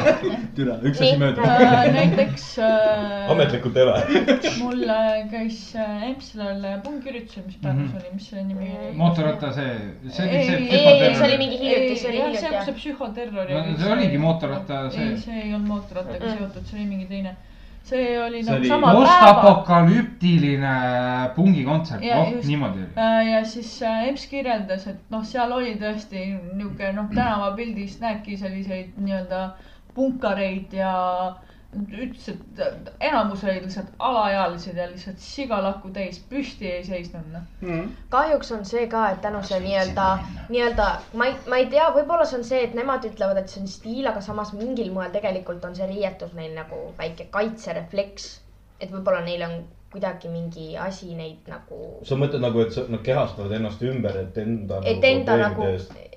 [0.56, 1.44] türa, üks asi mööda.
[1.94, 4.22] näiteks äh, ametlikult ei ole.
[4.58, 7.96] mul äh, käis äh, Empsal pungiüritusel, mis päevas Mhm.
[8.00, 8.92] oli, mis selle nimi oli?
[8.98, 9.70] mootorratta see,
[10.10, 12.70] see oli see Ei, ei, see oli mingi hiljuti, see oli jah, see, hiljuti kus
[12.70, 15.08] see psühhoterror No see oligi mootorratta see.
[15.12, 17.36] ei, see ei olnud mootorrattaga seotud, see oli mingi teine.
[17.84, 19.00] See oli See nagu oli sama päeva.
[19.00, 20.74] postapokalüptiline
[21.36, 22.48] pungikontsert, oh just.
[22.48, 22.92] niimoodi oli.
[22.96, 28.38] Äh, ja siis äh, Ems kirjeldas, et noh, seal oli tõesti niisugune noh, tänavapildis näebki
[28.40, 29.42] selliseid nii-öelda
[29.94, 30.94] punkareid ja
[31.74, 37.88] ütles, et enamus olid lihtsalt alaealised ja lihtsalt sigalakku täis, püsti ei seisnud noh.
[38.14, 40.06] kahjuks on see ka, et tänu see nii-öelda,
[40.48, 40.88] nii-öelda
[41.20, 43.70] ma ei, ma ei tea, võib-olla see on see, et nemad ütlevad, et see on
[43.70, 48.30] stiil, aga samas mingil moel tegelikult on see riietus neil nagu väike kaitserefleks.
[48.80, 49.60] et võib-olla neil on
[49.94, 54.80] kuidagi mingi asi neid nagu, sa mõtled nagu, et nad kehastavad ennast ümber, et enda.
[54.90, 55.68] et enda nagu,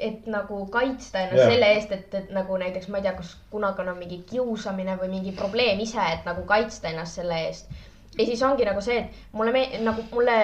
[0.09, 1.51] et nagu kaitsta ennast Jah.
[1.53, 5.11] selle eest, et, et nagu näiteks ma ei tea, kas kunagi on mingi kiusamine või
[5.11, 7.69] mingi probleem ise, et nagu kaitsta ennast selle eest.
[8.17, 10.39] ja siis ongi nagu see, et mulle me-, nagu mulle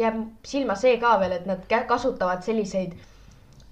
[0.00, 2.96] jääb silma see ka veel, et nad kasutavad selliseid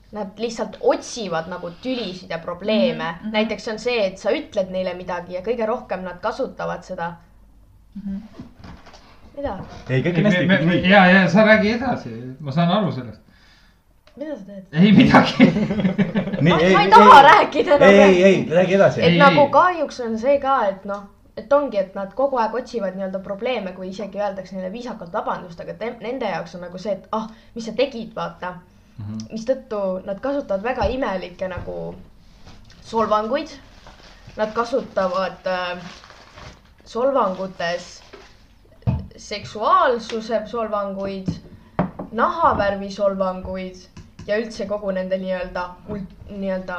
[0.08, 3.18] Nad lihtsalt otsivad nagu tülisid ja probleeme mm.
[3.26, 3.32] -hmm.
[3.32, 7.10] näiteks on see, et sa ütled neile midagi ja kõige rohkem nad kasutavad seda
[7.94, 8.02] mm.
[8.06, 8.46] -hmm.
[9.38, 9.54] mida,
[9.88, 10.78] ei, kõik on hästi.
[10.90, 13.20] ja, ja sa räägi edasi, ma saan aru sellest.
[14.16, 14.64] mida sa teed?
[14.82, 15.50] ei midagi.
[16.48, 17.88] ma, ma ei taha rääkida enam.
[17.88, 19.00] ei, ei, ei, räägi edasi.
[19.00, 19.52] et Ei, nagu ei.
[19.60, 21.04] kahjuks on see ka, et noh,
[21.38, 25.60] et ongi, et nad kogu aeg otsivad nii-öelda probleeme, kui isegi öeldakse neile viisakalt vabandust,
[25.62, 28.66] aga nende jaoks on nagu see, et ah, mis sa tegid, vaata mm
[28.98, 29.14] Mhm.
[29.14, 29.32] -hmm..
[29.32, 31.94] mistõttu nad kasutavad väga imelikke nagu
[32.82, 33.52] solvanguid.
[34.36, 35.78] Nad kasutavad äh,
[36.84, 38.02] solvangutes
[39.18, 41.28] seksuaalsuse solvanguid,
[42.12, 43.76] nahavärvi solvanguid
[44.26, 46.78] ja üldse kogu nende nii-öelda kult-, nii-öelda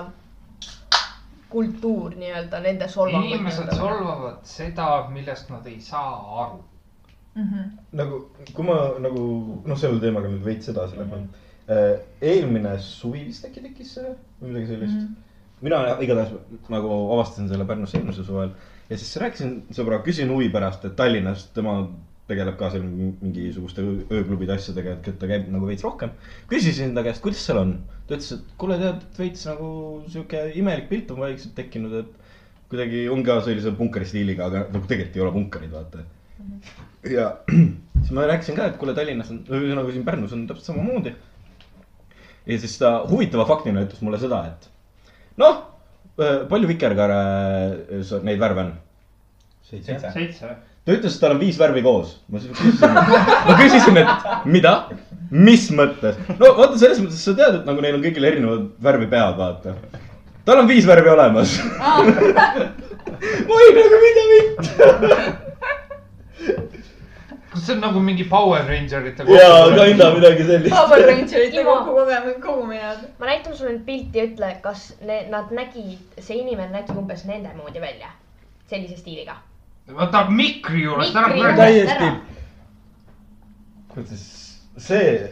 [1.49, 3.36] kultuur nii-öelda nende solvanguid.
[3.36, 6.64] inimesed solvavad seda, millest nad ei saa aru.
[7.36, 7.70] Mhm.
[7.94, 8.24] nagu,
[8.56, 9.22] kui ma nagu
[9.66, 11.30] noh, selle teemaga nüüd veits edasi lähen.
[12.22, 14.07] eelmine suvi vist äkki tekkis see
[14.41, 15.03] või midagi sellist mm.
[15.03, 15.61] -hmm.
[15.61, 16.32] mina igatahes
[16.74, 18.56] nagu avastasin selle Pärnus eelmisel suvel
[18.90, 21.76] ja siis rääkisin sõbraga, küsin huvi pärast, et Tallinnas tema
[22.30, 26.12] tegeleb ka seal mingisuguste öö- ööklubide asjadega, et ta käib nagu veits rohkem.
[26.52, 27.74] küsisin ta käest, kuidas seal on.
[28.08, 29.70] ta ütles, et kuule, tead, veits nagu
[30.08, 32.16] sihuke imelik pilt on vaikselt tekkinud, et
[32.70, 36.06] kuidagi on ka sellise punkeri stiiliga, aga nagu tegelikult ei ole punkarid, vaata.
[37.10, 37.32] ja
[38.04, 41.16] siis ma rääkisin ka, et kuule, Tallinnas on, ühesõnaga siin Pärnus on täpselt samamoodi.
[42.46, 44.70] ja siis ta huvitava faktina ütles mulle seda, et
[45.42, 45.66] noh,
[46.50, 48.74] palju vikerkaare sa- neid värve on?
[49.70, 50.00] seitse.
[50.14, 50.56] seitse.
[50.86, 52.18] Ta ütles, et tal on viis värvi koos.
[52.30, 52.94] ma siis küsisin,
[53.48, 54.76] ma küsisin, et mida,
[55.32, 56.20] mis mõttes.
[56.40, 59.76] no vaata, selles mõttes sa tead, et nagu neil on kõigil erinevad värvi pead, vaata.
[60.48, 61.58] tal on viis värvi olemas.
[63.58, 64.90] oi, nagu mida mitte.
[67.50, 70.74] kas see on nagu mingi Power Rangerite jaa, kinda midagi sellist.
[70.76, 72.96] Power Rangerite kokku kogemus, kogumine.
[73.20, 77.26] ma näitan sulle nüüd pilti ja ütle, kas ne, nad nägid, see inimene nägi umbes
[77.30, 78.14] nende moodi välja,
[78.72, 79.38] sellise stiiliga.
[79.98, 81.57] Võta mikri juurest ära Mikri juurest.
[81.57, 82.10] täiesti,
[83.94, 84.26] kuidas
[84.78, 85.30] see,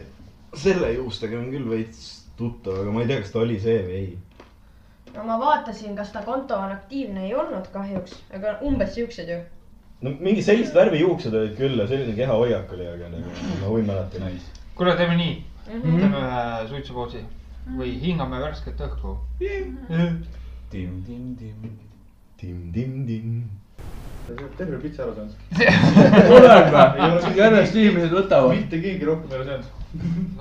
[0.58, 2.06] selle juustega on küll veits
[2.38, 4.18] tuttav, aga ma ei tea, kas ta oli see või ei.
[5.14, 9.38] no ma vaatasin, kas ta konto on aktiivne, ei olnud kahjuks, aga umbes siuksed ju.
[10.02, 13.28] no mingi sellist värvi juuksed olid küll ja selline kehahoiak oli, aga nagu
[13.62, 14.30] ma võin mäletada.
[14.74, 15.98] kuule, teeme nii, Mhm.
[16.00, 17.24] teeme ühe suitsupausi
[17.76, 19.16] või hingame värsket õhku.
[20.70, 21.78] tim-tim-tim.
[22.40, 23.42] tim-tim-tim.
[24.56, 25.34] Terve pitsa ära saanud.
[26.32, 27.36] tuleb või?
[27.38, 28.56] järjest inimesed võtavad.
[28.56, 29.70] mitte keegi rohkem ei ole saanud.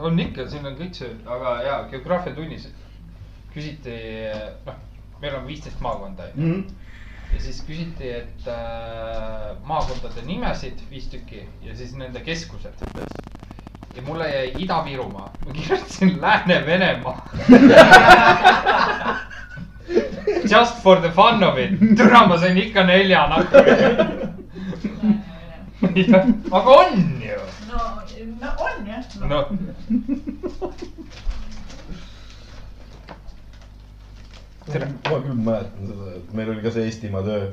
[0.10, 2.68] on ikka, siin on kõik see, aga jaa, geograafiatunnis
[3.54, 3.96] küsiti,
[4.68, 4.76] noh,
[5.22, 6.50] meil on viisteist maakonda onju.
[6.50, 6.60] Mhm.
[7.34, 12.86] ja siis küsiti, et äh, maakondade nimesid viis tükki ja siis nende keskused.
[13.96, 17.30] ja mulle jäi Ida-Virumaa, ma kirjutasin Lääne-Venemaa.
[20.48, 23.58] Just for the fun of it, türa ma sain ikka nelja nakku.
[26.52, 27.40] aga on ju,
[27.70, 27.78] no,
[28.42, 29.04] no on jah.
[29.30, 29.46] noh.
[34.72, 34.88] Tere.
[35.10, 37.48] ma küll mäletan seda, et meil oli ka see Eestimaa töö.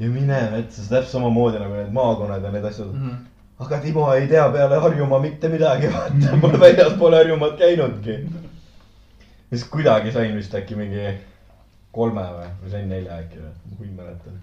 [0.00, 3.08] ja mine metsa, see täpselt samamoodi nagu need maakonnad ja need asjad mm.
[3.08, 3.64] -hmm.
[3.64, 8.18] aga Timo ei tea peale Harjumaa mitte midagi, vaata, pole väljaspool Harjumaad käinudki.
[9.50, 11.04] Ja siis kuidagi sain vist äkki mingi
[11.94, 14.34] kolme või, või sain nelja äkki või, ma ei mäleta.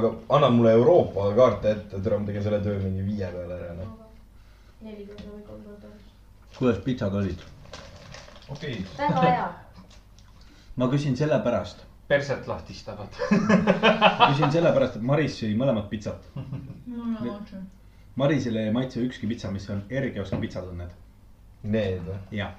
[0.00, 3.74] aga anna mulle Euroopa kaarte ette, tere, ma tegin selle töö mingi viie peale ära,
[3.80, 3.92] noh.
[4.80, 6.06] nelikümmend või kolmkümmend.
[6.58, 7.44] kuidas pitsad olid?
[8.48, 9.48] okei, väga hea.
[10.80, 13.20] ma küsin sellepärast, perset lahtistavad.
[14.30, 16.28] küsin sellepärast, et Maris sõi mõlemat pitsat.
[16.34, 17.60] mul on otse.
[18.14, 20.92] Marisele ei maitse ükski pitsa, mis on Ergioski pitsad on need.
[21.64, 22.18] Need või?
[22.38, 22.52] jah.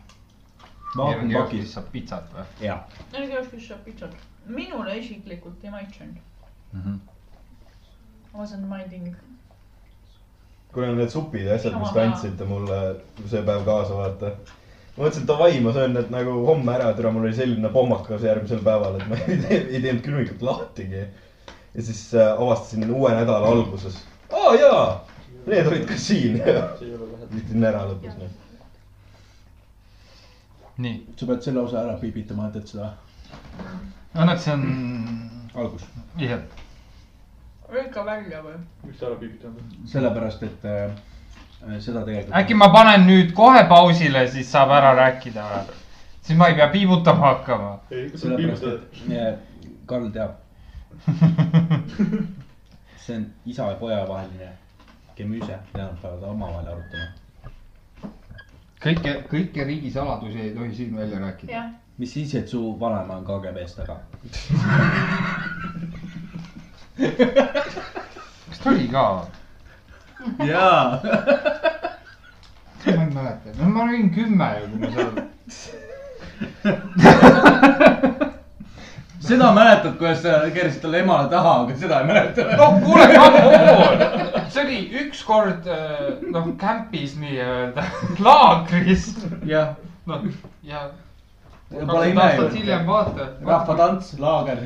[0.97, 2.45] vaakumpakis, saab pitsat või?
[2.63, 2.83] jah.
[3.13, 4.15] Energiaoskus saab pitsat.
[4.45, 6.17] minule isiklikult ei maitsenud.
[8.35, 9.15] Wasn't minding.
[10.73, 12.79] kuule, need supid ja asjad, mis te andsite mulle
[13.31, 14.31] see päev kaasa, vaata.
[14.97, 18.63] ma mõtlesin, davai, ma söön need nagu homme ära, türa, mul oli selline pommakas järgmisel
[18.65, 21.05] päeval, et ma ei teinud, ei teinud külmikut lahtigi.
[21.75, 24.01] ja siis äh, avastasin uue nädala alguses.
[24.31, 24.87] aa jaa,
[25.47, 26.41] need olid ka siin.
[27.35, 28.41] viitin ära lõpus, noh.
[30.77, 32.91] nii, sa pead selle osa ära piibitama, et, et seda
[34.15, 34.63] õnneks see on
[35.55, 35.85] algus.
[36.19, 36.41] jah,
[37.71, 38.57] lõika välja või?
[38.83, 39.75] miks sa ära piibitanud?
[39.91, 40.95] sellepärast, et äh,
[41.79, 42.35] seda tegelikult.
[42.41, 45.81] äkki ma panen nüüd kohe pausile, siis saab ära rääkida või?
[46.21, 47.71] siis ma ei pea piibutama hakkama.
[47.91, 49.33] sellepärast, et äh,
[49.85, 50.39] Karl teab,
[53.05, 54.49] see on isa ja poja vaheline
[55.15, 57.24] gemüüse, mida nad peavad omavahel arutama.
[58.83, 61.63] kõike, kõiki riigisaladusi ei tohi siin välja rääkida.
[61.97, 63.99] mis siis, et su vanaema on KGB-s taga?
[68.49, 69.27] kas ta oli ka?
[70.45, 71.01] jaa.
[72.85, 75.13] ma ei mäleta, no ma olin kümme ju, kui ma seal.
[79.25, 82.45] seda mäletad, kuidas sa keerasid talle emale taha, aga seda ei mäleta.
[82.57, 84.03] no kuule, come on,
[84.53, 85.71] see oli ükskord
[86.31, 87.87] noh, camp'is nii-öelda,
[88.27, 89.09] laagris,
[89.49, 89.73] jah,
[90.09, 90.29] noh
[90.63, 90.87] ja.
[91.69, 92.59] Pole ime aastat ju.
[92.59, 93.27] hiljem vaata.
[93.45, 94.59] rahvatants, laager.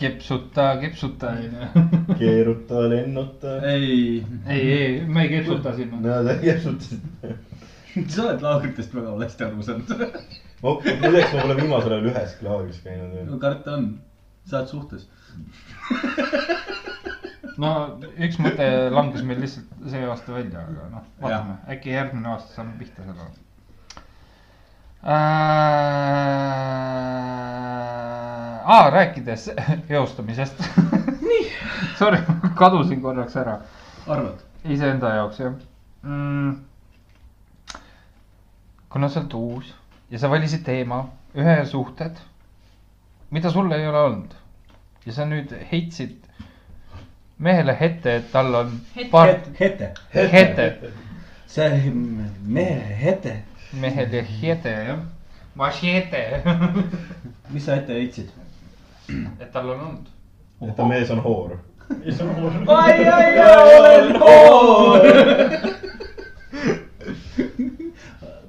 [0.00, 1.50] kepsuta, kepsuta onju.
[2.20, 3.60] keeruta, lennuta.
[3.66, 6.00] ei, ei, ei, me ei kepsuta sinna.
[6.00, 7.00] Nad keerutasid.
[8.08, 9.88] sa oled laagritest väga valesti aru saanud.
[10.62, 13.16] ma, muideks ma pole viimasel ajal üheski laagris käinud.
[13.30, 13.88] no karta on,
[14.48, 15.02] sa oled suhtes.
[17.62, 17.72] no
[18.28, 22.72] üks mõte langes meil lihtsalt see aasta välja, aga noh, vaatame, äkki järgmine aasta saame
[22.80, 23.22] pihta sellega
[25.06, 25.14] äh,.
[28.66, 29.50] aa, rääkides
[29.88, 30.58] eostamisest.
[31.28, 31.44] nii.
[31.98, 32.18] Sorry,
[32.58, 33.60] kadusin korraks ära
[34.06, 34.38] arvad?
[34.64, 35.52] iseenda jaoks jah
[36.02, 36.56] mm..
[38.90, 39.74] kuna sa oled uus
[40.10, 41.02] ja sa valisid teema
[41.36, 42.16] ühe suhted,
[43.30, 44.36] mida sul ei ole olnud
[45.06, 46.14] ja sa nüüd heitsid
[47.38, 48.72] mehele ette, et tal on
[49.10, 49.92] paar hete.
[50.14, 50.68] hete,
[51.46, 51.92] see
[52.46, 53.36] mehe hete.
[53.72, 55.04] mehele hete jah,
[55.54, 56.24] machete,
[57.50, 58.30] mis sa ette heitsid?
[59.40, 60.10] et tal on olnud.
[60.62, 61.58] et ta mees on hoor.
[61.90, 65.08] ai, ai, ai, olen hoor.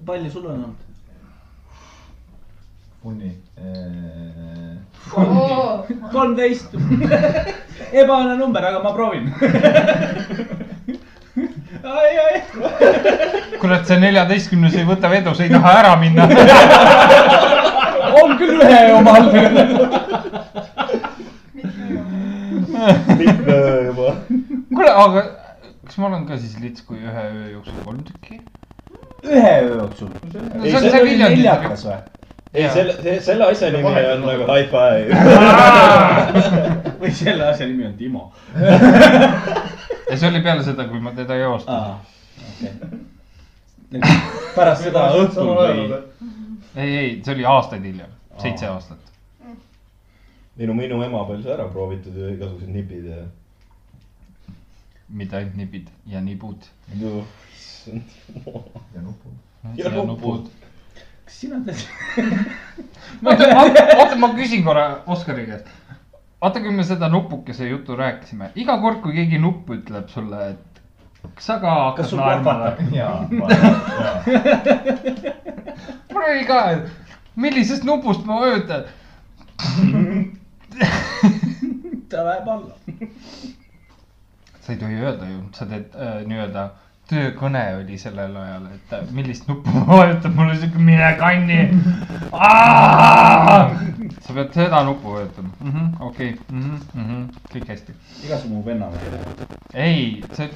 [0.06, 0.87] palju sul on olnud?
[3.08, 3.32] Funni.
[6.12, 6.74] kolmteist.
[8.02, 9.30] ebaõnne number, aga ma proovin.
[11.98, 12.42] ai, ai.
[13.62, 16.28] kurat, see neljateistkümnes ei võta vedu, sa ei taha ära minna.
[18.18, 19.32] on küll ühe omal.
[23.18, 24.14] mitme öö juba.
[24.74, 25.24] kuule, aga
[25.88, 28.42] kas ma olen ka siis lits, kui ühe öö jooksul kolm tükki?
[29.24, 30.12] ühe öö jooksul.
[30.12, 32.00] no Ei, see on neljakas või?
[32.54, 35.08] ei, selle, selle asja nimi on nagu high five.
[37.02, 38.24] või selle asja nimi on Timo.
[40.10, 41.98] ja see oli peale seda, kui ma teda eostasin.
[42.52, 44.14] okei.
[44.56, 46.00] pärast seda õhtul või?
[46.76, 49.12] ei, ei, see oli aastaid hiljem, seitse aastat.
[50.58, 53.26] minu, minu ema palju sai ära proovitud ja igasugused nipid ja.
[55.10, 56.72] mitte ainult nipid ja nibud.
[57.02, 57.20] Ja
[59.78, 60.50] ja nupud.
[61.28, 61.82] Kas sina tead?
[63.26, 63.46] oota,
[63.98, 65.68] oota, ma küsin korra Oskari käest.
[66.42, 70.68] vaata, kui me seda nupukese juttu rääkisime, iga kord, kui keegi nupp ütleb sulle, et
[71.36, 72.86] kas sa ka hakkad naerma või?
[76.14, 76.84] mul oli ka, et
[77.36, 78.84] millisest nupust ma vajutan.
[82.10, 82.74] ta läheb alla.
[84.62, 86.62] sa ei tohi öelda ju, sa teed äh, nii-öelda
[87.10, 91.60] töökõne oli sellel ajal, et äh, millist nuppu ma vajutan, mul oli siuke mine kanni.
[94.26, 95.52] sa pead seda nuppu vajutama,
[96.10, 96.34] okei,
[97.54, 97.96] kõik hästi.
[98.28, 99.00] iga su mu venna või?
[99.74, 100.50] ei, see.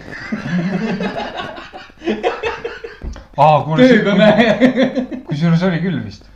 [3.35, 4.29] kuule, töökõne.
[5.31, 6.27] kusjuures oli küll vist.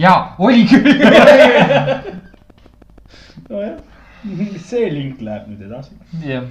[0.00, 0.90] jaa, oli küll.
[3.50, 3.78] nojah,
[4.70, 5.96] see link läheb nüüd edasi.
[6.24, 6.46] jah,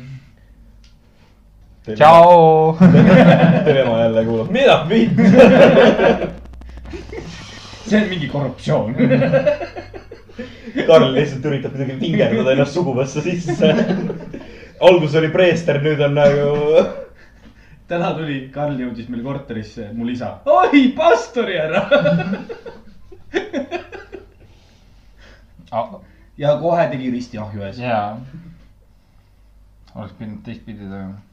[1.95, 2.78] tšau.
[3.66, 5.18] tema jälle kuulab, mida vitt.
[7.90, 8.95] see on mingi korruptsioon.
[10.88, 13.74] Karl lihtsalt üritab kuidagi vingerdada ennast suguvõssa sisse.
[14.80, 16.84] alguses oli preester, nüüd on nagu.
[17.90, 20.36] täna tuli, Karl jõudis meil korterisse, mul isa.
[20.45, 21.82] oi, pastori härra.
[26.38, 27.82] ja kohe tegi risti ahju ees.
[27.82, 28.20] jaa.
[29.95, 31.28] oleks pidanud teistpidi tegema.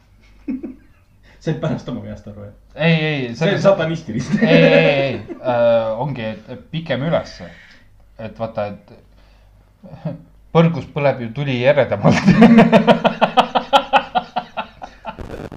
[1.47, 4.39] said pärast oma peast aru, et ei, ei, see on satanisti risti.
[4.47, 7.51] ei, ei, ei äh,, ongi, et pikem ülesse.
[8.18, 8.86] et vaata, et
[10.56, 12.27] põrgus põleb ju tuli eredamalt.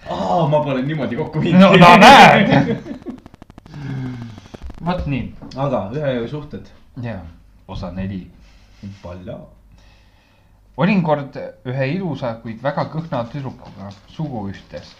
[0.10, 2.50] aa, ma pole niimoodi kokku no no näed.
[4.86, 5.24] vot nii,
[5.56, 6.66] aga ühe öö suhted.
[7.04, 7.24] jaa,
[7.68, 8.22] osa neli.
[9.04, 9.40] palju.
[10.80, 11.38] Olin kord
[11.68, 14.92] ühe ilusa, kuid väga kõhna tüdrukuga suguühtes.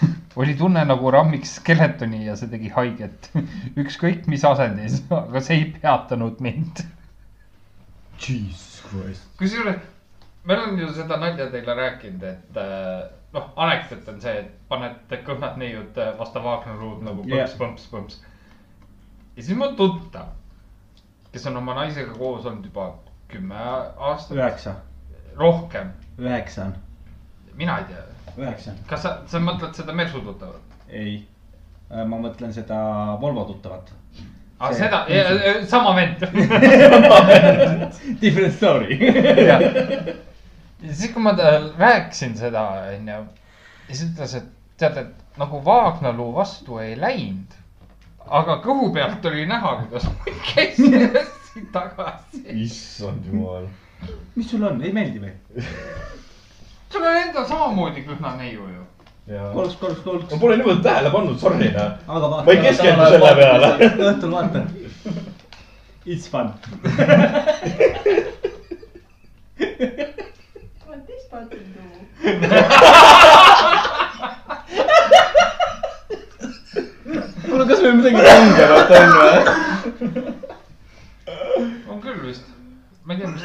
[0.40, 3.30] oli tunne nagu rammiks skeletoni ja see tegi haiget.
[3.82, 6.84] ükskõik mis asendis, aga see ei peatanud mind.
[8.24, 9.24] Jesus Christ.
[9.40, 9.80] kusjuures
[10.44, 15.14] me oleme ju seda nalja teile rääkinud, et äh, noh, anekdoot on see, et paned
[15.26, 17.44] kõhnad neiud äh, vastu Wagner-luud nagu Jah.
[17.44, 18.20] põmps, põmps, põmps.
[19.36, 20.32] ja siis mu tuttav,
[21.32, 22.88] kes on oma naisega koos olnud juba
[23.30, 23.54] kümme
[23.96, 24.74] aastat, üheksa,
[25.38, 26.74] rohkem, üheksa on,
[27.54, 28.02] mina ei tea.
[28.38, 28.74] üheksa.
[28.90, 30.76] kas sa, sa mõtled seda Mersu tuttavat?
[30.88, 31.20] ei,
[31.90, 32.80] ma mõtlen seda
[33.22, 33.92] Volvo tuttavat.
[34.58, 35.04] aa, See- seda,
[35.70, 36.24] sama vend.
[38.22, 38.98] Different story.
[39.46, 39.60] ja
[40.94, 42.66] siis, kui ma talle rääkisin seda,
[42.96, 43.22] onju,
[43.88, 44.50] siis ütles, et
[44.80, 47.56] tead, et nagu Vaagnaluu vastu ei läinud.
[48.30, 52.42] Aga kõhu pealt oli näha, kuidas ma käisin edasi-tagasi.
[52.64, 53.66] issand jumal.
[54.36, 55.32] mis sul on, ei meeldi või?
[56.92, 58.84] sul on endal samamoodi kõhna neiu ju.
[59.54, 60.40] kolks, kolks, kolks ma.
[60.44, 61.90] pole niimoodi tähele pannud, sorry noh.
[62.06, 63.68] Ma ei keskendu selle peale..
[64.12, 64.66] õhtul vaata.
[66.06, 66.54] It's fun.
[71.30, 71.90] Spotted Blue.
[77.60, 79.36] kuule, kas meil midagi kangemat on või?
[81.90, 82.46] on küll vist.
[83.04, 83.42] ma ei tea, mis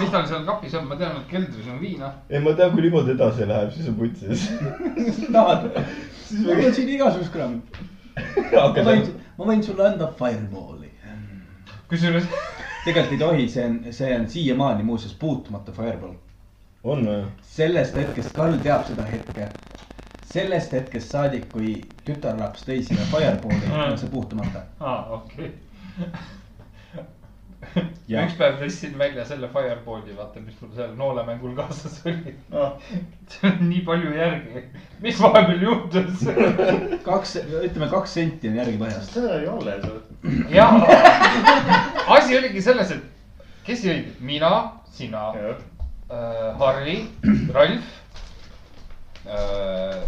[0.00, 2.12] mis tal seal kapis on, ma tean, et keldris on viina.
[2.30, 4.46] ei, ma tean, kui niimoodi edasi läheb, siis on putsis.
[5.32, 5.70] tahad?
[6.44, 7.62] mul on siin igasugust kraami.
[8.54, 10.92] ma võin, ma võin sulle anda Fireballi.
[11.90, 12.28] kusjuures,
[12.84, 16.14] tegelikult ei tohi, see on, see on siiamaani muuseas puutumata Fireball.
[16.84, 17.24] on või?
[17.56, 19.50] sellest hetkest, Karl teab seda hetke.
[20.36, 21.76] Sellest hetkest saadik, kui
[22.06, 24.66] tütarlaps tõi sinna Fireballi, on see puutumata.
[24.80, 25.52] aa, okei.
[28.06, 28.22] Jah.
[28.22, 32.34] üks päev tõstsin välja selle Fireballi, vaata, mis mul seal noolemängul kaasas oli.
[33.32, 34.64] seal on nii palju järgi.
[35.02, 36.26] mis vahepeal juhtus?
[37.08, 39.16] kaks, ütleme kaks senti on järgi põhjast.
[39.16, 40.00] see oli alles või?
[40.52, 40.72] jah,
[42.18, 44.52] asi oligi selles, et kes jõid, mina,
[44.94, 45.54] sina äh,,
[46.60, 47.00] Harri,
[47.54, 47.94] Ralf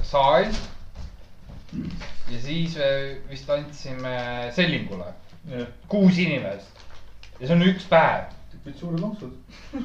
[0.02, 0.44] Saal.
[2.30, 5.04] ja siis äh, vist andsime Sellingule,
[5.88, 6.70] kuus inimest.
[7.40, 8.24] ja see on üks päev.
[8.52, 9.32] tegid suured lonksud.
[9.72, 9.80] see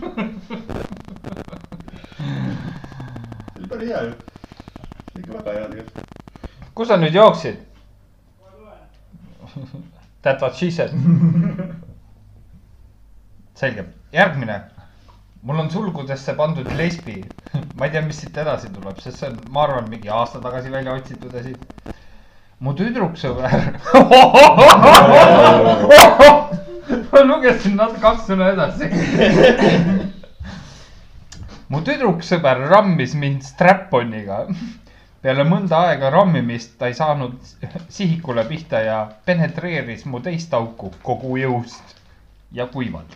[3.57, 4.14] oli päris hea ju.
[5.19, 6.07] ikka väga hea tegelikult.
[6.76, 7.57] kus sa nüüd jooksid?
[10.23, 10.89] That what she said.
[13.60, 14.61] selge, järgmine.
[15.43, 17.25] Mul on sulgudesse pandud lesbi.
[17.77, 20.71] ma ei tea, mis siit edasi tuleb, sest see on, ma arvan, mingi aasta tagasi
[20.71, 21.53] välja otsitud asi.
[22.63, 23.51] mu tüdruksõber.
[27.11, 28.85] ma lugesin natuke kaks sõna edasi.
[31.71, 34.37] mu tüdruksõber rammis mind strap-on'iga
[35.23, 37.35] peale mõnda aega rammimist ta ei saanud
[37.89, 41.95] sihikule pihta ja penetreeris mu teist auku kogu jõust
[42.51, 43.15] ja kuivalt.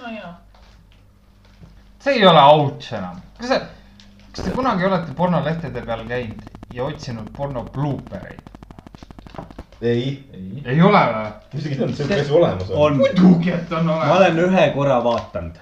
[0.00, 0.43] no jaa.
[2.04, 3.20] See ei ole ouch enam.
[3.38, 3.60] kas te,
[4.32, 6.42] kas te kunagi olete pornolehtede peal käinud
[6.74, 8.50] ja otsinud porno bloopereid?
[9.80, 10.04] ei,
[10.64, 11.26] ei ole või?
[11.58, 12.80] isegi ei teadnud, siuke asi olemas on.
[12.84, 14.16] on, muidugi, et on ma olemas.
[14.18, 15.60] olen ühe korra vaadanud.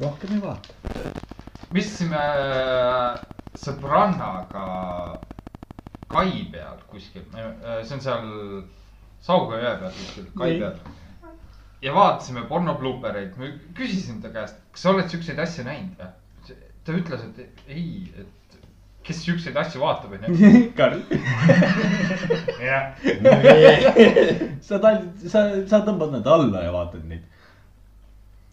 [0.00, 0.74] rohkem ei vaata.
[1.70, 3.20] me istusime äh,
[3.60, 4.66] sõbrannaga
[6.08, 8.26] kai peal kuskil, see on seal
[9.26, 10.76] Sauga jõe peal kuskil kai peal.
[11.86, 16.14] Ja vaatasime pornobluupereid, ma küsisin ta käest, kas sa oled siukseid asju näinud või?
[16.86, 18.36] ta ütles, et ei, et
[19.06, 20.50] kes siukseid asju vaatab, onju.
[20.78, 21.00] Karl,
[22.68, 22.98] jah,
[24.68, 27.24] sa tahad, sa, sa tõmbad nad alla ja vaatad neid.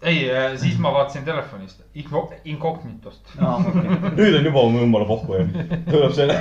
[0.03, 1.81] ei, siis ma vaatasin telefonist,
[2.45, 3.33] incognitost.
[4.17, 5.45] nüüd on juba jumala pohhu ju.
[5.89, 6.37] tuleb selle,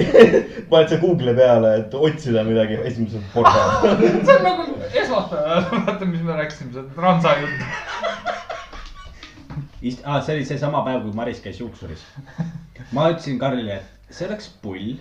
[0.70, 3.64] paned sa Google'i peale, et otsida midagi, esimesed porno.
[4.26, 7.58] see on nagu esmaspäeval, vaata, mis me rääkisime, see transa jutt.
[10.04, 12.04] Ah, see oli seesama päev, kui Maris käis juuksuris.
[12.92, 14.96] ma ütlesin Karlile, et see oleks pull,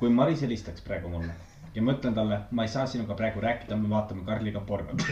[0.00, 1.36] kui Maris helistaks praegu mulle
[1.74, 5.04] ja ma ütlen talle, ma ei saa sinuga praegu rääkida, me vaatame Karliga pornot.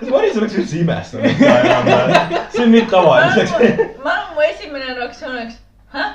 [0.00, 1.42] Kas Maris oleks üldse imestanud
[2.52, 3.52] see on nii tavaliseks.
[4.04, 5.58] ma arvan, mu esimene reaktsioon oleks,
[5.94, 6.10] häh?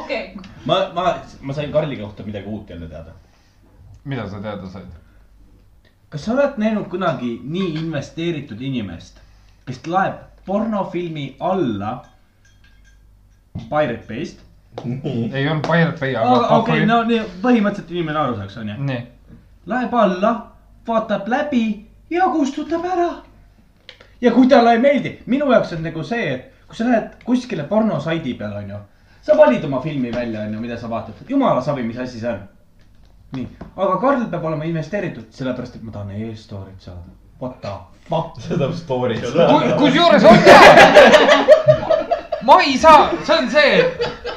[0.00, 0.22] okei,
[0.64, 3.10] ma, ma, ma sain Karli kohta midagi uut jälle teada.
[4.04, 4.88] mida sa teada said?
[6.08, 9.20] kas sa oled näinud kunagi nii investeeritud inimest,
[9.66, 12.04] kes laeb pornofilmi alla
[13.68, 14.38] Pirate Bay'st?
[15.32, 18.78] ei olnud Pirate Bay, aga okei no nii põhimõtteliselt inimene aru saaks, onju.
[18.90, 19.02] nii,
[19.66, 20.46] Läheb alla,
[20.86, 23.10] vaatab läbi ja kustutab ära.
[24.20, 27.64] ja kui talle ei meeldi, minu jaoks on nagu see, et kui sa lähed kuskile
[27.68, 28.78] pornosaidi peale, onju.
[29.22, 32.42] sa valid oma filmi välja, onju, mida sa vaatad, jumala savi, mis asi see on.
[33.36, 33.46] nii,
[33.76, 37.16] aga Karl peab olema investeeritud, sellepärast et ma tahan e-story't saada.
[37.40, 37.72] What the
[38.08, 38.40] fuck?
[38.48, 39.24] seda story't.
[39.78, 40.58] kusjuures on ka.
[42.42, 44.28] ma ei saa, see on see, et,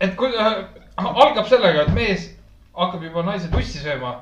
[0.00, 0.64] et kui äh,
[0.96, 2.30] algab sellega, et mees
[2.76, 4.16] hakkab juba naise tussi sööma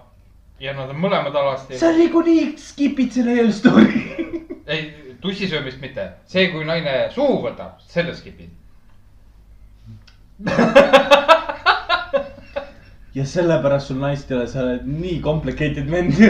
[0.65, 1.77] ja nad on mõlemad alasti.
[1.79, 4.03] sa niikuinii skip'id selle e-story.
[4.73, 4.81] ei,
[5.21, 8.51] tussi söömist mitte, see, kui naine suhu võtab, selle skip'id.
[13.19, 16.17] ja sellepärast sul naist ei ole, sa oled nii complicated vend.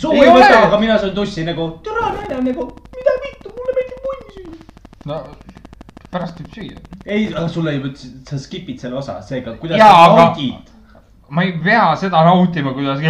[0.00, 2.62] suu Ei võta, aga mina söön tussi nagu, türa naine on nagu,
[2.96, 4.54] mida vittu, mulle meeldib munn süüa.
[5.12, 5.16] no
[6.14, 6.76] pärast võib süüa.
[7.04, 7.80] ei, aga sulle ei,
[8.28, 10.73] sa skip'id selle osa, seega kuidas Jaa, sa aga- naudid.
[11.28, 13.00] Ma ei pea seda nautima, kuidas.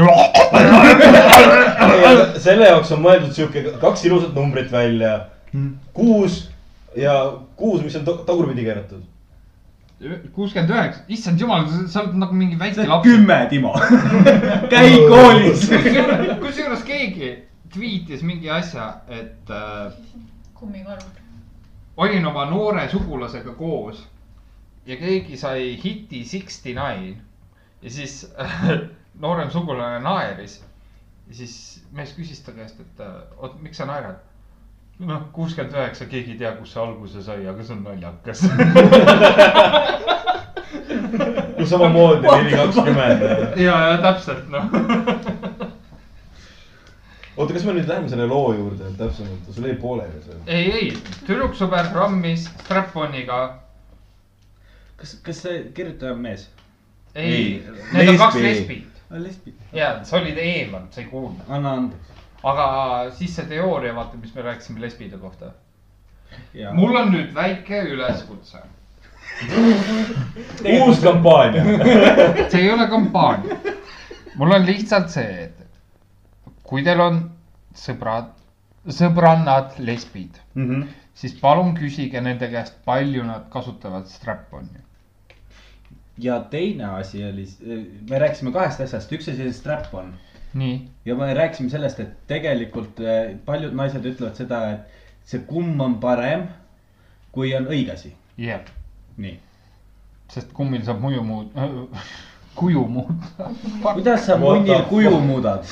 [2.44, 5.16] selle jaoks on mõeldud sihuke kaks ilusat numbrit välja.
[5.94, 6.50] kuus
[6.96, 7.14] ja
[7.56, 9.02] kuus, mis on ta- tagurpidi keeratud.
[10.34, 13.06] kuuskümmend üheksa, issand jumal, sa oled nagu mingi väike laps.
[13.06, 13.74] kümme, Timo.
[14.72, 15.68] käi koolis.
[16.42, 17.34] kusjuures keegi
[17.74, 19.92] tweetis mingi asja, et äh,
[20.54, 21.22] kummikarud.
[21.96, 24.02] olin oma noore sugulasega koos
[24.86, 27.16] ja keegi sai hiti Sixty Nine
[27.84, 28.34] ja siis
[29.24, 30.62] noorem sugulane naeris.
[31.28, 34.16] ja siis mees küsis ta käest, et äh, oot, miks sa naerad?
[34.98, 38.44] noh, kuuskümmend üheksa, keegi ei tea, kust see alguse sai, aga see on naljakas.
[41.58, 43.24] kus samamoodi neli kakskümmend.
[43.66, 44.70] ja, ja täpselt noh.
[47.36, 50.40] oota, kas me nüüd läheme selle loo juurde täpsemalt, sul jäi pooleli see?
[50.46, 50.90] ei, ei,
[51.26, 53.40] tüdruksõber rammis strap-on'iga.
[55.00, 56.48] kas, kas see kirjutaja on mees?
[57.14, 57.62] Ei
[57.92, 58.74] need on kaks lesbi.
[58.74, 59.54] lesbit lesbi.
[59.72, 61.44] ja sa olid eemal, sa ei kuulnud.
[61.48, 62.22] anna andeks.
[62.42, 62.66] aga
[63.18, 65.52] siis see teooria, vaata, mis me rääkisime lesbide kohta.
[66.54, 66.72] ja.
[66.74, 68.58] mul on nüüd väike üleskutse.
[70.78, 71.64] uus kampaania.
[72.50, 73.56] see ei ole kampaania.
[74.36, 75.64] mul on lihtsalt see, et
[76.62, 77.22] kui teil on
[77.76, 78.30] sõbrad,
[78.88, 80.82] sõbrannad lesbid, Mhm.
[81.14, 84.82] siis palun küsige nende käest, palju nad kasutavad strap-on'i.
[86.18, 87.46] Ja teine asi oli,
[88.10, 90.12] me rääkisime kahest asjast, üks asi oli strap-on
[90.54, 95.80] nii, ja me rääkisime sellest, et tegelikult eh, paljud naised ütlevad seda, et see kumm
[95.80, 96.46] on parem,
[97.34, 98.14] kui on õige asi.
[98.38, 98.62] jah,
[99.18, 99.34] nii.
[100.30, 101.68] sest kummil saab muju muuta,
[102.60, 103.50] kuju muuta.
[103.92, 105.66] kuidas sa munnil kuju muudad?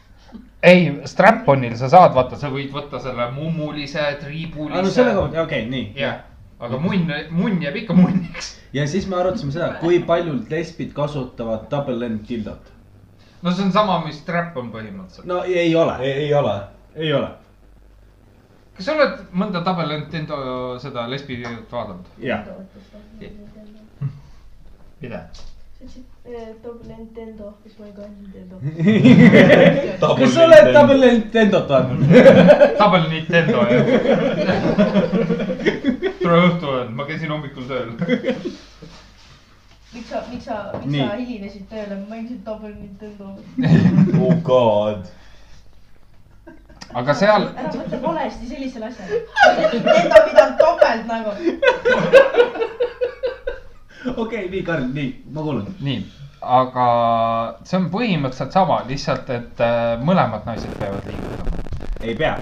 [0.72, 5.16] ei, strap-on'il sa saad, vaata, sa võid võtta selle mummulise, aa, no triibulise selle.
[5.18, 5.88] kohta, okei okay,, nii.
[5.98, 6.22] jah,
[6.62, 8.52] aga munn, munn jääb ikka munniks.
[8.72, 12.72] ja siis me arutasime seda, kui paljud lesbid kasutavad double end dildot.
[13.42, 15.26] no see on sama, mis strap-on põhimõtteliselt.
[15.28, 16.56] no ei ole, ei, ei ole.
[16.94, 17.30] ei ole,
[18.76, 20.42] kas sa oled mõnda Double Nintendo
[20.82, 22.12] seda lesbi vaadanud?
[22.22, 22.46] jah.
[25.02, 25.26] mida?
[26.62, 28.56] Double Nintendo, mis ma ei tea, Nintendo.
[30.18, 32.06] kas sa oled double end dildot vaadanud?
[32.78, 33.84] Double Nintendo jah.
[36.20, 37.88] tere õhtu, ma käisin hommikul tööl.
[37.96, 38.06] miks
[40.12, 43.24] sa, miks sa, miks sa hilinesid tööle, ma mängisin Double Nintendo.
[44.22, 45.00] oh god.
[46.94, 49.14] aga seal, ära mõtle valesti sellisele asjale.
[49.74, 51.30] Nintendo pidanud topelt nagu.
[54.16, 55.66] okei, nii, Karl, nii, ma kuulan.
[55.80, 55.98] nii,
[56.42, 56.86] aga
[57.68, 61.60] see on põhimõtteliselt sama, lihtsalt et äh, mõlemad naised peavad liigutama.
[62.00, 62.36] ei pea,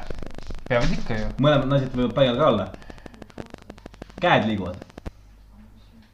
[0.69, 1.33] peavad ikka ju.
[1.39, 2.69] mõlemad naised võivad paigal ka olla.
[4.21, 4.79] käed liiguvad.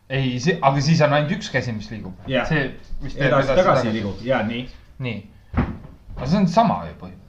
[0.08, 2.26] ei, see, aga siis on ainult üks käsi, mis liigub.
[2.26, 2.66] See,
[3.02, 4.66] mis teeb edasi-tagasi liigub ja nii.
[5.06, 5.22] nii,
[5.60, 7.25] aga see on sama ju põhimõtteliselt.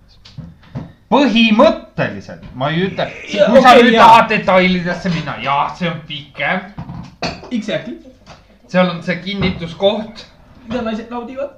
[1.12, 4.08] põhimõtteliselt, ma ei ütle, kui Ja, sa nüüd jaa.
[4.08, 6.60] tahad detailidesse minna, jaa, see on pikem,
[7.52, 7.96] Exactly,
[8.68, 10.26] seal on see kinnituskoht.
[10.68, 11.50] mida naised naudivad.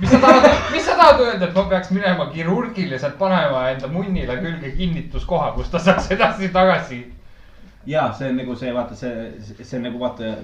[0.00, 4.36] mis sa tahad, mis sa tahad öelda, et ma peaks minema kirurgiliselt panema enda munnile
[4.40, 7.00] külge kinnituskoha, kus ta saaks edasi-tagasi.
[7.86, 9.30] ja see on nagu see, vaata see,
[9.62, 10.34] see on nagu vaata,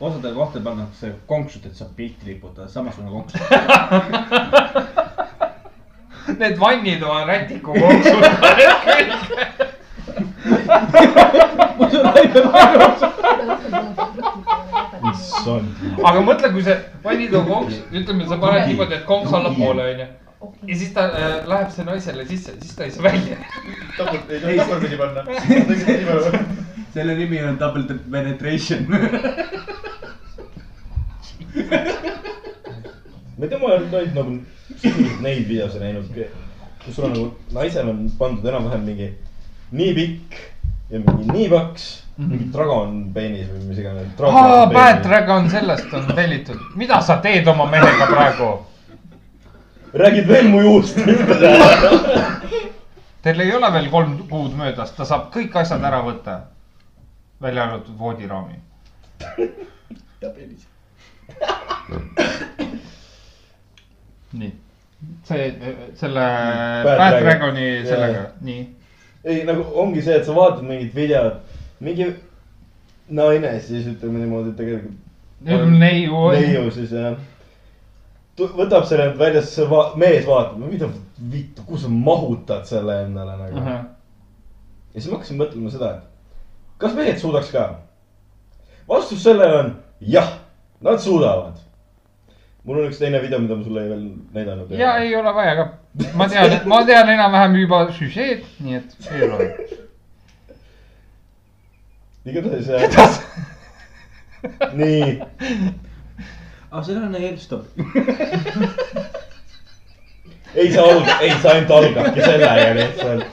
[0.00, 3.32] osadele kohtadele pannakse konksud, et saab pilti riputada, samasugune konks.
[6.26, 8.22] Need vannitoa rätiku konksud.
[15.46, 15.68] issand.
[16.04, 20.06] aga mõtle, kui see vannitoa konks, ütleme, sa paned niimoodi, et konks allapoole onju.
[20.70, 23.36] ja siis ta äh, läheb see naisele sisse, siis ta ei saa välja.
[23.96, 25.20] topelt ei tohi tagurpidi panna.
[26.94, 28.80] selle nimi on double penetration.
[33.36, 34.30] ma ei tea, ma olen neid nagu,
[35.24, 36.10] neid videosid näinud,
[36.84, 39.10] kus sul on nagu naisel on pandud enam-vähem mingi
[39.72, 40.38] nii pikk
[40.90, 41.86] ja mingi nii paks,
[42.20, 44.12] mingi dragon peenis või mis iganes.
[44.22, 46.60] aa, Bad Dragon sellest on tellitud.
[46.76, 48.50] mida sa teed oma mehega praegu?
[49.96, 50.96] räägid veel mu juust.
[53.22, 56.40] Teil ei ole veel kolm kuud möödas, ta saab kõik asjad ära võtta.
[57.42, 58.54] välja arvatud voodiraami.
[64.32, 64.52] nii,
[65.24, 65.48] see,
[65.94, 66.26] selle
[66.84, 67.26] Bad Bad Dragon.
[67.26, 68.62] Dragoni sellega, nii.
[69.24, 71.40] ei nagu ongi see, et sa vaatad mingit videot,
[71.84, 72.10] mingi
[73.08, 74.98] naine siis ütleme niimoodi, tegelikult.
[75.78, 76.28] neiu.
[76.32, 77.18] neiu siis jah.
[78.38, 80.88] võtab selle välja, siis see va mees vaatab, mida
[81.32, 83.66] vittu, kuhu sa mahutad selle endale nagu.
[83.66, 87.68] ja siis ma hakkasin mõtlema seda, et kas mehed suudaks ka?
[88.88, 90.38] vastus sellele on jah,
[90.80, 91.65] nad suudavad.
[92.66, 94.70] Mul on üks teine video, mida ma sulle ei veel näidanud.
[94.78, 95.66] ja ei ole vaja ka.
[96.18, 99.48] ma tean, ma tean enam-vähem juba süžeed, nii et ei ole.
[102.26, 102.82] igatahes äh,.
[104.80, 105.22] nii,
[106.70, 107.64] aga see on helstop.
[110.54, 113.24] ei see alg-, ei see ainult algabki sellega lihtsalt.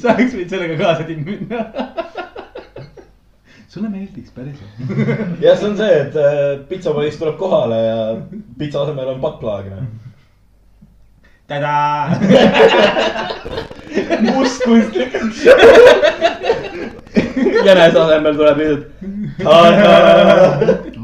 [0.00, 1.60] sa oleks võinud sellega kaasa minna.
[3.68, 4.68] Sulle meeldiks päriselt.
[5.44, 7.96] jah, see on see, et äh, pitsapoiss tuleb kohale ja
[8.58, 9.82] pitsa asemel on pakklaag, noh.
[11.48, 12.10] tadaa.
[14.34, 15.12] must kunstlik.
[17.66, 18.84] jänese asemel tuleb lihtsalt.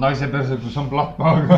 [0.00, 1.54] naise perse, kus on plahtmaaga.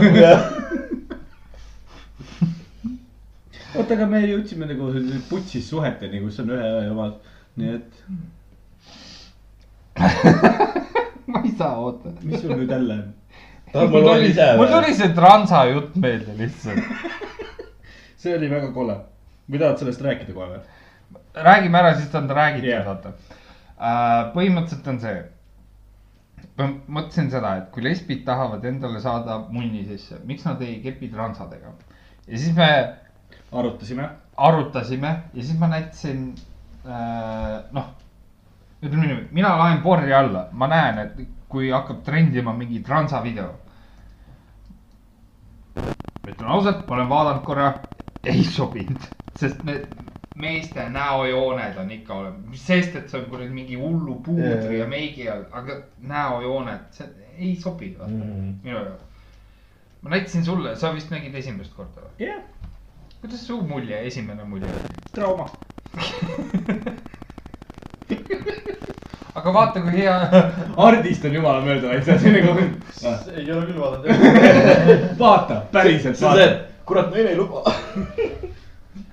[3.77, 4.85] oota, aga me jõudsime nagu
[5.31, 7.15] putsis suheteni, kus on ühe öö omad,
[7.61, 7.91] nii et
[11.27, 12.13] ma ei saa oota.
[12.23, 13.13] mis sul nüüd jälle on?
[13.91, 14.73] mul loen tuli ise, mul või?
[14.75, 16.91] tuli see transa jutt meelde lihtsalt.
[18.23, 18.99] see oli väga kole.
[19.51, 20.65] või tahad sellest rääkida kohe või?
[21.37, 22.85] räägime ära, siis on ta räägitud Jah.
[22.85, 24.31] yeah., vaata.
[24.35, 25.25] põhimõtteliselt on see.
[26.57, 26.69] ma
[27.01, 31.75] mõtlesin seda, et kui lesbid tahavad endale saada munni sisse, miks nad ei kepi transadega.
[32.27, 32.71] ja siis me
[33.53, 34.09] arutasime.
[34.37, 36.35] arutasime ja siis ma näitasin
[36.87, 37.93] äh,, noh,
[38.87, 43.51] ütleme niimoodi, mina laen porri alla, ma näen, et kui hakkab trendima mingi transa video.
[46.27, 47.69] ütlen ausalt, ma olen vaadanud korra,
[48.27, 49.05] ei sobinud,
[49.41, 49.85] sest need
[50.37, 55.29] meeste näojooned on ikka olemas, sest, et see on kuradi mingi hullu puudri ja meigi
[55.33, 57.07] all, aga näojooned, see
[57.39, 58.51] ei sobi vaata Mhm.
[58.65, 59.05] minu jaoks.
[60.03, 62.27] ma näitasin sulle, sa vist nägid esimest korda või?
[62.27, 62.43] jah,
[63.21, 64.99] kuidas su mulje, esimene mulje oli?
[65.15, 65.47] trauma.
[69.37, 70.15] aga vaata, kui hea.
[70.81, 72.67] Hardist on jumala mööda läinud, see on nagu,
[73.37, 74.09] ei ole küll vaadanud.
[75.25, 76.49] vaata, päriselt vaata.
[76.89, 77.63] kurat, neile ei luba.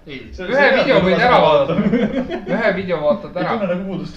[0.07, 1.73] ühe video võid ära vaadata.
[2.53, 3.75] ühe video vaatad ei tunne ära.
[3.75, 4.15] nagu puudust.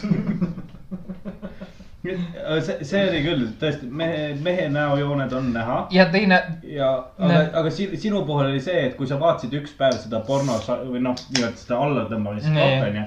[2.06, 6.38] see, see oli küll tõesti mehe, mehe näojooned on näha ja teine,
[6.70, 10.20] ja, aga aga si- sinu puhul oli see, et kui sa vaatasid üks päev seda
[10.26, 13.06] porno või noh, nii-öelda seda allatõmbamist onju.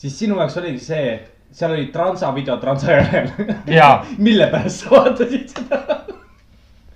[0.00, 3.30] Siis sinu jaoks oligi see, et seal oli transa video transa järel.
[3.70, 4.04] Jaa.
[4.28, 5.82] mille pärast sa vaatasid seda?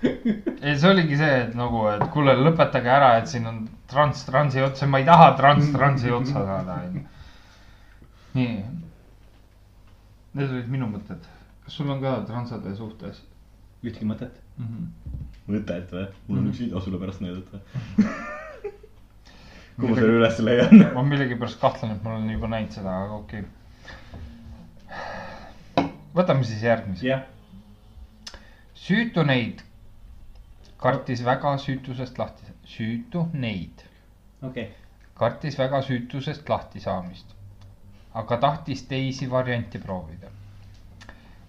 [0.03, 4.63] ei see oligi see, et nagu, et kuule, lõpetage ära, et siin on trans transi
[4.65, 7.03] otsa, ma ei taha trans transi otsa saada, onju.
[8.39, 8.55] nii.
[10.39, 11.27] Need olid minu mõtted.
[11.65, 13.21] kas sul on ka transade suhtes
[13.85, 14.37] ühtegi mõtet.
[14.59, 14.67] mm?
[14.67, 15.17] -hmm.
[15.55, 16.07] mõtet või?
[16.29, 17.61] mul on üks video sulle pärast näidata.
[19.89, 20.85] ma selle üles leian.
[20.95, 23.43] ma millegipärast kahtlen, et ma olen juba näinud seda, aga okei
[25.77, 25.89] okay..
[26.17, 27.07] võtame siis järgmise.
[27.07, 27.23] jah,
[28.87, 29.63] süütu neid
[30.81, 33.85] kartis väga süütusest lahti, süütu neid
[34.43, 34.69] okei okay..
[35.15, 37.37] kartis väga süütusest lahti saamist.
[38.15, 40.29] aga tahtis teisi variante proovida.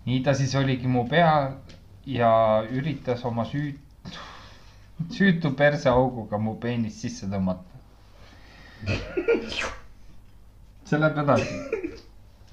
[0.05, 1.53] nii ta siis oligi mu peal
[2.05, 2.31] ja
[2.71, 4.19] üritas oma süüt-,
[5.09, 7.70] süütu perseauguga mu peenist sisse tõmmata.
[10.89, 11.45] see läheb edasi.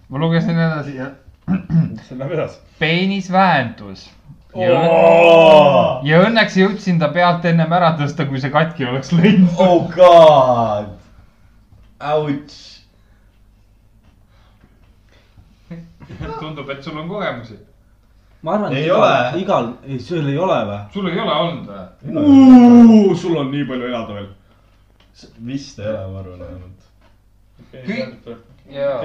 [0.08, 1.06] ma lugesin edasi ja
[2.08, 2.58] see läheb edasi.
[2.78, 4.10] peenis vähendus.
[6.04, 9.50] ja õnneks jõudsin ta pealt ennem ära tõsta, kui see katki oleks läinud.
[9.58, 10.86] oh god.
[11.98, 12.56] Ouch.
[16.40, 17.58] tundub, et sul on kogemusi.
[18.42, 20.78] ma arvan, et Ei igal ole., igal, ei sul ei ole või?
[20.94, 21.84] sul ei ole olnud või?
[23.18, 24.28] sul on nii palju elada veel.
[25.46, 26.80] Vist ei ole, ma arvan vähemalt.
[28.72, 29.00] jaa.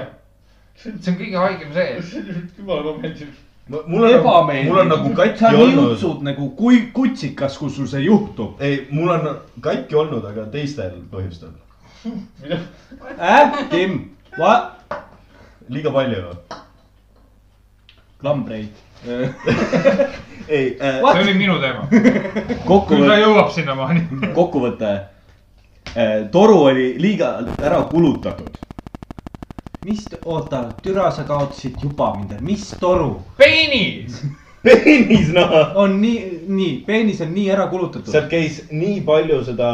[0.76, 2.22] see on kõige haigem see,
[2.58, 3.34] jumala ma meeldib.
[3.70, 4.70] mul on, ebameeldiv.
[4.70, 5.90] mul on nagu katki sa olnud.
[5.90, 8.62] niutsud nagu kui kutsikas, kui sul see juhtub.
[8.62, 9.30] ei, mul on
[9.64, 11.54] katki olnud, aga teistel põhjustel.
[13.18, 13.98] äh, Kim,
[14.38, 14.74] va-,
[15.68, 16.36] liiga palju.
[18.20, 18.84] klambreid.
[20.48, 21.88] ei äh,, see oli minu teema.
[22.88, 24.06] küll ta jõuab sinnamaani.
[24.36, 24.94] kokkuvõte.
[26.32, 28.58] Toru oli liiga ära kulutatud.
[29.84, 33.22] mis, oota, türa sa kaotasid juba mind, mis toru?
[33.36, 34.22] peenis.
[34.64, 35.76] peenis noh.
[35.76, 38.12] on nii, nii, peenis on nii ära kulutatud.
[38.12, 39.70] sealt käis nii palju seda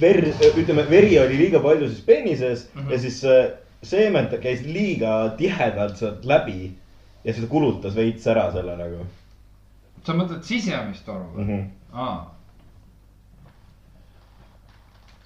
[0.00, 2.92] verd, ütleme, veri oli liiga palju siis peenises mm -hmm.
[2.92, 3.46] ja siis äh,
[3.82, 6.72] seement käis liiga tihedalt sealt läbi
[7.24, 9.06] ja seda kulutas veits ära selle nagu
[10.06, 11.36] sa mõtled sisemist toru mm.
[11.36, 11.46] või?
[11.46, 11.64] -hmm.
[11.92, 12.18] aa.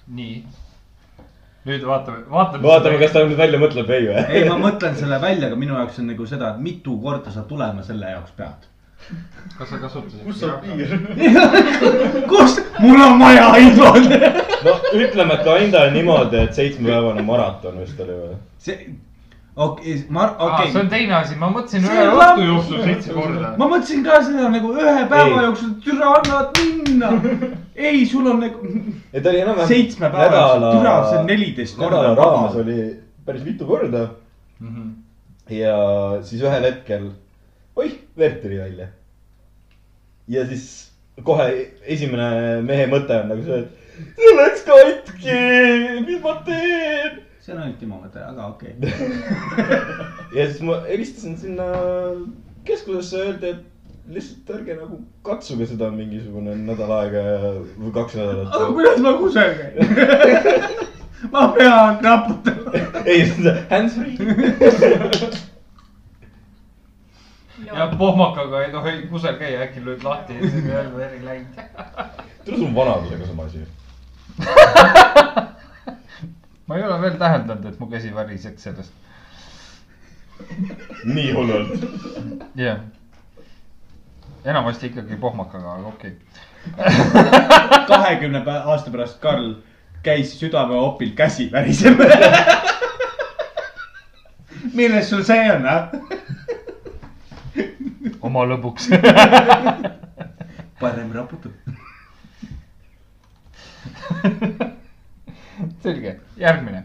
[0.07, 0.43] nii.
[1.65, 2.63] nüüd vaatame, vaatame.
[2.63, 4.23] vaatame, kas ta nüüd välja mõtleb või või.
[4.29, 7.45] ei, ma mõtlen selle välja, aga minu jaoks on nagu seda, et mitu korda sa
[7.49, 8.67] tulema selle jaoks pead.
[9.57, 10.21] kas sa kasutasid?
[10.27, 10.93] kus on piir?
[12.31, 14.13] kus, mul on vaja infot.
[14.67, 18.39] no ütleme, et kinda on niimoodi, et seitsmepäevane maraton vist oli või?
[18.67, 18.79] see,
[19.55, 20.47] okei, ma, okay..
[20.47, 23.51] okei see on teine asi, ma mõtlesin See ühe on õhtu laps- jooksul seitse korda.
[23.59, 25.45] ma mõtlesin ka seda nagu ühe päeva Ei.
[25.47, 27.11] jooksul, türa annavad minna.
[27.87, 28.73] ei, sul on nagu
[29.15, 29.69] ta oli enam-vähem.
[29.71, 32.79] seitsme päeva jooksul, türa, see on neliteist korda nädala raames oli
[33.25, 34.07] päris mitu korda.
[34.59, 34.91] Mhm.
[35.51, 35.77] ja
[36.23, 37.09] siis ühel hetkel,
[37.75, 38.87] oih, verd tuli välja.
[40.27, 40.91] ja siis
[41.23, 41.47] kohe
[41.95, 45.37] esimene mehe mõte on nagu see, et see läks katki,
[46.07, 47.21] mis ma teen.
[47.45, 48.89] See on ainult Timo mõte, aga okei okay.
[50.37, 51.67] ja siis ma helistasin sinna
[52.65, 53.63] keskusesse, öeldi, et
[54.15, 57.21] lihtsalt ärge nagu katsuge seda mingisugune nädal aega
[57.77, 58.73] või kaks aga nädalat.
[58.79, 59.73] kuidas ma kusagil käin?
[61.33, 62.69] ma pean raputama.
[63.09, 63.19] ei,
[63.69, 64.17] hands free.
[67.65, 71.53] ja pohmakaga ei tohi kusagil käia, äkki lööd lahti ja siis on jälle veri läinud.
[72.45, 73.59] tule sul on vanadusega sama asi.
[76.67, 78.93] Ma ei ole veel täheldanud, et mu käsi väriseks sellest.
[81.05, 81.85] nii hullult.
[82.55, 82.79] jah.
[84.45, 86.91] enamasti ikkagi pohmakaga, aga okei okay..
[87.87, 89.53] kahekümne aasta pärast Karl
[90.03, 91.99] käis südameopil käsi väriseb.
[94.73, 95.89] milles sul see on, ah?
[98.21, 98.89] oma lõbuks.
[100.81, 101.51] parem raputab.
[105.83, 106.83] selge, järgmine.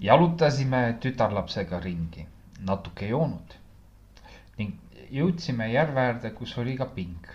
[0.00, 2.26] jalutasime tütarlapsega ringi,
[2.66, 3.56] natuke joonud
[4.58, 7.26] ning jõudsime järve äärde, kus oli ka ping.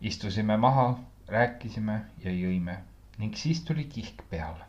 [0.00, 0.86] istusime maha,
[1.28, 2.78] rääkisime ja jõime
[3.18, 4.64] ning siis tuli kihk peale.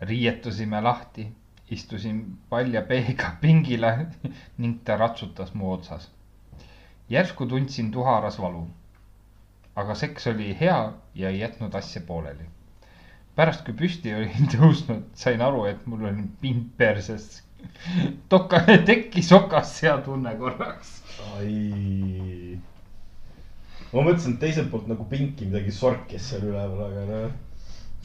[0.00, 1.28] riietusime lahti,
[1.70, 3.94] istusin palja peega pingile
[4.58, 6.10] ning ta ratsutas mu otsas.
[7.08, 8.68] järsku tundsin tuharas valu
[9.78, 10.78] aga seks oli hea
[11.14, 12.46] ja ei jätnud asja pooleli.
[13.38, 17.44] pärast, kui püsti olin tõusnud, sain aru, et mul on pind perses.
[18.32, 20.98] toka, tekkis okas hea tunne korraks.
[21.36, 22.58] ai.
[23.92, 27.30] ma mõtlesin, et teiselt poolt nagu pinki midagi sorkis seal üleval, aga noh.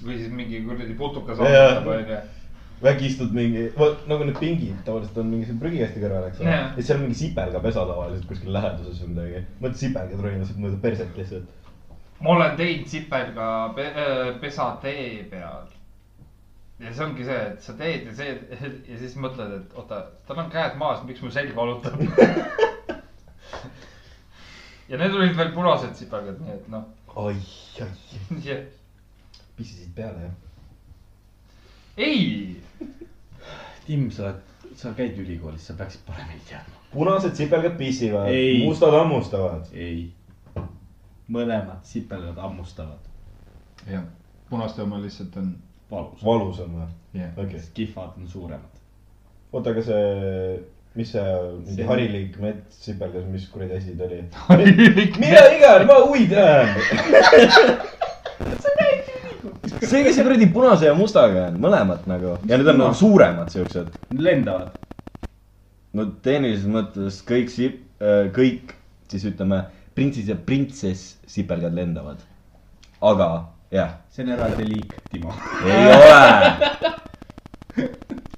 [0.04, 2.22] või siis mingi kuradi putukas ammutab, onju.
[2.94, 6.54] äkki istud mingi, vot nagu need pingid tavaliselt on mingi siin prügikasti kõrval, eks ole
[6.54, 9.44] ja seal on mingi sipelgapesa tavaliselt kuskil läheduses või midagi.
[9.60, 11.63] mõtled sipelgad ronivad mööda perset lihtsalt.
[12.22, 15.68] Ma olen teinud sipelga pe äh, pesa tee peal.
[16.80, 18.30] ja see ongi see, et sa teed ja see
[18.92, 22.00] ja siis mõtled, et oota, tal on käed maas, miks mu selg valutab.
[24.90, 27.38] ja need olid veel punased sipelgad, nii et noh, ai,
[27.84, 28.66] ai, jah.
[29.58, 30.36] pissisid peale jah.
[31.98, 32.20] ei
[33.84, 34.44] Tim, sa oled,
[34.80, 36.78] sa käid ülikoolis, sa peaksid paremini teadma.
[36.94, 38.32] punased sipelgad pissivad
[38.64, 39.72] mustad hammustavad.
[39.74, 40.12] ei.
[41.32, 43.00] Mõlemad sipelgad hammustavad.
[43.88, 44.04] jah,
[44.50, 45.56] punaste oma lihtsalt on,
[45.92, 46.24] valus.
[46.26, 46.88] valus on või?
[47.20, 47.34] jah.
[47.38, 48.84] okei, kihvad on suuremad.
[49.52, 50.60] oota, aga see,
[50.96, 51.26] mis see
[51.66, 54.22] mingi harilik mets sipelgas, mis kuradi asi ta oli?
[54.50, 56.68] harilik mina igal, ma huvi tean.
[59.94, 63.54] see, kes see kuradi punase ja mustaga on, mõlemad nagu ja need on nagu suuremad
[63.54, 63.96] siuksed.
[64.18, 64.76] lendavad.
[65.94, 67.84] no tehnilises mõttes kõik sip-,
[68.36, 68.74] kõik
[69.12, 69.64] siis ütleme,
[69.96, 72.18] printsis ja printsess sipelgad lendavad.
[73.02, 73.28] aga
[73.72, 75.34] jah, see on eraldi liik, Timo.
[75.66, 76.14] ei ole,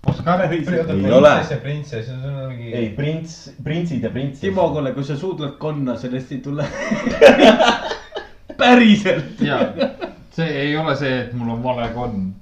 [0.05, 1.31] Oskar, Ei ole.
[1.61, 2.73] printsess, see on mingi.
[2.73, 4.41] ei prints, printsid ja printsess.
[4.41, 6.65] Timo, kuule, kui sa suudled konna, sellest ei tule.
[8.59, 9.41] päriselt.
[9.41, 9.59] ja
[10.35, 12.33] see ei ole see, et mul on vale konn.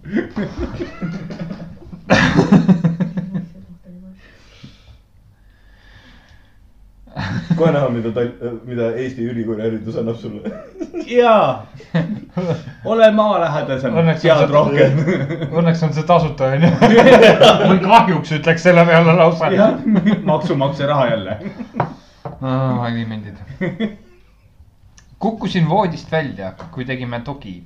[7.58, 10.52] kohe näha, mida Tal-, mida Eesti ülikooli haridus annab sulle.
[11.08, 11.66] jaa.
[12.86, 15.00] ole maalähedasem, Õnneks on tead see- rohkem.
[15.52, 16.72] Õnneks on see tasuta, onju.
[17.70, 19.52] või kahjuks ütleks selle peale lausa.
[19.54, 19.78] jah,
[20.24, 21.38] maksumaksja raha jälle.
[22.42, 23.38] alimendid.
[25.20, 27.64] kukkusin voodist välja, kui tegime togi.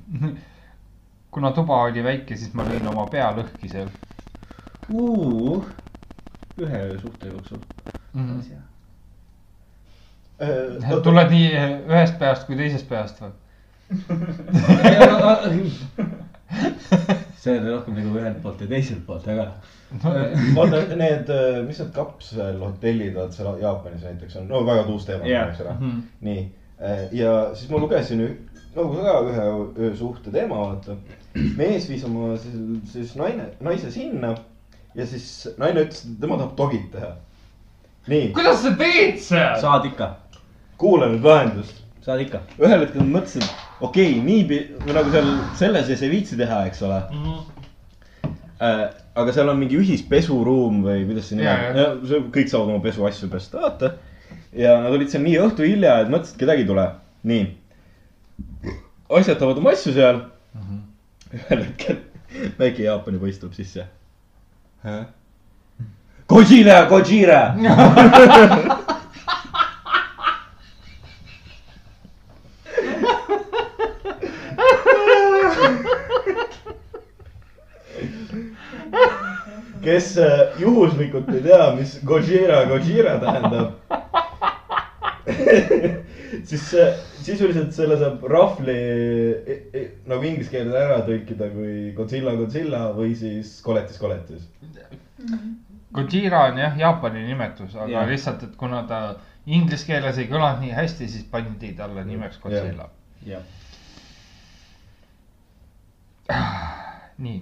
[1.30, 3.88] kuna tuba oli väike, siis ma lõin oma pea lõhki seal.
[6.58, 7.58] ühe öö suhte jooksul.
[11.02, 11.48] Tuled nii
[11.88, 13.32] ühest peast kui teisest peast või?
[17.38, 19.44] see oli rohkem nagu ühelt poolt ja teiselt poolt, aga.
[20.56, 21.30] vaata need,
[21.66, 25.48] mis need kapselhotellid vaat seal Jaapanis näiteks on, no väga tuus teema Jah.
[25.52, 25.74] eks ole.
[26.28, 26.42] nii,
[27.20, 28.20] ja siis ma lugesin
[28.76, 29.46] nagu ka ühe
[29.86, 30.92] öö suhte teema, vaata.
[31.56, 32.56] mees viis oma siis,
[32.92, 34.30] siis naine, naise sinna
[34.94, 37.10] ja siis naine ütles, et tema tahab togit teha.
[38.08, 39.56] nii, kuidas sa teed seal?
[39.60, 40.06] saad ikka,
[40.78, 41.84] kuula nüüd lahendust.
[42.06, 42.40] saad ikka.
[42.62, 43.44] ühel hetkel ma mõtlesin,
[43.80, 45.30] okei okay,, nii nagu seal
[45.60, 47.00] selle sees ei viitsi teha, eks ole.
[48.64, 48.84] Äh,
[49.18, 53.60] aga seal on mingi ühispesuruum või kuidas see on, see kõik saavad oma pesuasju pesta,
[53.66, 53.92] vaata.
[54.56, 56.88] ja nad olid seal nii õhtu hilja, et mõtlesid, et kedagi ei tule.
[57.28, 57.46] nii.
[59.20, 60.24] asjatavad oma asju seal.
[61.34, 62.02] ühel hetkel
[62.58, 63.88] väike Jaapani poiss tuleb sisse.
[66.28, 67.42] Gojira, Gojira.
[79.88, 83.68] kes äh, juhuslikult ei tea, mis Gojira, Gojira tähendab.
[86.48, 92.34] siis äh, sisuliselt selle saab rahvli e, e, nagu inglise keelde ära tõlkida kui Godzilla,
[92.38, 94.46] Godzilla või siis koletis, koletis.
[95.96, 98.08] Gojira on jah Jaapani nimetus, aga Jah.
[98.10, 99.00] lihtsalt, et kuna ta
[99.48, 102.90] inglise keeles ei kõlanud nii hästi, siis pandi talle nimeks Godzilla.
[103.26, 103.44] jah,
[107.24, 107.38] nii,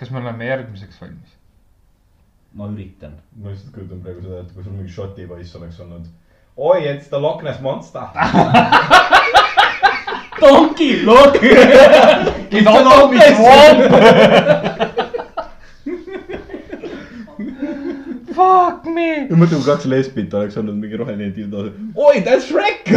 [0.00, 1.36] kas me oleme järgmiseks valmis?
[2.54, 3.12] ma üritan.
[3.36, 6.06] ma lihtsalt kujutan praegu seda, et kui sul mingi Šoti poiss oleks olnud.
[6.56, 8.08] oi, et seda Loch Ness Monster.
[10.40, 11.36] Donkey Lock.
[18.40, 19.08] Fuck me.
[19.36, 21.68] mõtle, kui kaks lesbit oleks olnud mingi roheline dildo.
[21.94, 22.88] oi, that's Shrek.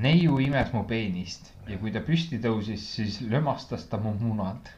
[0.00, 4.68] Neiu imes mu peenist ja kui ta püsti tõusis, siis lömastas ta mu munad.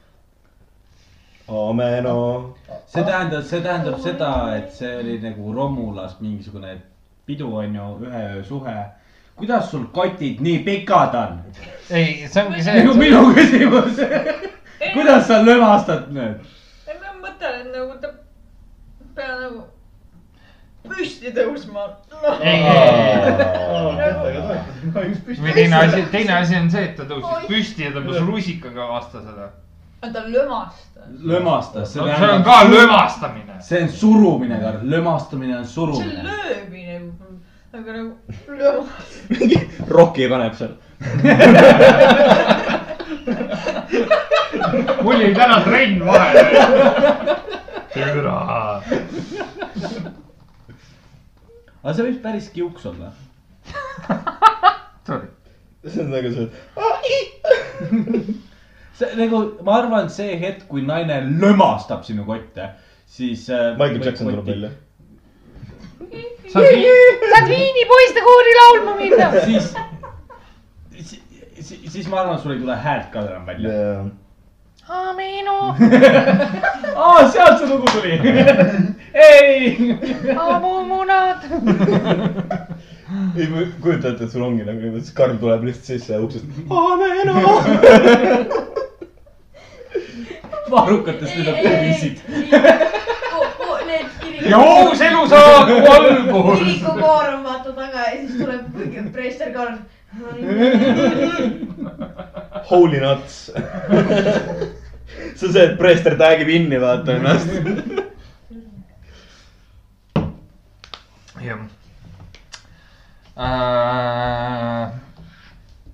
[1.49, 2.55] Ameno.
[2.87, 6.77] see tähendab, see tähendab seda, et see oli nagu Romulas mingisugune
[7.27, 8.77] pidu on ju, ühe öö suhe.
[9.37, 11.41] kuidas sul kotid nii pikad on?
[11.91, 13.97] ei, see ongi see, minu, minu küsimus.
[14.93, 16.45] kuidas sa lömastad nüüd?
[16.87, 18.13] ei, ma mõtlen, et nagu ta
[19.17, 19.65] peab nagu
[20.91, 21.87] püsti tõusma.
[22.41, 22.61] ei,
[25.39, 29.23] või teine asi, teine asi on see, et ta tõusis püsti ja tõmbas rusikaga vastu
[29.23, 29.51] seda.
[30.01, 31.07] ta lömastas.
[31.33, 32.57] lömastas, see on ka.
[32.71, 33.61] lömastamine.
[33.61, 36.23] see on surumine, Karl, lömastamine on see on surumine.
[36.27, 37.01] löömine,
[37.73, 38.13] aga nagu
[38.49, 39.17] lömastas.
[39.35, 39.59] mingi
[39.89, 40.75] Rocki paneb seal.
[45.03, 46.45] mul oli täna trenn vahele.
[47.95, 48.83] türa.
[51.83, 53.13] Aga see võib päris kiuks olla.
[55.09, 55.29] Sorry.
[55.87, 56.49] see on nagu see,
[58.99, 62.71] see nagu, ma arvan, see hetk, kui naine lömastab sinu kotte,
[63.07, 63.73] siis äh,.
[63.79, 64.71] Michael Jackson tuleb välja.
[66.53, 69.31] saad Viini poistekoori laulma minna.
[69.45, 69.75] siis,
[71.61, 73.71] siis, siis ma arvan, sul ei tule häält ka enam välja.
[74.89, 75.57] Aminu,
[76.97, 78.13] aa, sealt see lugu tuli.
[79.29, 79.97] ei.
[80.41, 81.43] amumunad.
[83.37, 86.47] ei, ma kujuta ette, et sul ongi nagu niimoodi, siis Karl tuleb lihtsalt sisse uksest.
[86.71, 87.35] Ameno.
[90.71, 92.17] varrukatest lendab tervisid.
[93.89, 96.59] Need kiriku, ja uus elusaak valgus.
[96.59, 99.77] kirikukoor on vaata taga ja siis tuleb preester Karl.
[102.71, 103.51] Holy nuts.
[105.39, 107.49] see on see, et preester tagib inni, vaata ennast.
[111.39, 111.61] jah
[113.39, 114.95] äh,.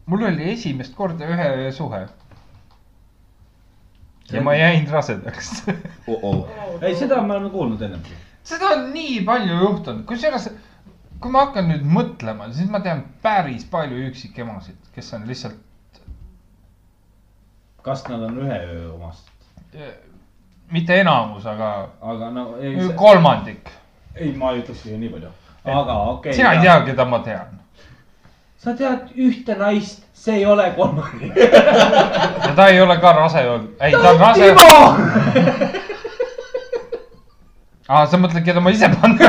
[0.07, 2.07] mul oli esimest korda ühe öö suhe.
[4.33, 5.51] ja ma jäin rasedaks
[6.07, 6.49] oh-oh.
[6.81, 8.01] ei, seda me oleme kuulnud ennem.
[8.43, 10.49] seda on nii palju juhtunud, kusjuures
[11.21, 15.61] kui ma hakkan nüüd mõtlema, siis ma tean päris palju üksikemasid, kes on lihtsalt
[17.85, 19.34] kas nad on ühe öö omast?
[20.71, 23.69] Mitte enamus, aga aga no ei, kolmandik.
[24.17, 25.29] ei, ma ei ütleks nii palju.
[25.65, 26.33] aga okei okay,.
[26.33, 27.61] sina ei tea, keda ma tean.
[28.59, 31.37] sa tead ühte naist, see ei ole kolmandik.
[31.37, 34.55] ja ta ei ole ka rase olnud, ei ta on rase.
[37.89, 39.19] aa, sa mõtled, keda ma ise panen?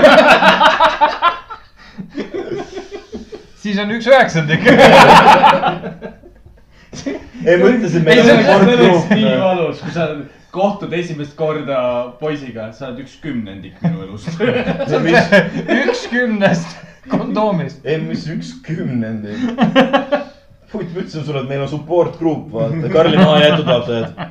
[3.65, 4.61] siis on üks üheksandik.
[7.07, 9.35] ei, ma ütlesin, Ei, see oleks nii.
[9.41, 10.07] valus, kui sa
[10.55, 11.79] kohtud esimest korda
[12.19, 14.29] poisiga, sa oled üks kümnendik minu elust.
[15.81, 16.75] üks kümnest
[17.11, 17.85] kondoomist.
[17.85, 19.41] ei, mis üks kümnendik.
[20.71, 24.21] puit, ma ütlesin sulle, et meil on support group, vaata, Karli maha jäetud lapsed.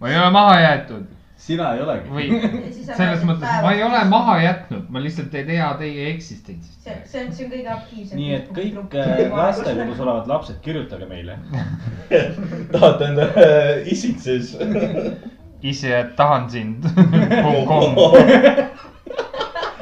[0.00, 1.06] ma ei ole maha jäetud
[1.48, 2.10] sina ei olegi.
[2.12, 2.26] või
[2.98, 6.82] selles mõttes, ma ei ole maha jätnud, ma lihtsalt ei tea teie eksistentsist.
[6.84, 8.20] see, see on, see on kõige aktiivsem.
[8.20, 11.38] nii et kõik äh, lastekodus olevad lapsed, kirjutage meile.
[12.74, 14.54] tahate endale äh, issit siis?
[15.72, 16.84] ise et tahan sind.
[17.66, 17.98] kom,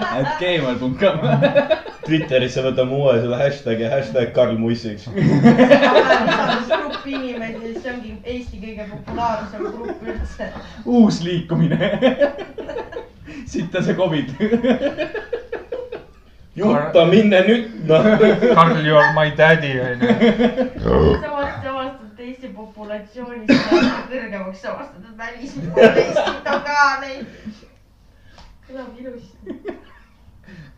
[0.06, 1.95] at gmail.com.
[2.06, 5.08] Twitterisse võtame uue selle hashtag'i, hashtag Karl Mussiks.
[7.06, 10.50] gruppi inimesi, see ongi Eesti kõige populaarsem grupp üldse.
[10.84, 11.90] uus liikumine.
[13.46, 14.32] sitta see Covid.
[16.56, 18.06] Jutta, minne nüüd, noh.
[18.54, 20.08] Karl, you are my daddy onju.
[21.20, 23.52] samas, et Eesti populatsioonist
[24.10, 27.26] kõrgemaks, samas et välismaal Eestit on ka neid.
[28.66, 29.76] kõlab ilusti.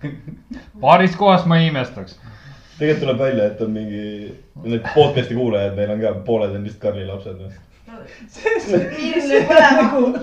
[0.82, 2.18] paaris kohas ma ei imestaks.
[2.78, 4.02] tegelikult tuleb välja, et on mingi,
[4.64, 7.40] need podcast'i kuulajad meil on ka, pooled on vist Karli lapsed.
[8.94, 10.22] piirile põlema.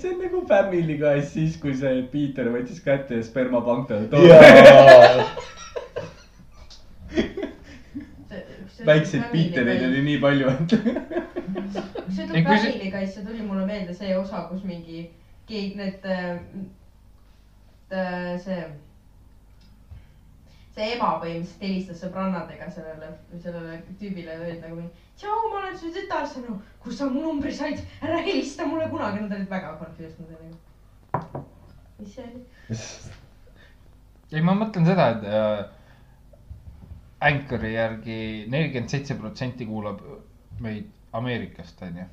[0.00, 5.26] see on nagu Family Guy's siis, kui see Peter võttis kätte ja spermapank talle jaa,
[8.86, 10.74] väikseid Petereid oli nii palju, et.
[12.14, 15.06] see tuli see- Family Guy'sse tuli mulle meelde see osa, kus mingi
[15.48, 16.36] keegi need äh,,
[17.90, 18.62] see,
[20.74, 25.04] see ema põhimõtteliselt helistas sõbrannadega sellele, sellele tüübile ja öeldi nagu mingi.
[25.20, 28.90] tšau, ma olen su tütar, sa nagu, kust sa mu numbri said, ära helista mulle
[28.90, 30.50] kunagi, nad olid väga confused, nad olid
[31.14, 31.44] nagu.
[32.00, 32.44] mis see oli?
[34.34, 35.64] ei, ma mõtlen seda, et äh,
[37.26, 38.18] Anchori järgi
[38.52, 40.02] nelikümmend seitse protsenti kuulab
[40.60, 42.04] meid Ameerikast onju.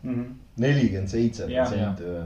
[0.64, 2.24] nelikümmend seitse protsenti või?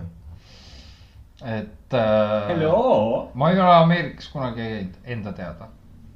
[1.45, 3.31] Et äh, Hello.
[3.34, 5.68] ma ei ole Ameerikas kunagi käinud enda teada.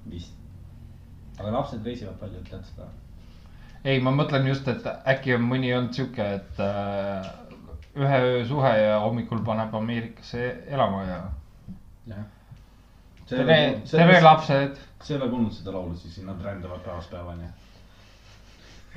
[0.09, 0.33] vist.
[1.39, 2.87] aga lapsed reisivad palju, tead seda?
[3.83, 7.29] ei, ma mõtlen just, et äkki on mõni olnud sihuke, et äh,
[8.01, 11.23] ühe öö suhe ja hommikul paneb Ameerikasse elama ja
[12.09, 12.25] jah.
[13.29, 14.21] tere, tere.
[14.21, 14.79] lapsed.
[15.01, 17.51] sa ei ole kuulnud seda laulu, siis nad rändavad päevast päevani.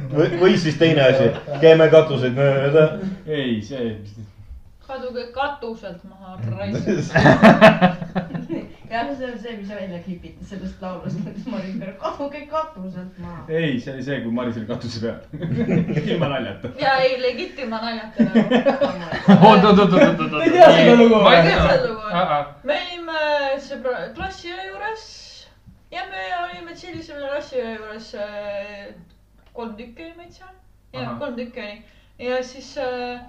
[0.08, 1.28] või, või siis teine asi,
[1.60, 2.94] käime katuseid mööda.
[3.26, 3.98] ei, see,
[4.86, 6.86] kaduge katuselt maha, raisk.
[8.90, 11.18] jah, see on see, mis välja klipiti sellest laulust,
[11.50, 13.44] Marin Pere, kaduge katuselt maha.
[13.48, 15.18] ei, see oli see, kui Maris oli katuse peal.
[16.14, 16.70] ilma naljata.
[16.80, 18.42] ja ei, legit ilma naljata nagu.
[19.48, 21.48] oot, oot, oot, oot, oot, Ei tea seda lugu ma ei või?
[21.48, 23.24] tea See lugu on- me olime
[23.68, 25.06] sõbra, klassiõe juures
[25.94, 28.92] ja me olime tšillisime klassiõe juures äh,
[29.56, 30.54] kolm tükki oli meid seal.
[30.94, 31.18] ja Ahah.
[31.22, 33.20] kolm tükki oli ja siis äh,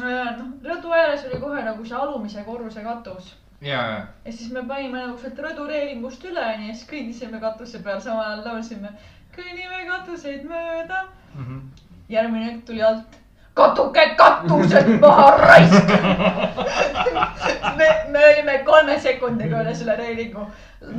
[0.00, 4.62] noh, rõdu ääres oli kohe nagu see alumise korruse katus ja, ja, ja siis me
[4.68, 8.92] panime nagu sealt rõdureelingust üle onju ja siis kõndisime katuse peal, samal ajal laulsime
[9.36, 11.06] kõnnime katuseid mööda.
[11.34, 11.58] Mhm.
[12.12, 13.18] järgmine hetk tuli alt.
[13.54, 15.90] katuge katused maha raisk.
[17.78, 20.46] me, me olime kolme sekundiga üle selle reelingu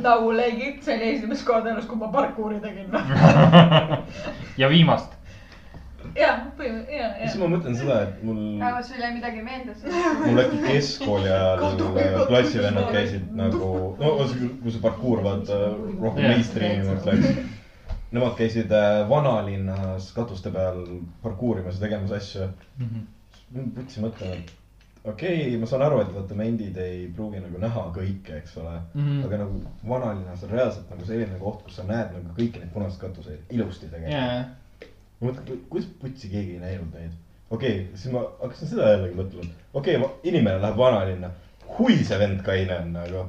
[0.02, 2.94] nagu legit, see oli esimest korda elus, kui ma parkuuri tegin.
[4.62, 5.13] ja viimast.
[6.18, 7.40] jah, põhimõtteliselt, ja, siis ja.
[7.42, 9.74] ma mõtlen seda, et mul, aga sul jäi midagi meelde?
[10.22, 13.70] mul äkki keskkooli ajal klassivennad käisid nagu,
[14.00, 16.34] no kui see parkuur vaata rohkem Jah.
[16.34, 17.52] mainstream'imaks läks.
[18.14, 20.84] Nemad käisid äh, vanalinnas katuste peal
[21.22, 22.46] parkuurimas ja tegemas asju.
[23.54, 24.52] võtsin mõtlema, et
[25.04, 28.74] okei okay,, ma saan aru, et vaata mendid ei pruugi nagu näha kõike, eks ole
[28.76, 29.00] mm.
[29.00, 29.08] Mhm.
[29.08, 29.24] -hmm.
[29.26, 33.00] aga nagu vanalinnas on reaalselt nagu selline koht, kus sa näed nagu kõiki neid punaseid
[33.00, 34.60] katuseid ilusti ja, tegelikult.
[35.24, 37.12] Ma mõtlen, kuidas putsi keegi ei näinud neid.
[37.50, 39.50] okei okay,, siis ma hakkasin seda jällegi mõtlema.
[39.80, 41.30] okei okay,, inimene läheb vanalinna.
[41.78, 43.24] hui see vend kaine on nagu.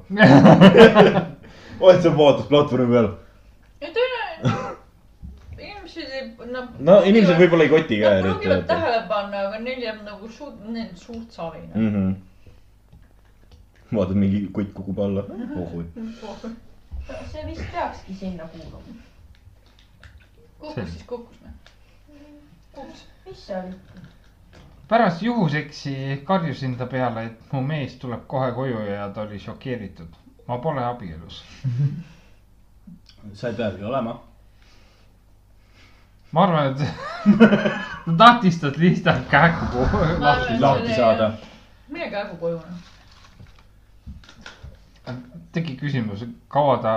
[1.79, 3.09] oled sa vaatas platvormi peal?
[3.81, 4.21] ja teine,
[5.57, 6.77] inimesed ei, nad.
[6.79, 8.61] no inimesed võib-olla ei koti ka Nad vaata.
[8.73, 11.79] tähele panna, aga neil jääb nagu suurt, neil on suurt savi nagu..
[11.79, 11.91] mm.
[11.95, 12.11] -hmm.
[13.97, 15.21] vaatad, mingi kutt kukub alla.
[15.59, 15.71] oh,
[17.31, 18.79] see vist peakski sinna kuuluma.
[20.59, 21.64] kukkus siis kukkus noh.
[23.25, 23.75] Mis see oli?
[24.87, 30.07] pärast juhuseksi karjusin ta peale, et mu mees tuleb kohe koju ja ta oli šokeeritud.
[30.47, 31.43] ma pole abielus.
[33.33, 34.19] sa ei peagi olema.
[36.31, 36.77] ma arvan, et
[38.05, 39.87] ta tahtis tast lihtsalt kähku
[40.19, 41.31] lahti lahti saada..
[41.87, 42.61] mine käigu koju
[45.55, 46.93] tegi küsimus, kaua ta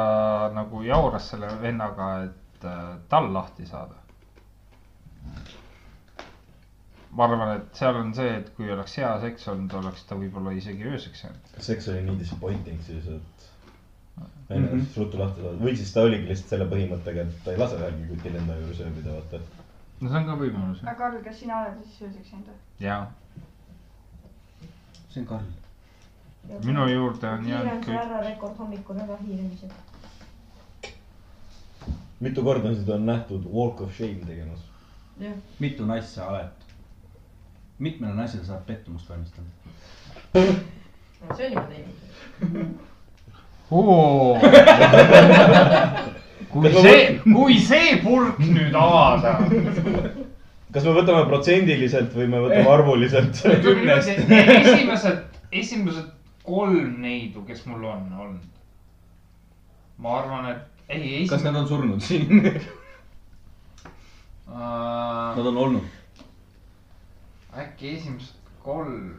[0.55, 3.95] nagu jauras selle vennaga, et äh, tal lahti saada.
[7.11, 10.53] Ma arvan, et seal on see, et kui oleks hea seks olnud, oleks ta võib-olla
[10.57, 11.55] isegi ööseks jäänud.
[11.71, 13.49] seks oli nii disappointing siis, et
[14.51, 14.59] Mhm.
[14.63, 14.97] mm -hmm.
[14.97, 18.07] ruttu lahti saada või siis ta oligi lihtsalt selle põhimõttega, et ta ei lase ühelgi
[18.09, 19.41] kutil enda juures ööbida, vaata.
[20.01, 20.81] no see on ka võimalus.
[20.83, 22.87] aga Karl, kas sina oled siis ööseks jäänud või?
[22.87, 23.13] jaa,
[25.11, 26.65] see on Karl.
[26.71, 27.99] minu juurde on jäänud kõik.
[27.99, 29.73] härra rekord hommikul väga hiiremised.
[32.21, 34.65] mitu korda seda on nähtud Walk of Shame tegemas?
[35.61, 36.58] mitu naist sa oled?
[37.79, 39.51] Mitmele naisele sa oled pettumust valmistanud?
[41.37, 41.89] see on juba teinud.
[46.51, 49.39] kui see, kui see purk nüüd avada.
[50.73, 53.43] kas me võtame protsendiliselt või me võtame arvuliselt?
[53.47, 55.19] esimesed,
[55.53, 56.09] esimesed
[56.49, 58.49] kolm neidu, kes mul on olnud.
[59.99, 62.29] ma arvan, et ei, kas esimene nad on surnud siin?
[64.49, 65.98] Nad on olnud.
[67.59, 69.15] Äkki esimesed kolm,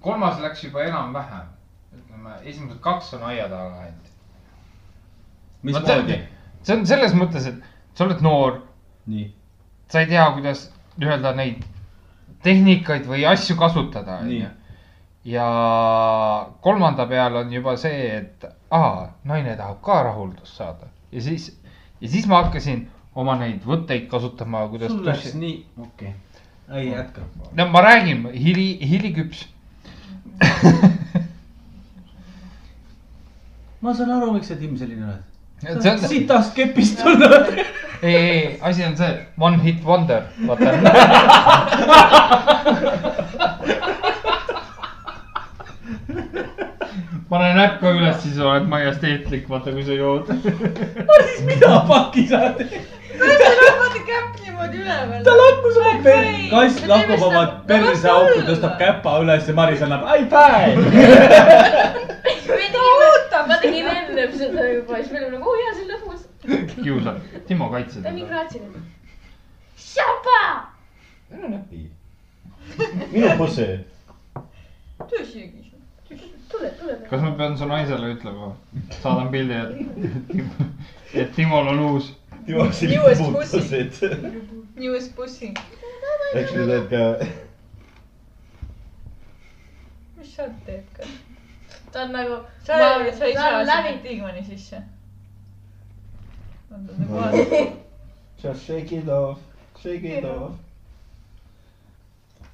[0.00, 1.52] kolmas läks juba enam-vähem.
[1.96, 4.12] ütleme, esimesed kaks on aia taga läinud.
[5.62, 6.20] mismoodi?
[6.62, 7.62] see on selles mõttes, et
[7.94, 8.60] sa oled noor,
[9.06, 9.30] nii,
[9.92, 10.66] sa ei tea, kuidas
[10.96, 11.64] nii-öelda neid
[12.44, 14.50] tehnikaid või asju kasutada, onju.
[15.24, 15.46] ja
[16.62, 21.48] kolmanda peal on juba see, et aa, naine tahab ka rahuldust saada ja siis,
[22.00, 22.86] ja siis ma hakkasin
[23.16, 26.14] oma neid võtteid kasutama, kuidas sul läks nii, okei okay.,
[26.72, 27.20] ei jätka.
[27.52, 29.48] no ma räägin, hili, hiliküps.
[33.80, 35.22] ma saan aru, miks sa Tim selline oled.
[35.82, 37.46] see on, sitast kepist tulnud.
[38.02, 40.72] ei, ei, asi on see one hit wonder, vaata.
[47.28, 50.26] pane näpp ka üles, siis oled majesteetlik, vaata kui sa jood.
[51.46, 52.95] mida paki sa teed?
[53.20, 55.20] Vaata käpp niimoodi üleval.
[55.24, 60.26] ta lakkus oma per-, kass lakub oma perseauku, tõstab käpa üles ja Maris annab high
[60.32, 60.76] five.
[63.46, 66.22] ma tegin ennem seda juba, siis me olime nagu, oo jaa, see on lõbus.
[66.82, 68.82] kiusad, Timo kaitse ta on nii kraatsiline.
[69.86, 70.40] Shapa.
[71.34, 71.84] ära näpi.
[73.12, 73.68] minu pussi.
[74.98, 75.46] tõsi.
[76.50, 76.98] tule, tule.
[77.10, 78.52] kas ma pean su naisele ütlema,
[79.00, 80.40] saadan pildi, et,
[81.14, 82.12] et Timol on uus.
[82.46, 83.92] Timo Newest puutusid.
[84.80, 85.52] Newest pussy.
[86.34, 87.02] eks sa teed ka.
[90.18, 91.02] mis sa teed ka?
[91.92, 92.36] ta on nagu.
[92.66, 92.74] sa,
[93.18, 94.82] sa ei saa sinna Tigmani sisse.
[98.42, 99.38] Just shake it off,
[99.82, 100.52] shake it off.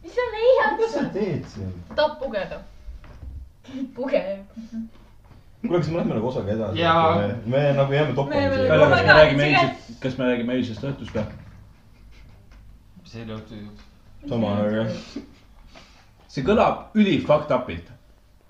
[0.03, 1.73] mis sa leiad mis sa teed siin?
[1.97, 2.59] tahab pugeda.
[3.95, 4.23] puge.
[5.63, 6.83] kuule, kas me lähme nagu osaga edasi
[7.47, 11.25] me, nagu jääme toppama siia me- räägime see eilsest, kas me räägime eilsest õhtust ka?
[13.03, 13.85] mis eile õhtul juhtus?
[14.29, 14.87] sama, aga,
[16.33, 17.89] see kõlab üli fucked up'ilt,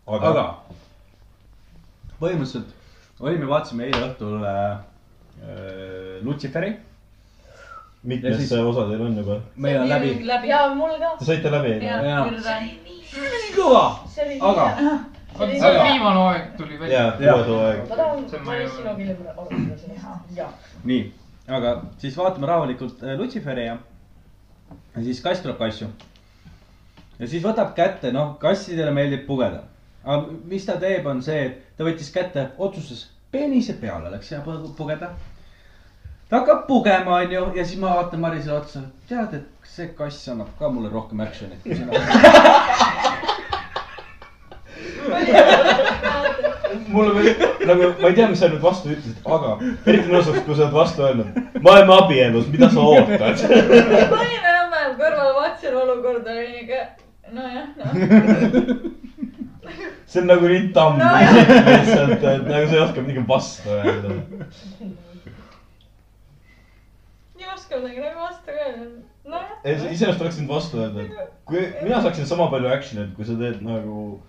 [0.06, 0.46] aga, aga
[2.20, 4.72] põhimõtteliselt olime, vaatasime eile õhtul äh,
[5.42, 6.72] äh, Lutsiferi.
[8.02, 9.40] mitmes siis- osa teil on juba?
[9.56, 10.48] meil on läbi, läbi.
[10.48, 11.14] ja mul ka.
[11.18, 11.76] Te saite läbi?
[11.84, 12.26] ja Jaa.,
[13.56, 14.38] kõva, see oli.
[14.40, 14.66] aga
[15.38, 16.98] see viimane aeg tuli välja.
[16.98, 17.34] jaa, Jaa.
[17.36, 17.82] uues hooaeg.
[17.88, 20.36] ma tahan, ma olen sinuga hiljem arutada sellest.
[20.36, 20.50] jaa.
[20.84, 21.02] nii,
[21.52, 23.76] aga siis vaatame rahulikult äh, Lutsiferi ja,
[24.96, 25.86] ja siis kass tuleb kassu.
[27.18, 29.62] ja siis võtab kätte, noh, kassidele meeldib pugeda.
[30.04, 34.40] aga mis ta teeb, on see, et ta võttis kätte, otsustas peenise peale läks ja
[34.44, 35.10] pu- pugeda.
[36.28, 40.48] ta hakkab pugema, onju, ja siis ma vaatan Marisele otsa, tead, et see kass annab
[40.58, 41.92] ka mulle rohkem action'it kui sina.
[46.93, 49.55] mulle veel nagu, ma ei tea, mis sa nüüd vastu ütlesid, aga
[49.86, 51.39] eriti nõus oleks, kui sa oled vastu öelnud.
[51.59, 53.44] me oleme abielus, mida sa ootad?
[54.10, 56.81] ma olin enam-vähem kõrval, vaatasin olukorda, olin ikka,
[57.36, 57.93] nojah, noh.
[60.10, 64.16] see on nagu nii tamm No lihtsalt, et nagu sa ei oska midagi vastu öelda.
[67.39, 68.90] ei oska midagi nagu vastu öelda,
[69.24, 69.55] nojah.
[69.70, 73.62] iseenesest oleks võinud vastu öelda, et kui mina saaksin sama palju action'it, kui sa teed
[73.64, 74.20] nagu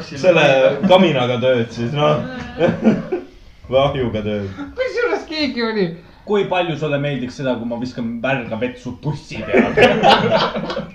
[0.00, 0.46] selle
[0.88, 2.22] kaminaga tööd, siis noh.
[3.70, 4.48] või ahjuga tööd.
[4.78, 5.86] kusjuures keegi oli,
[6.28, 10.88] kui palju sulle meeldiks seda, kui ma viskan värga vett su bussi peale?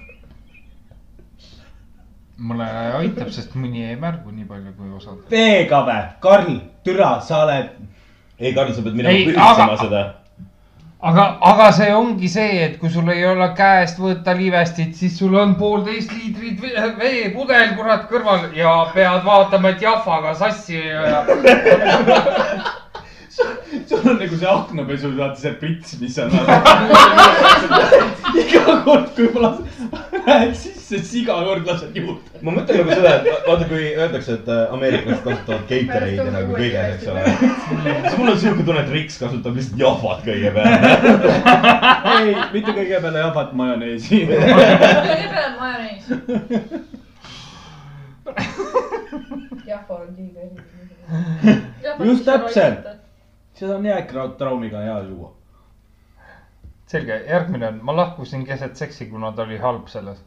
[2.37, 2.67] mulle
[2.99, 5.23] aitab, sest mõni jäi märgu nii palju kui osad.
[5.31, 7.73] veega vä, Karl, türa, sa oled
[8.37, 10.01] ei, Karl, sa pead minema Ei, pühitsema seda.
[11.01, 15.35] aga, aga see ongi see, et kui sul ei ole käest võtta livestit, siis sul
[15.37, 21.23] on poolteist liitrit ve- veepudel kurat kõrval ja pead vaatama, et jahvaga sassi ei aja.
[23.87, 26.31] sul on nagu see aknapesu, vaata see prits, mis on.
[28.41, 29.49] iga kord, kui ma
[30.27, 32.29] lähed sisse, siis iga kord lased juurde.
[32.41, 36.87] ma mõtlen nagu seda, et vaata, kui öeldakse, et äh, ameeriklased kasutavad Gatorade'i nagu kõiges,
[36.95, 37.21] eks ole.
[38.07, 40.77] siis mul on siuke tunne, et Riks kasutab lihtsalt jahvat kõige peale.
[42.17, 44.15] ei, mitte kõige peale jabat majoneesi.
[44.31, 46.03] kõigepealt majonees.
[49.67, 50.77] jah, on liiga erinev.
[52.03, 52.96] Just täpselt.
[53.59, 53.97] Seda on hea
[54.37, 55.31] traumiga hea juua.
[56.87, 60.17] selge, järgmine on, ma lahkusin keset seksi, kuna ta oli halb selles.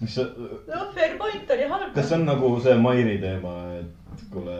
[0.00, 0.22] mis sa,
[0.68, 1.94] noh, fair point oli halb.
[1.94, 4.56] kas see on nagu see Mairi teema, et kuule,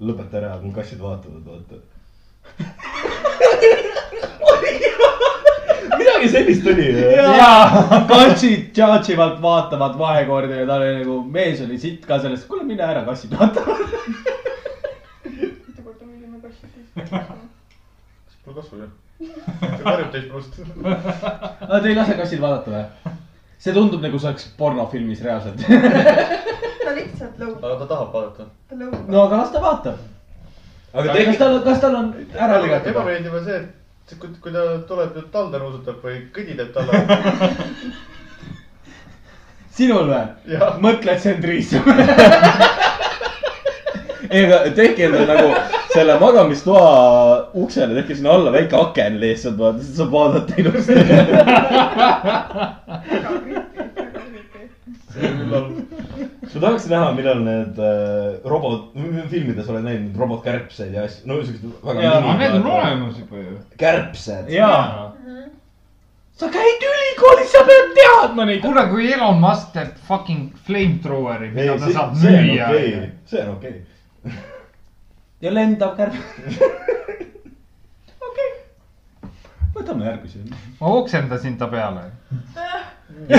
[0.00, 1.74] lõpeta ära, mul kassid vaatavad, vaata.
[5.98, 6.88] midagi sellist oli.
[7.38, 8.78] jaa, kassid
[9.14, 13.04] ivad vaatavad vahekorda ja ta oli nagu, mees oli sitt ka sellest, kuule mine ära,
[13.06, 13.84] kassid vaatavad.
[18.44, 18.88] Pole kasvu ju.
[19.18, 20.48] see karjub teist pluss.
[20.84, 22.84] aga te ei lase kassil vaadata või?
[23.58, 25.60] see tundub nagu see oleks pornofilmis reaalselt.
[26.84, 28.42] ta lihtsalt lõubab, aga ta tahab vaadata.
[29.08, 29.96] no aga las ta vaatab.
[30.92, 32.90] aga kas tegelikult, tal, kas tal on ära lõigatud?
[32.94, 33.68] ebameeldiv on see, et
[34.18, 36.92] kui, kui ta tuleb nüüd talde nuusutab või kõdi teeb talle.
[39.78, 40.64] sinul või Jah.?
[40.82, 41.70] mõtled, see on Triis?
[44.34, 45.48] ei aga tehke endale nagu
[45.94, 50.94] selle magamistoa uksele tehke sinna alla väike aken lihtsalt, vaata, siis saab vaadata ilusti.
[56.54, 58.94] ma tahaks näha, millal need äh, robot,
[59.30, 63.18] filmides oled näinud neid robotkärbseid ja asju, no siuksed väga Jaa, aga need on olemas
[63.20, 63.58] juba ju.
[63.80, 64.50] kärbsed.
[64.54, 65.12] jaa.
[66.40, 68.62] sa käid ülikoolis, sa pead teadma neid.
[68.64, 73.46] kuule, kui Elon Musk teeb fucking flamethroweri, mida ta saab see on müüa okei, see
[73.46, 73.76] on okei.
[75.44, 76.14] Ja lendav kärp.
[78.28, 78.50] okei,
[79.74, 80.38] võtame järgmise.
[80.80, 82.04] ma oksendasin ta peale.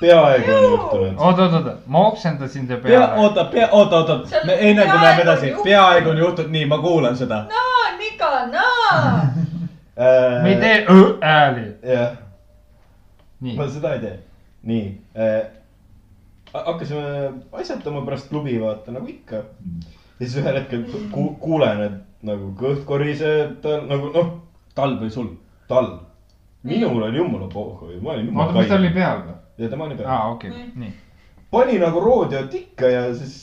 [0.00, 1.14] peaaegu on juhtunud.
[1.16, 3.20] oot, oot, oot, ma oksendasin ta pea, peale.
[3.22, 7.16] oota, pea, oota, oota, on enne kui läheme edasi, peaaegu on juhtunud, nii, ma kuulan
[7.16, 7.44] seda.
[7.52, 9.26] naa, Nika, naa.
[10.42, 11.66] me ei tee õ hääli.
[11.94, 12.10] jah,
[13.40, 14.18] nii ma, seda ei tee.
[14.62, 14.84] nii
[15.18, 15.57] äh,,
[16.52, 19.42] hakkasime asjatama pärast klubi, vaata nagu ikka.
[20.20, 24.30] ja siis ühel hetkel ku, kuulen, et nagu kõht koriseb, tal nagu noh,
[24.74, 25.28] talv või sul?
[25.68, 25.92] tal.
[26.62, 28.94] minul oli jumala pohhu, ma olin oota, mis tal oli?
[28.94, 29.36] peal või?
[29.58, 30.92] ja tema oli peal aa, okei, nii.
[31.50, 33.36] pani nagu roodiot ikka ja siis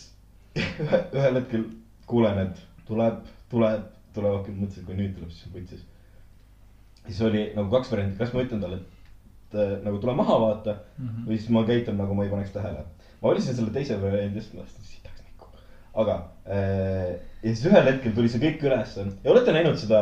[0.58, 1.68] ühe, ühel hetkel
[2.10, 3.22] kuulen, et tuleb,
[3.52, 5.86] tuleb, tuleb, okei, mõtlesin, et kui nüüd tuleb, siis on putsis.
[7.08, 10.76] siis oli nagu kaks varianti, kas ma ütlen talle, et äh, nagu tule maha vaata
[10.76, 11.26] mm -hmm.
[11.30, 12.86] või siis ma käitun nagu ma ei paneks tähele.
[13.26, 15.48] Ma valisin selle teise variandi, sest ma tahtsin sitaks nikku.
[15.98, 16.16] aga
[16.46, 20.02] äh, ja siis ühel hetkel tuli see kõik ülesse ja olete näinud seda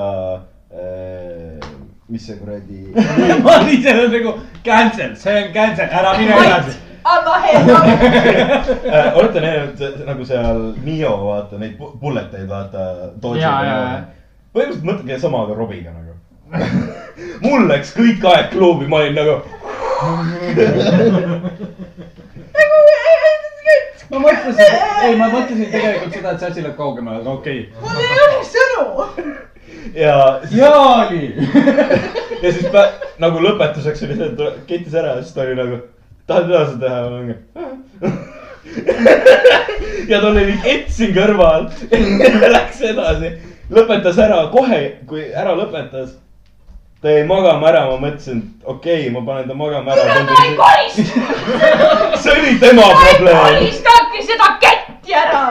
[0.76, 1.64] äh,,
[2.12, 2.82] mis see kuradi
[3.45, 4.34] ma olin seal nagu
[4.66, 6.76] cancel, see on cancel, ära mine edasi.
[7.14, 7.62] anna hea.
[8.91, 12.90] äh, olete näinud see- nagu seal Nio vaata neid bullet eid vaata.
[14.54, 16.12] Põhimõtteliselt mõtlengi sama, aga Robiga nagu.
[17.45, 19.40] mul läks kõik aeg klubi, ma olin nagu.
[24.14, 28.02] Ma mõtlesin, ei, ma mõtlesin tegelikult seda, et see asi läheb kaugemale, aga okei mul
[28.03, 28.84] ei ole sõnu.
[29.98, 30.57] ja, okay..
[30.57, 31.23] jaa oli.
[32.44, 32.91] ja siis pä-
[33.23, 35.81] nagu lõpetuseks oli see, et ta kettis ära ja siis ta oli nagu,
[36.30, 36.98] tahad edasi teha?
[37.10, 37.38] ma mingi.
[40.11, 41.69] ja tal oli kett siin kõrval,
[42.57, 43.34] läks edasi,
[43.73, 46.19] lõpetas ära kohe, kui ära lõpetas.
[47.04, 50.04] Ta jäi magama ära, ma mõtlesin, et okei okay,, ma panen ta magama ära.
[50.24, 51.20] ma ei korista,
[52.24, 53.42] see oli tema probleem.
[53.44, 55.42] koristadki seda ketti ära.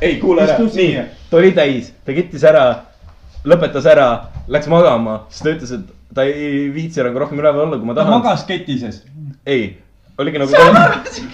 [0.00, 0.92] ei, kuule ära, nii
[1.30, 2.64] ta oli täis, ta kittis ära,
[3.46, 4.08] lõpetas ära,
[4.50, 7.94] läks magama, siis ta ütles, et ta ei viitsi nagu rohkem üleval olla, kui ma
[7.94, 8.18] ta tahan.
[8.18, 9.04] magas keti sees.
[9.46, 9.76] ei,
[10.20, 10.52] oligi nagu.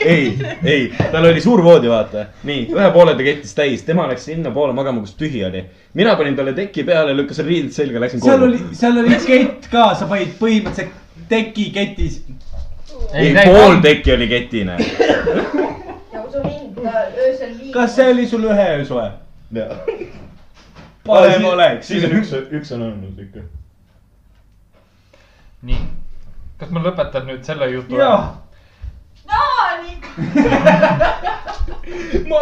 [0.01, 2.27] ei, ei, tal oli suur voodi, vaata.
[2.47, 5.65] nii, ühe poole ta kettis täis, tema läks sinnapoole magama, kus tühi oli.
[5.95, 9.69] mina panin talle teki peale, lükkasin riided selga, läksin seal koju oli, seal oli kett
[9.73, 12.23] ka, sa panid põhimõtteliselt teki ketis.
[13.13, 14.79] ei, pool tekki oli ketine.
[16.13, 17.75] nagu su mind öösel viis.
[17.75, 19.11] kas see oli sul ühe öös või?
[19.57, 19.77] Jaa.
[21.07, 21.89] parem oleks.
[21.89, 23.47] siis on üks, üks on olnud ikka.
[25.67, 25.85] nii,
[26.61, 27.99] kas ma lõpetan nüüd selle jutu?
[27.99, 28.35] jah,
[29.27, 30.09] naa, Nika.
[32.29, 32.41] ma,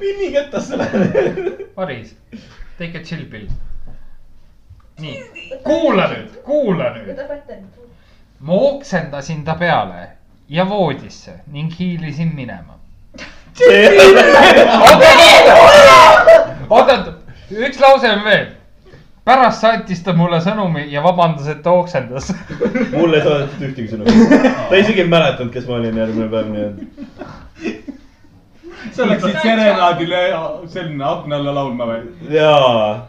[0.00, 1.54] Vinni kättasse lähen.
[1.76, 2.16] Maris,
[2.78, 3.48] take a chill pill.
[5.00, 5.22] nii,
[5.64, 7.18] kuula nüüd, kuula nüüd.
[8.40, 10.08] ma oksendasin ta peale
[10.48, 12.78] ja voodisse ning hiilisin minema.
[16.70, 17.12] oota, oota,
[17.50, 18.46] üks lause on veel.
[19.24, 22.32] Pärast saatis ta mulle sõnumi ja vabandas, et ta oksendas.
[22.98, 24.46] mulle ei saadetud ühtegi sõnumit.
[24.68, 26.76] ta isegi ei mäletanud, kes ma olin järgmine päev, nii et.
[28.92, 30.22] sa läksid serenaadile
[30.72, 32.00] selline akna alla laulma või?
[32.34, 33.08] jaa.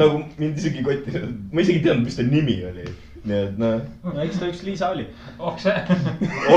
[0.00, 2.86] nagu mind isegi ei kottinud, ma isegi ei teadnud, mis ta nimi oli.
[3.28, 5.06] nii et noh, no eks ta üks Liisa oli.
[5.38, 5.74] Okse,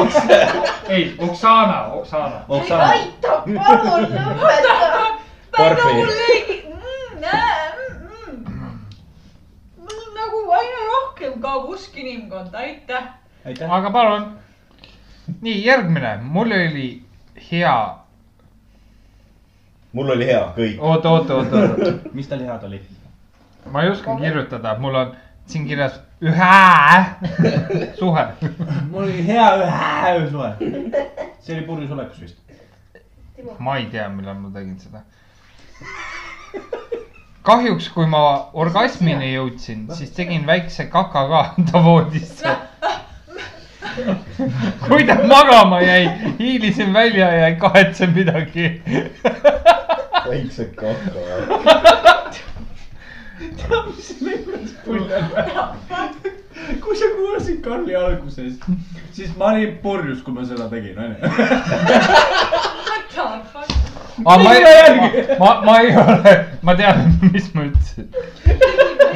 [0.02, 0.42] Okse.
[0.90, 2.46] ei, Oksana, Oksana.
[2.50, 2.94] Oksana.
[2.96, 5.10] aita, palun lõpeta.
[5.52, 6.64] Kolleegid.
[6.72, 7.61] mul on
[10.32, 13.08] nagu aina rohkem kaob usk inimkonda, aitäh.
[13.46, 13.72] aitäh.
[13.72, 14.28] aga palun,
[15.42, 17.04] nii, järgmine, mul oli
[17.52, 17.76] hea,
[19.94, 20.78] mul oli hea, kõik.
[20.80, 22.82] oot, oot, oot, oot, mis tal head oli?
[23.72, 26.62] ma ei oska kirjutada, mul on siin kirjas ühe
[28.00, 28.26] suhe.
[28.90, 30.54] mul oli hea ühe suhe.
[31.40, 32.38] see oli purjus olekus vist.
[33.60, 35.04] ma ei tea, millal ma tegin seda.
[37.48, 38.22] kahjuks, kui ma
[38.54, 41.42] orgasmini jõudsin, siis tegin väikse kaka ka
[41.72, 42.56] ta voodisse.
[44.88, 46.06] kui ta magama jäi,
[46.40, 48.82] hiilisin välja ja ei kahetse midagi.
[50.30, 51.12] väikse kaka.
[56.82, 58.54] kui sa kuulasid Karli alguses,
[59.12, 61.16] siis ma olin purjus, kui ma seda tegin, onju.
[64.26, 64.50] aga ma
[65.40, 68.08] ma, ma ei ole, ma tean, mis ma ütlesin.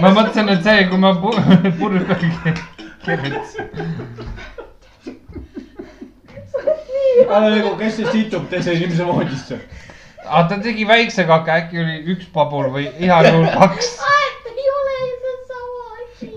[0.01, 1.35] ma mõtlesin, et see, kui ma pu-
[1.79, 2.21] purjus peal
[3.05, 3.67] kirjutasin.
[7.25, 9.59] aga nagu, kes see situb teise inimese voodisse?
[10.25, 13.91] aga ta tegi väikse kaka, äkki oli üks pabur või heal juhul kaks.
[14.51, 14.95] ei ole
[15.25, 16.31] seesama asi.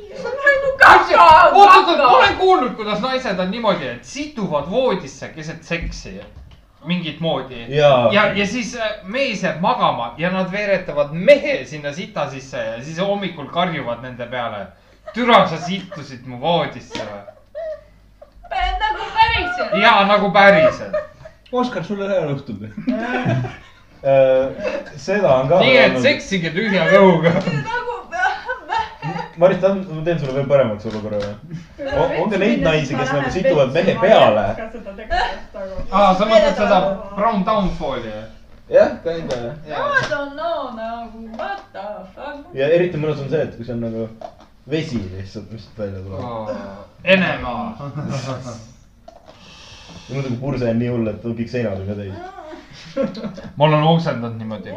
[1.16, 6.18] oot, oot, oot, ma olen kuulnud, kuidas naised on niimoodi, et situvad voodisse keset seksi
[6.84, 7.66] mingit moodi.
[7.68, 8.12] Jaa.
[8.12, 12.84] ja, ja siis äh, mees jääb magama ja nad veeretavad mehe sinna sita sisse ja
[12.84, 14.66] siis hommikul karjuvad nende peale.
[15.14, 17.22] türa, sa sittusid mu voodisse või?
[18.80, 19.82] nagu päriselt.
[19.82, 20.96] ja nagu päriselt.
[21.52, 22.70] Oskar, sul on hea õhtul või?
[24.96, 25.60] seda on ka.
[25.64, 26.00] nii et.
[26.02, 27.34] seksige tühja kõhuga.
[27.40, 27.88] nagu.
[29.38, 31.34] Maris, ma teen sulle veel paremaks olukorra või?
[32.22, 34.46] on ka neid naisi, kes nagu situvad mehe peale.
[35.90, 36.80] aa, sa mõtled seda
[37.14, 38.14] brown downfall'i?
[38.72, 39.38] jah, kinda.
[39.68, 41.86] I don't know nagu what the
[42.16, 42.48] fuck.
[42.54, 44.08] ja eriti mõnus on see, et kui see on nagu
[44.68, 46.50] vesi lihtsalt, mis välja tuleb.
[47.04, 47.92] Enemaa.
[50.08, 52.14] ja muidugi purse on nii hull, et kõik seinad on ka täis.
[53.56, 54.72] ma olen oksendanud niimoodi.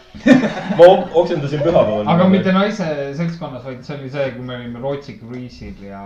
[0.78, 2.08] ma ok- oksendasin pühapäeval.
[2.14, 2.86] aga mitte naise
[3.18, 6.04] seltskonnas, vaid see oli see, kui me olime Rootsi kruiisil ja.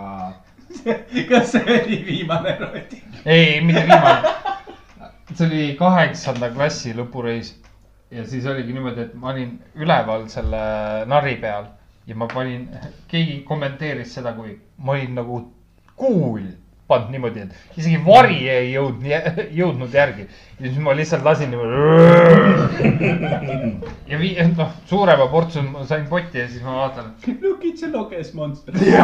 [1.29, 3.03] kas see oli viimane rooti?
[3.25, 4.33] ei, mitte viimane.
[5.33, 7.53] see oli kaheksanda klassi lõpureis
[8.11, 10.61] ja siis oligi niimoodi, et ma olin üleval selle
[11.09, 11.69] narri peal
[12.07, 12.67] ja ma panin,
[13.11, 15.41] keegi kommenteeris seda, kui ma olin nagu
[15.95, 16.45] kuul
[16.87, 19.05] pannud niimoodi, et isegi vari ei jõudnud,
[19.59, 20.23] jõudnud järgi.
[20.59, 21.75] ja siis ma lihtsalt lasin niimoodi.
[24.11, 27.07] ja vii-, noh, suurema portsu ma sain potti ja siis ma vaatan.
[27.43, 28.73] Look it's a Loges monster.
[28.85, 29.03] ja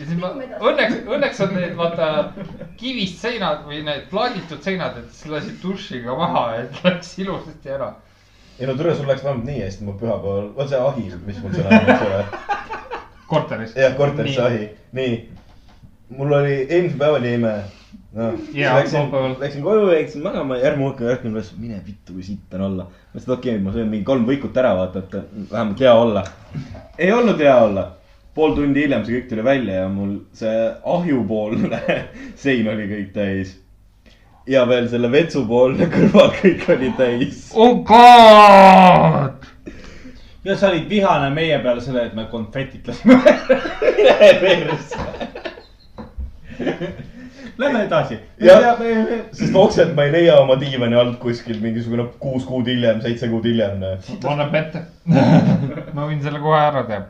[0.00, 0.28] siis ma,
[0.58, 2.06] õnneks, õnneks on need vaata
[2.80, 7.90] kivist seinad või need plaaditud seinad, et siis lasid dušiga maha, et läks ilusasti ära.
[8.58, 11.52] ei no tule, sul läks vähemalt nii hästi, ma pühapäeval, vot see ahi, mis mul
[11.54, 12.20] seal on, eks ole.
[13.30, 13.72] korteris.
[13.78, 14.62] jah, korteris see ahi,
[14.98, 15.39] nii.
[16.16, 17.52] Mul oli, eelmisel päeval jäime.
[18.12, 22.54] noh, Jaa, läksin läksin koju, läksin magama järgmine hommik ärkan üles, mine vittu, kui sitt
[22.54, 22.86] on olla.
[23.12, 25.16] mõtlesin, et okei okay,, ma söön mingi kolm võikut ära, vaata, et
[25.52, 26.24] vähemalt hea olla.
[26.98, 27.86] ei olnud hea olla.
[28.34, 31.80] pool tundi hiljem see kõik tuli välja ja mul see ahjupoolne
[32.42, 33.54] sein oli kõik täis.
[34.50, 37.50] ja veel selle vetsupoolne kõrval kõik oli täis.
[37.54, 39.46] oh god.
[40.44, 43.22] ja sa olid vihane meie peale selle, et me konfetit lasime.
[43.96, 45.48] mine persse.
[47.60, 48.18] Lähme edasi.
[49.32, 53.44] sest oksend ma ei leia oma diivani alt kuskil mingisugune kuus kuud hiljem, seitse kuud
[53.48, 53.80] hiljem.
[53.80, 54.84] ma annan ette.
[55.94, 57.00] ma võin selle kohe ära teha.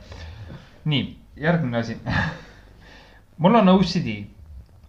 [0.91, 1.05] nii,
[1.47, 1.99] järgmine asi.
[3.39, 4.17] mul on OCD,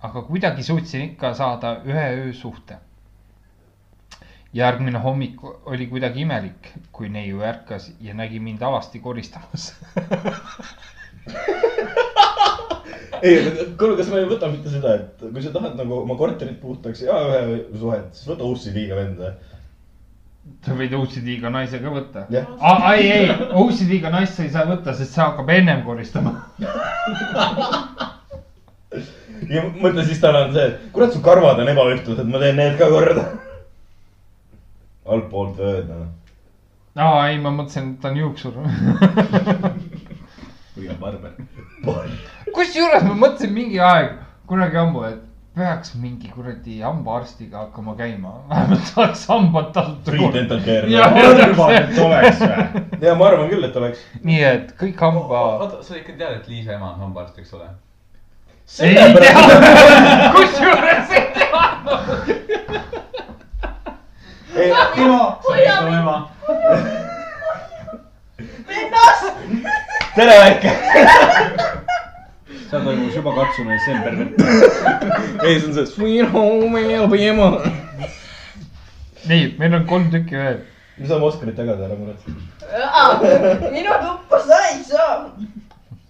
[0.01, 2.79] aga kuidagi suutsin ikka saada ühe öö suhte.
[4.53, 9.73] järgmine hommik oli kuidagi imelik, kui neiu ärkas ja nägi mind alasti koristamas.
[13.22, 16.60] ei, kuule, kas me ei võta mitte seda, et kui sa tahad nagu oma korterit
[16.61, 17.41] puhtaks ja ühe
[17.77, 19.26] suhet, siis võta OCD-ga venda.
[20.65, 22.19] sa võid OCD-ga naise ka võtta.
[22.31, 23.26] Ei, ei,
[23.61, 26.31] OCD-ga naist sa ei saa võtta, sest see hakkab ennem koristama.
[29.56, 32.76] ja mõtle siis tal on see, et kurat, su karvad on ebaühtlased, ma teen need
[32.81, 33.23] ka korda.
[35.11, 36.07] altpoolt vööd, noh.
[36.98, 38.53] aa, ei, ma mõtlesin, et ta on juuksur.
[40.81, 41.31] või on barber.
[42.55, 44.15] kusjuures ma mõtlesin mingi aeg,
[44.49, 45.21] kunagi ammu, et
[45.55, 48.33] peaks mingi kuradi hambaarstiga hakkama käima.
[48.49, 50.11] vähemalt saaks hambad tasuta.
[50.11, 50.89] Free dental care.
[53.01, 53.99] Ja ma arvan küll, et oleks.
[54.23, 55.45] nii et kõik hamba.
[55.65, 57.69] oota, sa ikka tead, et Liisa ema on hambaarst, eks ole?
[58.79, 59.05] ei tea,
[60.37, 62.41] kusjuures ei teadnud.
[64.95, 66.17] Timo, sa ei ole ema.
[70.15, 70.71] tere, väike.
[72.69, 74.33] seal toimus juba katsunud ja see on pervert.
[75.45, 77.61] ei, see on see Sweet Home Alabama.
[79.27, 80.59] nii, meil on kolm tükki veel.
[80.97, 82.35] me saame Oscarit jagada, ära muretse.
[83.71, 85.15] minu tuppa sa ei saa.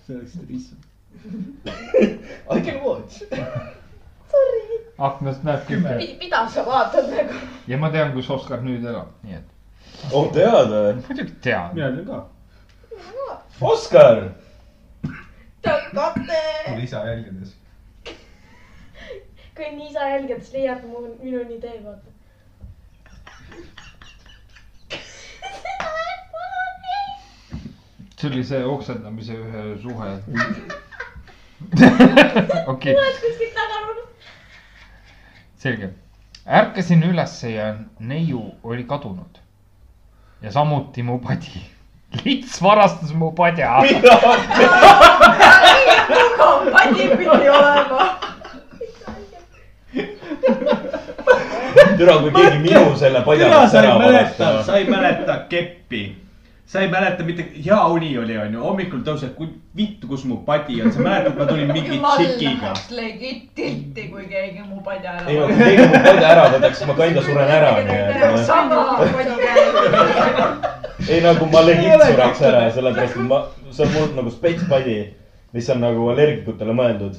[0.07, 0.73] see oleks trist.
[2.55, 3.21] I can watch.
[4.97, 7.41] aknast näeb kümme mida sa vaatad nagu?
[7.67, 10.93] ja ma tean, kus Oskar nüüd elab, nii et oh, tead või?
[11.07, 11.73] muidugi tean.
[11.77, 12.21] mina tean ka.
[13.61, 14.31] Oskar.
[15.93, 16.83] Kate.
[16.83, 17.57] isa jälgedes.
[19.55, 22.09] kõnni isa jälgedes leiab mu, minu idee, vaata.
[28.21, 30.09] see oli see oksendamise ühe suhe.
[32.73, 34.31] okei, kuskilt taga olnud.
[35.57, 35.91] selge.
[36.61, 39.43] ärkasin ülesse ja neiu oli kadunud.
[40.41, 41.65] ja samuti mu padi.
[42.25, 43.79] Lits varastas mu padja.
[46.71, 48.19] padi pidi olema.
[51.97, 56.01] türa, kui keegi minu selle padja pealt sa ei mäleta, sa ei mäleta keppi.
[56.65, 60.81] sa ei mäleta mitte, hea uni oli, onju, hommikul tõused, kui vittu, kus mu padi
[60.81, 62.73] on, sa mäletad, ma tulin mingi tšikiga.
[62.95, 66.79] legit tilti, kui keegi mu padja ära ei no kui keegi mu padja ära võtaks,
[66.79, 68.45] siis ma kinda suren ära, et.
[68.47, 70.81] sama padi käes.
[71.09, 73.41] Ei nagu ma legit sureks ära, sellepärast et ma,
[73.71, 74.97] see on mul nagu spetspadi,
[75.55, 77.17] mis on nagu allergikutele mõeldud.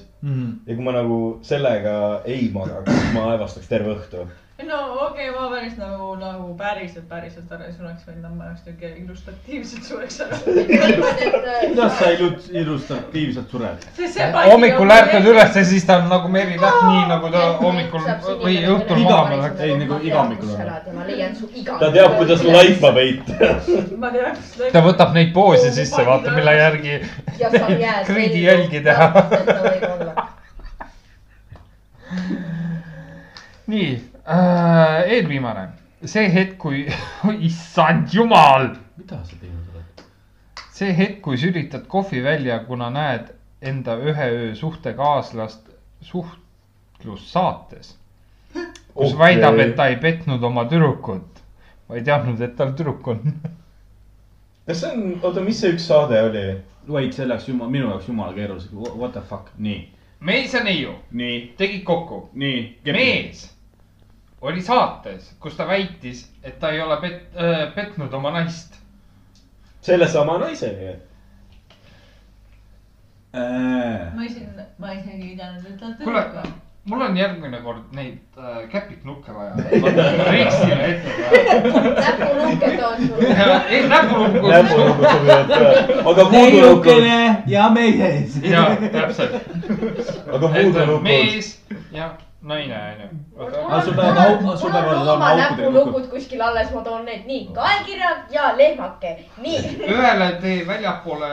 [0.66, 4.26] ja kui ma nagu sellega ei magaks, ma aevastaks terve õhtu.
[4.68, 8.66] No okei okay,, ma päris nagu, nagu päriselt, päriselt ära ei sureks, vaid ma oleks
[8.66, 10.38] niuke illustratiivselt sureks ära.
[10.44, 13.86] kuidas sa illu- illustratiivselt sured?
[14.50, 18.06] hommikul ärkad üles ja siis ta on nagu Meri Täht, nii nagu ta hommikul
[18.44, 19.64] või õhtul magama läks.
[19.66, 20.60] ei, nagu iga hommikul on.
[20.60, 21.78] ja ma leian su iga.
[21.80, 23.32] ta teab, kuidas laitma peita.
[24.76, 27.00] ta võtab neid poose sisse, vaata, mille järgi.
[28.08, 29.10] Kreidi jälgi teha.
[33.66, 35.66] nii eelviimane,
[36.04, 36.84] see hetk, kui,
[37.48, 40.04] issand jumal, mida sa teinud oled?
[40.72, 43.32] see hetk, kui sülitad kohvi välja, kuna näed
[43.62, 45.70] enda ühe öö suhtekaaslast
[46.00, 47.96] suhtlussaates,
[48.52, 49.18] kus okay.
[49.18, 51.42] väidab, et ta ei petnud oma tüdrukut,
[51.88, 53.24] vaid teadnud, et tal tüdruk on.
[54.66, 56.44] kas see on, oota, mis see üks saade oli?
[56.90, 59.84] Wait, see läks jumal, minu jaoks jumala keeruliseks, what the fuck, nii,
[60.26, 60.96] mees ja neiu.
[61.14, 62.62] Nii, tegid kokku, nii.
[62.90, 63.51] mees
[64.42, 68.74] oli saates, kus ta väitis, et ta ei ole pet- äh,, petnud oma naist.
[69.80, 70.96] sellesama naisega.
[74.14, 74.46] ma isegi,
[74.78, 76.48] ma isegi ei teadnud, et ta on tüdruk.
[76.84, 79.54] mul on järgmine kord neid äh, käpiknukke vaja.
[80.30, 81.10] Rikstile ette
[82.00, 83.22] näpunukked on sul.
[83.28, 83.60] vaja.
[83.68, 84.50] ei, näpulukud.
[84.50, 88.36] näpulukud sobivad ka, aga neiukene ja mees.
[88.42, 89.38] ja täpselt.
[90.32, 91.02] aga voodulukud.
[91.02, 91.54] mees
[91.92, 92.10] ja
[92.42, 93.08] naine onju.
[93.70, 96.06] aga sul peavad au-, sul peavad olema oma aukudega lukud.
[96.10, 99.12] kuskil alles, ma toon need nii, kaelkirjad ja lehmake,
[99.42, 99.60] nii.
[99.94, 101.28] ühele tee väljapoole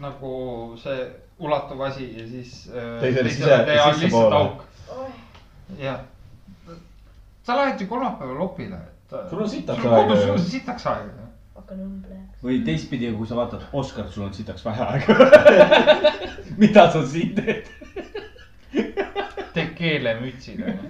[0.00, 0.34] nagu
[0.82, 1.00] see
[1.38, 3.64] ulatuv asi ja siis äh, Teisele sise-
[3.94, 4.36] sissepoole.
[4.36, 4.62] auk.
[5.78, 5.98] jah.
[7.42, 9.16] sa lähed ju kolmapäeval opile, et.
[9.30, 10.26] Sul on sitaks sul on aega ju.
[10.26, 11.26] kodus sitaks aega.
[11.56, 12.24] hakkan õmblema.
[12.44, 15.16] või teistpidi, kui sa vaatad Oskarit, sul on sitaks vähe aega.
[16.62, 17.66] mida sa siin teed?
[18.72, 20.82] Teed keelemütsid onju.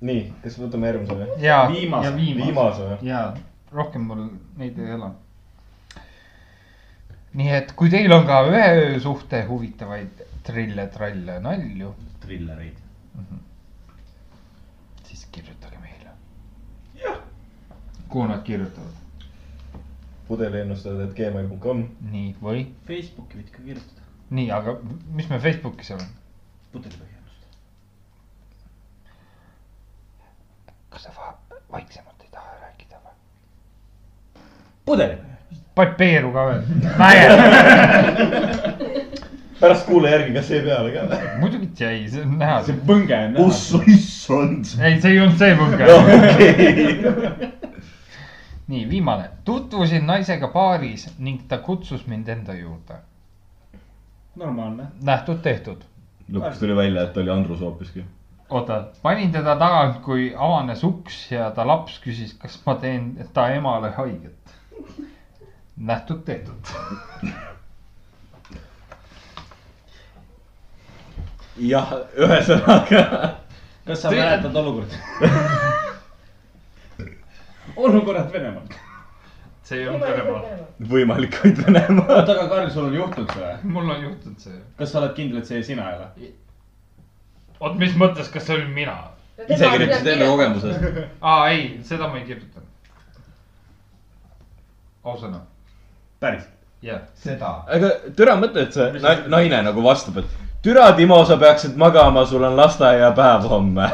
[0.00, 1.28] nii, kas võtame järgmise või?
[1.42, 2.08] ja, Viimase.
[2.08, 2.88] ja viimase.
[3.06, 3.20] ja
[3.72, 4.26] rohkem mul
[4.60, 5.10] neid ei ole.
[7.36, 12.76] nii et kui teil on ka ühe öö suhte huvitavaid trille, tralle, nalju, trillereid.
[15.08, 16.14] siis kirjutage meile.
[18.08, 19.05] kuhu nad kirjutavad?
[20.28, 21.84] pudeliennustajad, et gmail.com.
[22.12, 22.64] nii, või?
[22.88, 24.02] Facebooki võid ka kirjutada.
[24.30, 24.76] nii, aga
[25.14, 26.08] mis me Facebookis oleme?
[26.72, 27.42] pudelipõhjendust.
[30.90, 33.14] kas sa va- vaiksemalt ei taha rääkida või?
[34.90, 35.64] pudelipõhjendust.
[35.78, 36.62] paned peeru ka veel?
[39.60, 41.20] pärast kuula järgi, kas jäi peale ka või?
[41.44, 42.58] muidugi jäi, see on näha.
[42.66, 43.46] see põnge on näha.
[43.94, 44.64] issand.
[44.82, 45.80] ei, see ei olnud see punkt.
[45.96, 47.62] okei.
[48.68, 49.30] nii, viimane.
[49.44, 52.94] tutvusin naisega baaris ning ta kutsus mind enda juurde.
[54.36, 54.86] normaalne.
[55.02, 55.84] nähtud-tehtud.
[56.32, 58.04] lõpuks tuli välja, et oli Andrus hoopiski.
[58.48, 63.48] oota, panin teda tagant, kui avanes uks ja ta laps küsis, kas ma teen ta
[63.48, 64.54] emale haiget.
[65.76, 66.74] nähtud-tehtud.
[71.56, 73.34] jah, ühesõnaga.
[73.86, 75.04] kas sa mäletad olukorda?
[77.76, 78.62] olukorrad Venemaal.
[79.66, 80.42] see ei olnud Venemaa.
[80.90, 82.06] võimalik, et Venemaa.
[82.16, 83.72] oota, aga Karl, sul on juhtunud see või?
[83.76, 84.58] mul on juhtunud see.
[84.78, 86.32] kas sa oled kindel, et see sina ei ole?
[87.60, 88.96] oot, mis mõttes, kas see olin mina?
[89.48, 90.26] ise kirjutasid enda.
[90.30, 90.86] kogemusest.
[91.30, 92.68] aa, ei, seda ma ei kirjutanud.
[95.04, 95.40] ausõna,
[96.20, 96.46] päris?
[96.82, 97.00] jah.
[97.14, 97.50] seda.
[97.66, 102.24] aga türa mõtle, et see na- naine nagu vastab, et türa, Timo, sa peaksid magama,
[102.26, 103.90] sul on lasteaiapäev homme.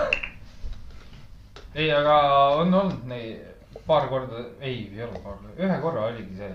[1.74, 2.18] ei, aga
[2.60, 3.51] on olnud neid
[3.86, 6.52] paar korda, ei, ei ole paar korda, ühe korra oligi see.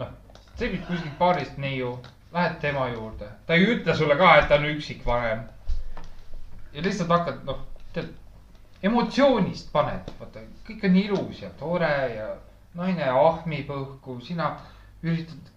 [0.00, 0.10] noh,
[0.54, 1.94] sa viid kuskilt baarist neiu,
[2.34, 5.46] lähed tema juurde, ta ei ütle sulle ka, et ta on üksikvanem.
[6.72, 7.62] ja lihtsalt hakkad, noh,
[7.94, 8.10] tead,
[8.82, 12.28] emotsioonist paned, vaata, kõik on ilus ja tore ja
[12.74, 14.54] naine ahmib õhku, sina
[15.02, 15.52] üritad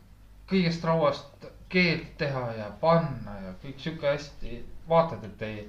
[0.47, 5.65] kõigest rauast keelt teha ja panna ja kõik sihuke hästi, vaatad, et ei,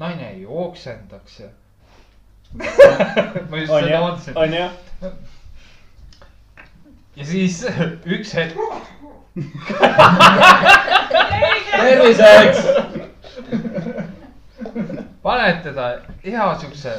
[0.00, 1.50] naine ei ooksendaks ja.
[2.54, 4.72] Ma just seda vaatasin on jah.
[7.16, 7.62] ja siis
[8.16, 8.56] üks hetk
[11.76, 12.66] terviseks.
[15.22, 15.86] paned teda
[16.24, 16.92] hea siukse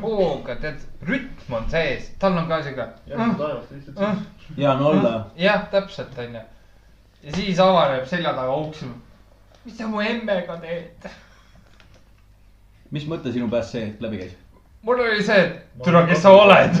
[0.00, 2.86] hooga, tead, rütm on sees, tal on ka siuke.
[3.06, 4.18] lihtsalt.
[4.56, 5.14] hea on olla.
[5.36, 6.44] jah, täpselt onju.
[7.22, 8.84] ja siis avaneb selja taga auks.
[9.64, 11.10] mis sa mu emmega teed?
[12.90, 14.38] mis mõte sinu pääs see hetk läbi käis?
[14.82, 16.74] Mul oli see, et türa, kes sa oled.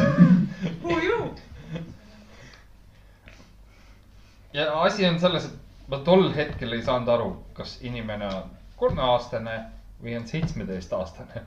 [4.52, 5.52] ja asi on selles, et
[5.90, 8.42] ma tol hetkel ei saanud aru, kas inimene on
[8.80, 9.56] kolmeaastane
[10.02, 11.42] või on seitsmeteistaastane.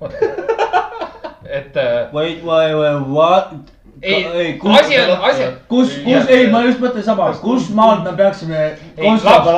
[1.58, 3.54] et äh, Wait, wait, wait, what?
[4.02, 5.54] ei, asi on, asi on.
[5.68, 8.64] kus, kus, ei, ma just mõtlen sama, kus maalt me peaksime
[8.98, 9.50] ju laps,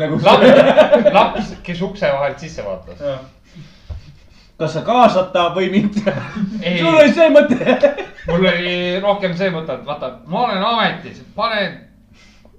[0.00, 0.20] nagu.
[0.26, 3.02] laps, laps, kes ukse vahelt sisse vaatas.
[4.60, 6.12] Kas sa kaasad ta või mitte?
[6.62, 6.78] Ei.
[6.78, 7.78] sul oli see mõte.
[8.28, 11.78] mul oli rohkem see mõte, et vaata, ma olen ametis, panen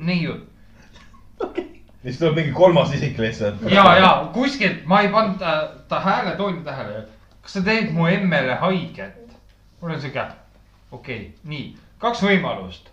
[0.02, 0.48] neiud
[2.04, 3.62] siis tuleb mingi kolmas isik lihtsalt.
[3.70, 7.06] ja, ja kuskilt ma ei pannud ta, ta hääletooni tähele.
[7.42, 9.38] kas sa teed mu emmele haiget?
[9.82, 10.26] mul on siuke,
[10.92, 12.90] okei okay,, nii, kaks võimalust.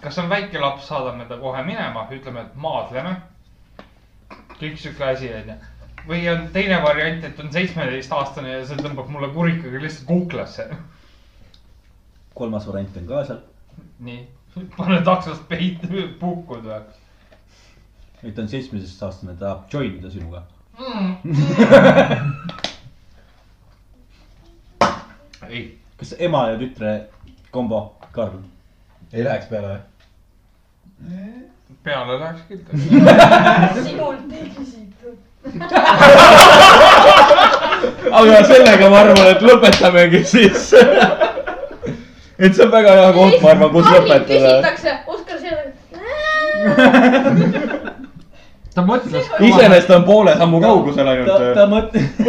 [0.00, 3.16] kas on väike laps, saadame ta kohe minema, ütleme, et maadleme.
[4.60, 5.56] kõik siuke asi onju.
[6.08, 10.68] Või on teine variant, et on seitsmeteistaastane ja see tõmbab mulle kurikaga lihtsalt kuklasse.
[12.34, 13.42] kolmas variant on ka seal.
[14.06, 14.20] nii,
[14.76, 15.84] pane taksost peit,
[16.20, 16.80] puhkud või
[18.22, 20.42] nüüd ta on seitsmeteistaastane, tahab join ida sinuga.
[20.78, 21.16] mm.?
[25.48, 25.62] ei,
[25.96, 26.90] kas ema ja tütre
[27.50, 28.40] kombo, Karl?
[29.12, 29.80] ei läheks peale või?
[31.84, 32.62] peale läheks küll.
[33.88, 34.79] sinult ei küsitud.
[38.20, 40.72] aga sellega ma arvan, et lõpetamegi siis.
[42.38, 44.24] et see on väga hea koht, ma arvan, kus lõpetada.
[44.28, 45.68] küsitakse, Oskar Seeder.
[48.74, 49.26] ta mõtles.
[49.40, 51.72] iseenesest on poole sammu kaugusel ta, ta ainult.
[51.72, 52.20] mõtleb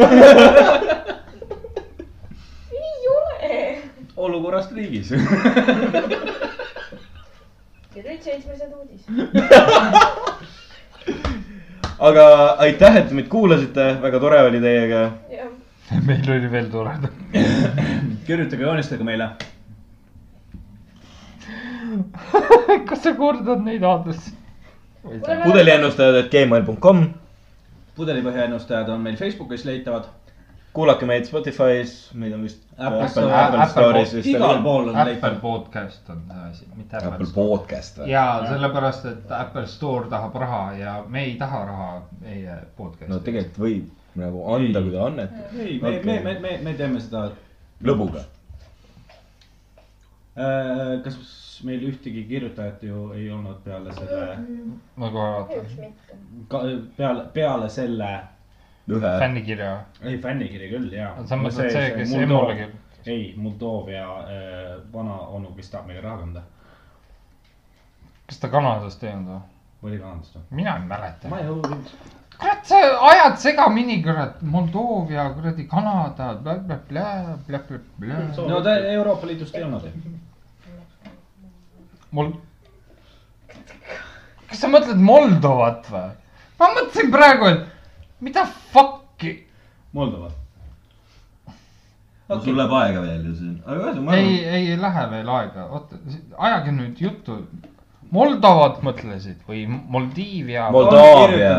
[2.80, 3.52] ei ole.
[4.16, 5.10] olukorrast riigis.
[7.96, 9.04] ja nüüd seitsmesed uudis.
[12.02, 12.26] Aga
[12.66, 15.06] aitäh, et meid kuulasite, väga tore oli teiega.
[16.08, 17.14] meil oli veel toredam.
[18.28, 19.32] kirjutage, joonistage meile.
[22.90, 24.38] kas sa kordad neid aadressi?
[25.02, 27.00] pudeliennustajad, et gmail.com.
[27.98, 30.06] pudelipõhjaennustajad on meil Facebookis leitavad.
[30.74, 34.96] Kuulake meid Spotify's, meid on vist Apple Apple, Apple, Apple Store'is vist igal pool on
[34.96, 35.40] Apple leitav.
[35.42, 38.12] podcast on see asi, mitte Apple Apple podcast või?
[38.14, 41.90] ja sellepärast, et Apple Store tahab raha ja me ei taha raha
[42.22, 43.12] meie podcast'i.
[43.12, 45.66] no tegelikult võib nagu anda, kui te annetate.
[45.66, 47.28] ei, me, me, me, me, me teeme seda.
[47.84, 48.26] lõbuga.
[51.04, 51.20] kas
[51.68, 54.38] meil ühtegi kirjutajat ju ei olnud peale selle,
[54.96, 58.12] ma kohe vaatan peale, peale selle,
[58.98, 59.12] ühe.
[59.20, 59.74] fännikirja.
[60.04, 61.12] ei fännikiri küll ja.
[61.26, 62.88] sa mõtled see, kes Emmule kirjutas?
[63.06, 66.44] ei, Moldoovia äh, vana onu, kes tahab meile raha kanda.
[68.28, 69.42] kas ta Kanadas teinud või?
[69.84, 70.44] oli Kanadast või?
[70.62, 71.32] mina ei mäleta.
[71.32, 71.96] ma ei uurinud.
[72.38, 77.08] kurat, sa ajad segamini, kurat, Moldoovia, kuradi Kanada, blablabla.
[78.48, 80.16] no ta Euroopa Liidust ei olnud ju.
[82.12, 82.34] mul.
[84.48, 86.10] kas sa mõtled Moldovat või?
[86.62, 87.70] ma mõtlesin praegu, et
[88.22, 89.34] mida fuck'i.
[89.94, 90.30] Moldova.
[92.30, 93.56] no sul läheb aega veel ju siin.
[93.66, 96.00] aga ühesõnaga, ei, arvan, ei lähe veel aega, oota,
[96.38, 97.42] ajage nüüd juttu.
[98.12, 100.70] Moldovat mõtlesid või Moldiivia?
[100.72, 101.58] Moldaavia.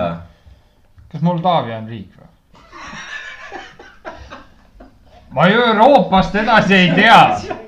[1.13, 2.29] kas Moldaavia on riik või?
[5.37, 7.21] ma ju Euroopast edasi ei tea.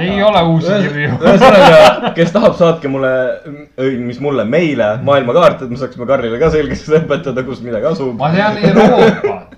[0.00, 1.16] ei ole uusi kirju.
[1.20, 3.12] ühesõnaga, kes tahab, saatke mulle,
[4.04, 8.14] mis mulle, meile maailmakaart, et me saaksime Karlile ka selgeks õpetada, kust midagi asub.
[8.18, 9.56] ma tean Euroopat.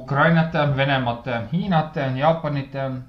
[0.00, 3.02] Ukrainat tean, Venemaad tean, Hiinat tean, Jaapanit tean,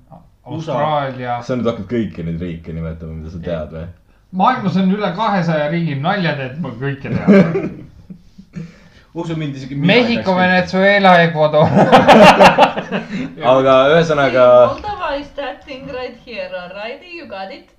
[0.46, 1.42] Austraalia.
[1.46, 3.88] sa nüüd hakkad kõiki neid riike nimetama, mida sa tead või?
[4.32, 7.72] maailmas on üle kahesaja riigi nalja teed, ma kõike tean.
[9.14, 9.76] usu mind isegi.
[9.76, 11.68] Mehhiko, Venezuela, Ecuador.
[13.54, 14.46] aga ühesõnaga,
[15.20, 17.70] is that thing right here, right, you got it.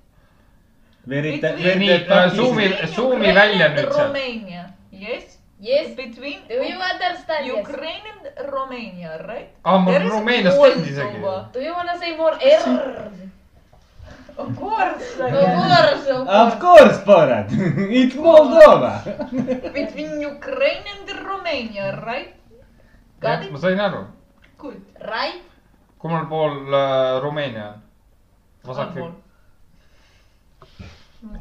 [1.07, 2.35] verite, nii, verite.
[2.35, 3.97] suumi, suumi välja nüüd sealt.
[4.07, 7.55] Romania, yes, Yes, between do you understand yes?
[7.59, 9.49] Ukraine and Romania, right?
[9.63, 10.75] aa, mul There is Rumeeniast Moldova.
[10.75, 11.19] käinud isegi.
[11.53, 13.11] Do you wanna say more R?
[14.37, 15.07] Of course.
[15.19, 16.59] Of course, of Of course.
[16.59, 17.47] course, Borat,
[18.01, 18.93] it's Moldova.
[19.79, 22.33] Between Ukraine and Romania, right?
[23.21, 24.03] Got ma it, sain aru.
[24.57, 24.81] good.
[24.99, 25.41] Right?
[26.03, 27.81] Kummal pool äh, Rumeenia on?
[28.67, 29.11] vasak Allpool.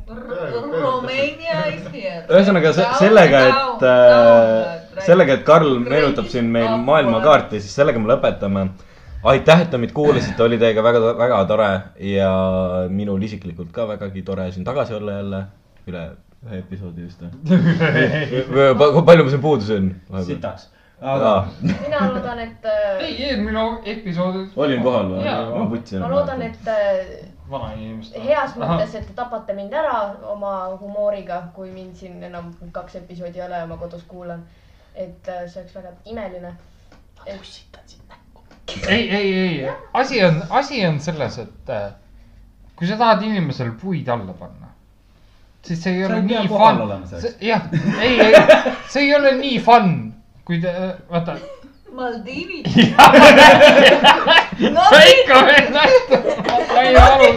[0.07, 2.23] Romania is here.
[2.31, 8.11] ühesõnaga se- sellega, et äh, sellega, et Karl meenutab siin meil maailmakaarti, siis sellega me
[8.13, 8.67] lõpetame.
[9.33, 11.71] aitäh, et te meid kuulasite, oli teiega väga, väga tore
[12.11, 12.31] ja
[12.91, 15.43] minul isiklikult ka vägagi tore siin tagasi olla jälle.
[15.87, 16.03] üle
[16.47, 19.03] ühe episoodi vist või?
[19.07, 19.91] palju ma siin puudusin?
[20.27, 20.69] sitaks.
[21.03, 21.49] Aa.
[21.63, 22.67] mina loodan, et,
[23.01, 24.37] ei, eelmine episood.
[24.57, 25.25] olin kohal või?
[25.27, 26.03] Ma võtsin.
[26.03, 27.15] ma loodan, et äh,
[27.51, 28.17] vanainimest.
[28.25, 29.97] heas mõttes, et te tapate mind ära
[30.33, 34.45] oma humooriga, kui mind siin enam kaks episoodi ei ole ja ma kodus kuulan.
[34.95, 36.55] et äh, see oleks väga imeline.
[38.89, 41.93] ei, ei, ei, asi on, asi on selles, et äh,
[42.77, 44.71] kui sa tahad inimesele puid alla panna,
[45.63, 46.81] siis see ei ole pea nii fun
[47.41, 47.69] jah,
[48.01, 48.35] ei, ei,
[48.89, 49.95] see ei ole nii fun,
[50.45, 50.73] kui te,
[51.11, 51.37] vaata.
[51.93, 52.67] Maldiivid.
[54.91, 56.25] sa ikka veel näitad,
[56.73, 57.29] ma ei aru.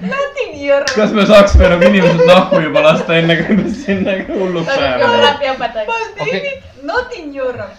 [0.00, 0.84] Nothing here.
[0.94, 5.84] kas me saaksime nagu inimesed nahku juba lasta, enne kui me sinna hulluks õpetaja.
[5.90, 7.74] Maldiivid, not in Europe.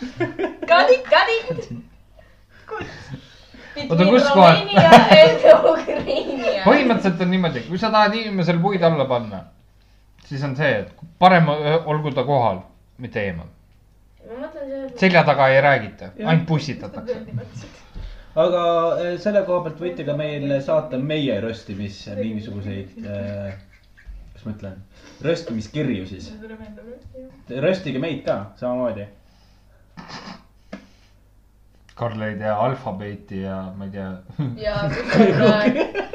[0.68, 1.72] Got it, got it.
[3.90, 4.62] Oota, kus kohal?
[6.66, 9.46] Põhimõtteliselt on niimoodi, kui sa tahad inimesel puid alla panna,
[10.28, 12.64] siis on see, et parem olgu ta kohal,
[13.02, 13.55] mitte eemal.
[14.30, 14.92] Ma mõtlen see.
[15.06, 17.18] selja taga ei räägita, ainult pussitatakse.
[18.46, 18.64] aga
[19.04, 24.80] eh, selle koha pealt võite ka meil saata meie röstimis mingisuguseid, kuidas ma ütlen,
[25.26, 26.32] röstimiskirju siis.
[27.68, 29.08] röstige meid ka samamoodi.
[31.96, 34.10] Karl ei tea alfabeeti ja ma ei tea.
[34.66, 34.74] ja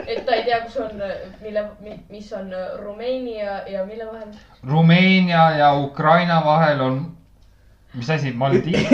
[0.06, 1.00] et ta ei tea, kus on,
[1.40, 1.62] mille,
[2.10, 2.50] mis on
[2.82, 4.34] Rumeenia ja mille vahel.
[4.68, 7.00] Rumeenia ja Ukraina vahel on,
[7.94, 8.76] mis asi, Maldiiv?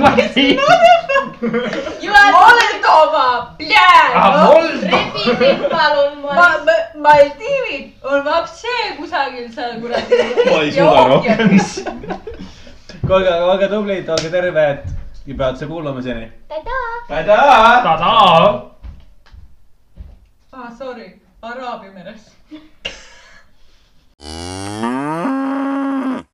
[0.00, 0.60] Maldiiv,
[2.10, 4.82] Moldova, ah Moldova.
[4.82, 6.48] Repipipal on Ma- ma.
[6.64, 10.14] Ma- Maldiivid on vapsee kusagil seal kuradi.
[10.50, 11.60] Ma ei suuda rohkem.
[13.10, 14.78] olge, olge tublid, olge terved
[15.26, 16.32] ja peatse kuulamiseni.
[17.08, 17.82] tadaa.
[17.82, 18.70] tadaa.
[20.52, 22.30] ah, sorry, Araabia meres.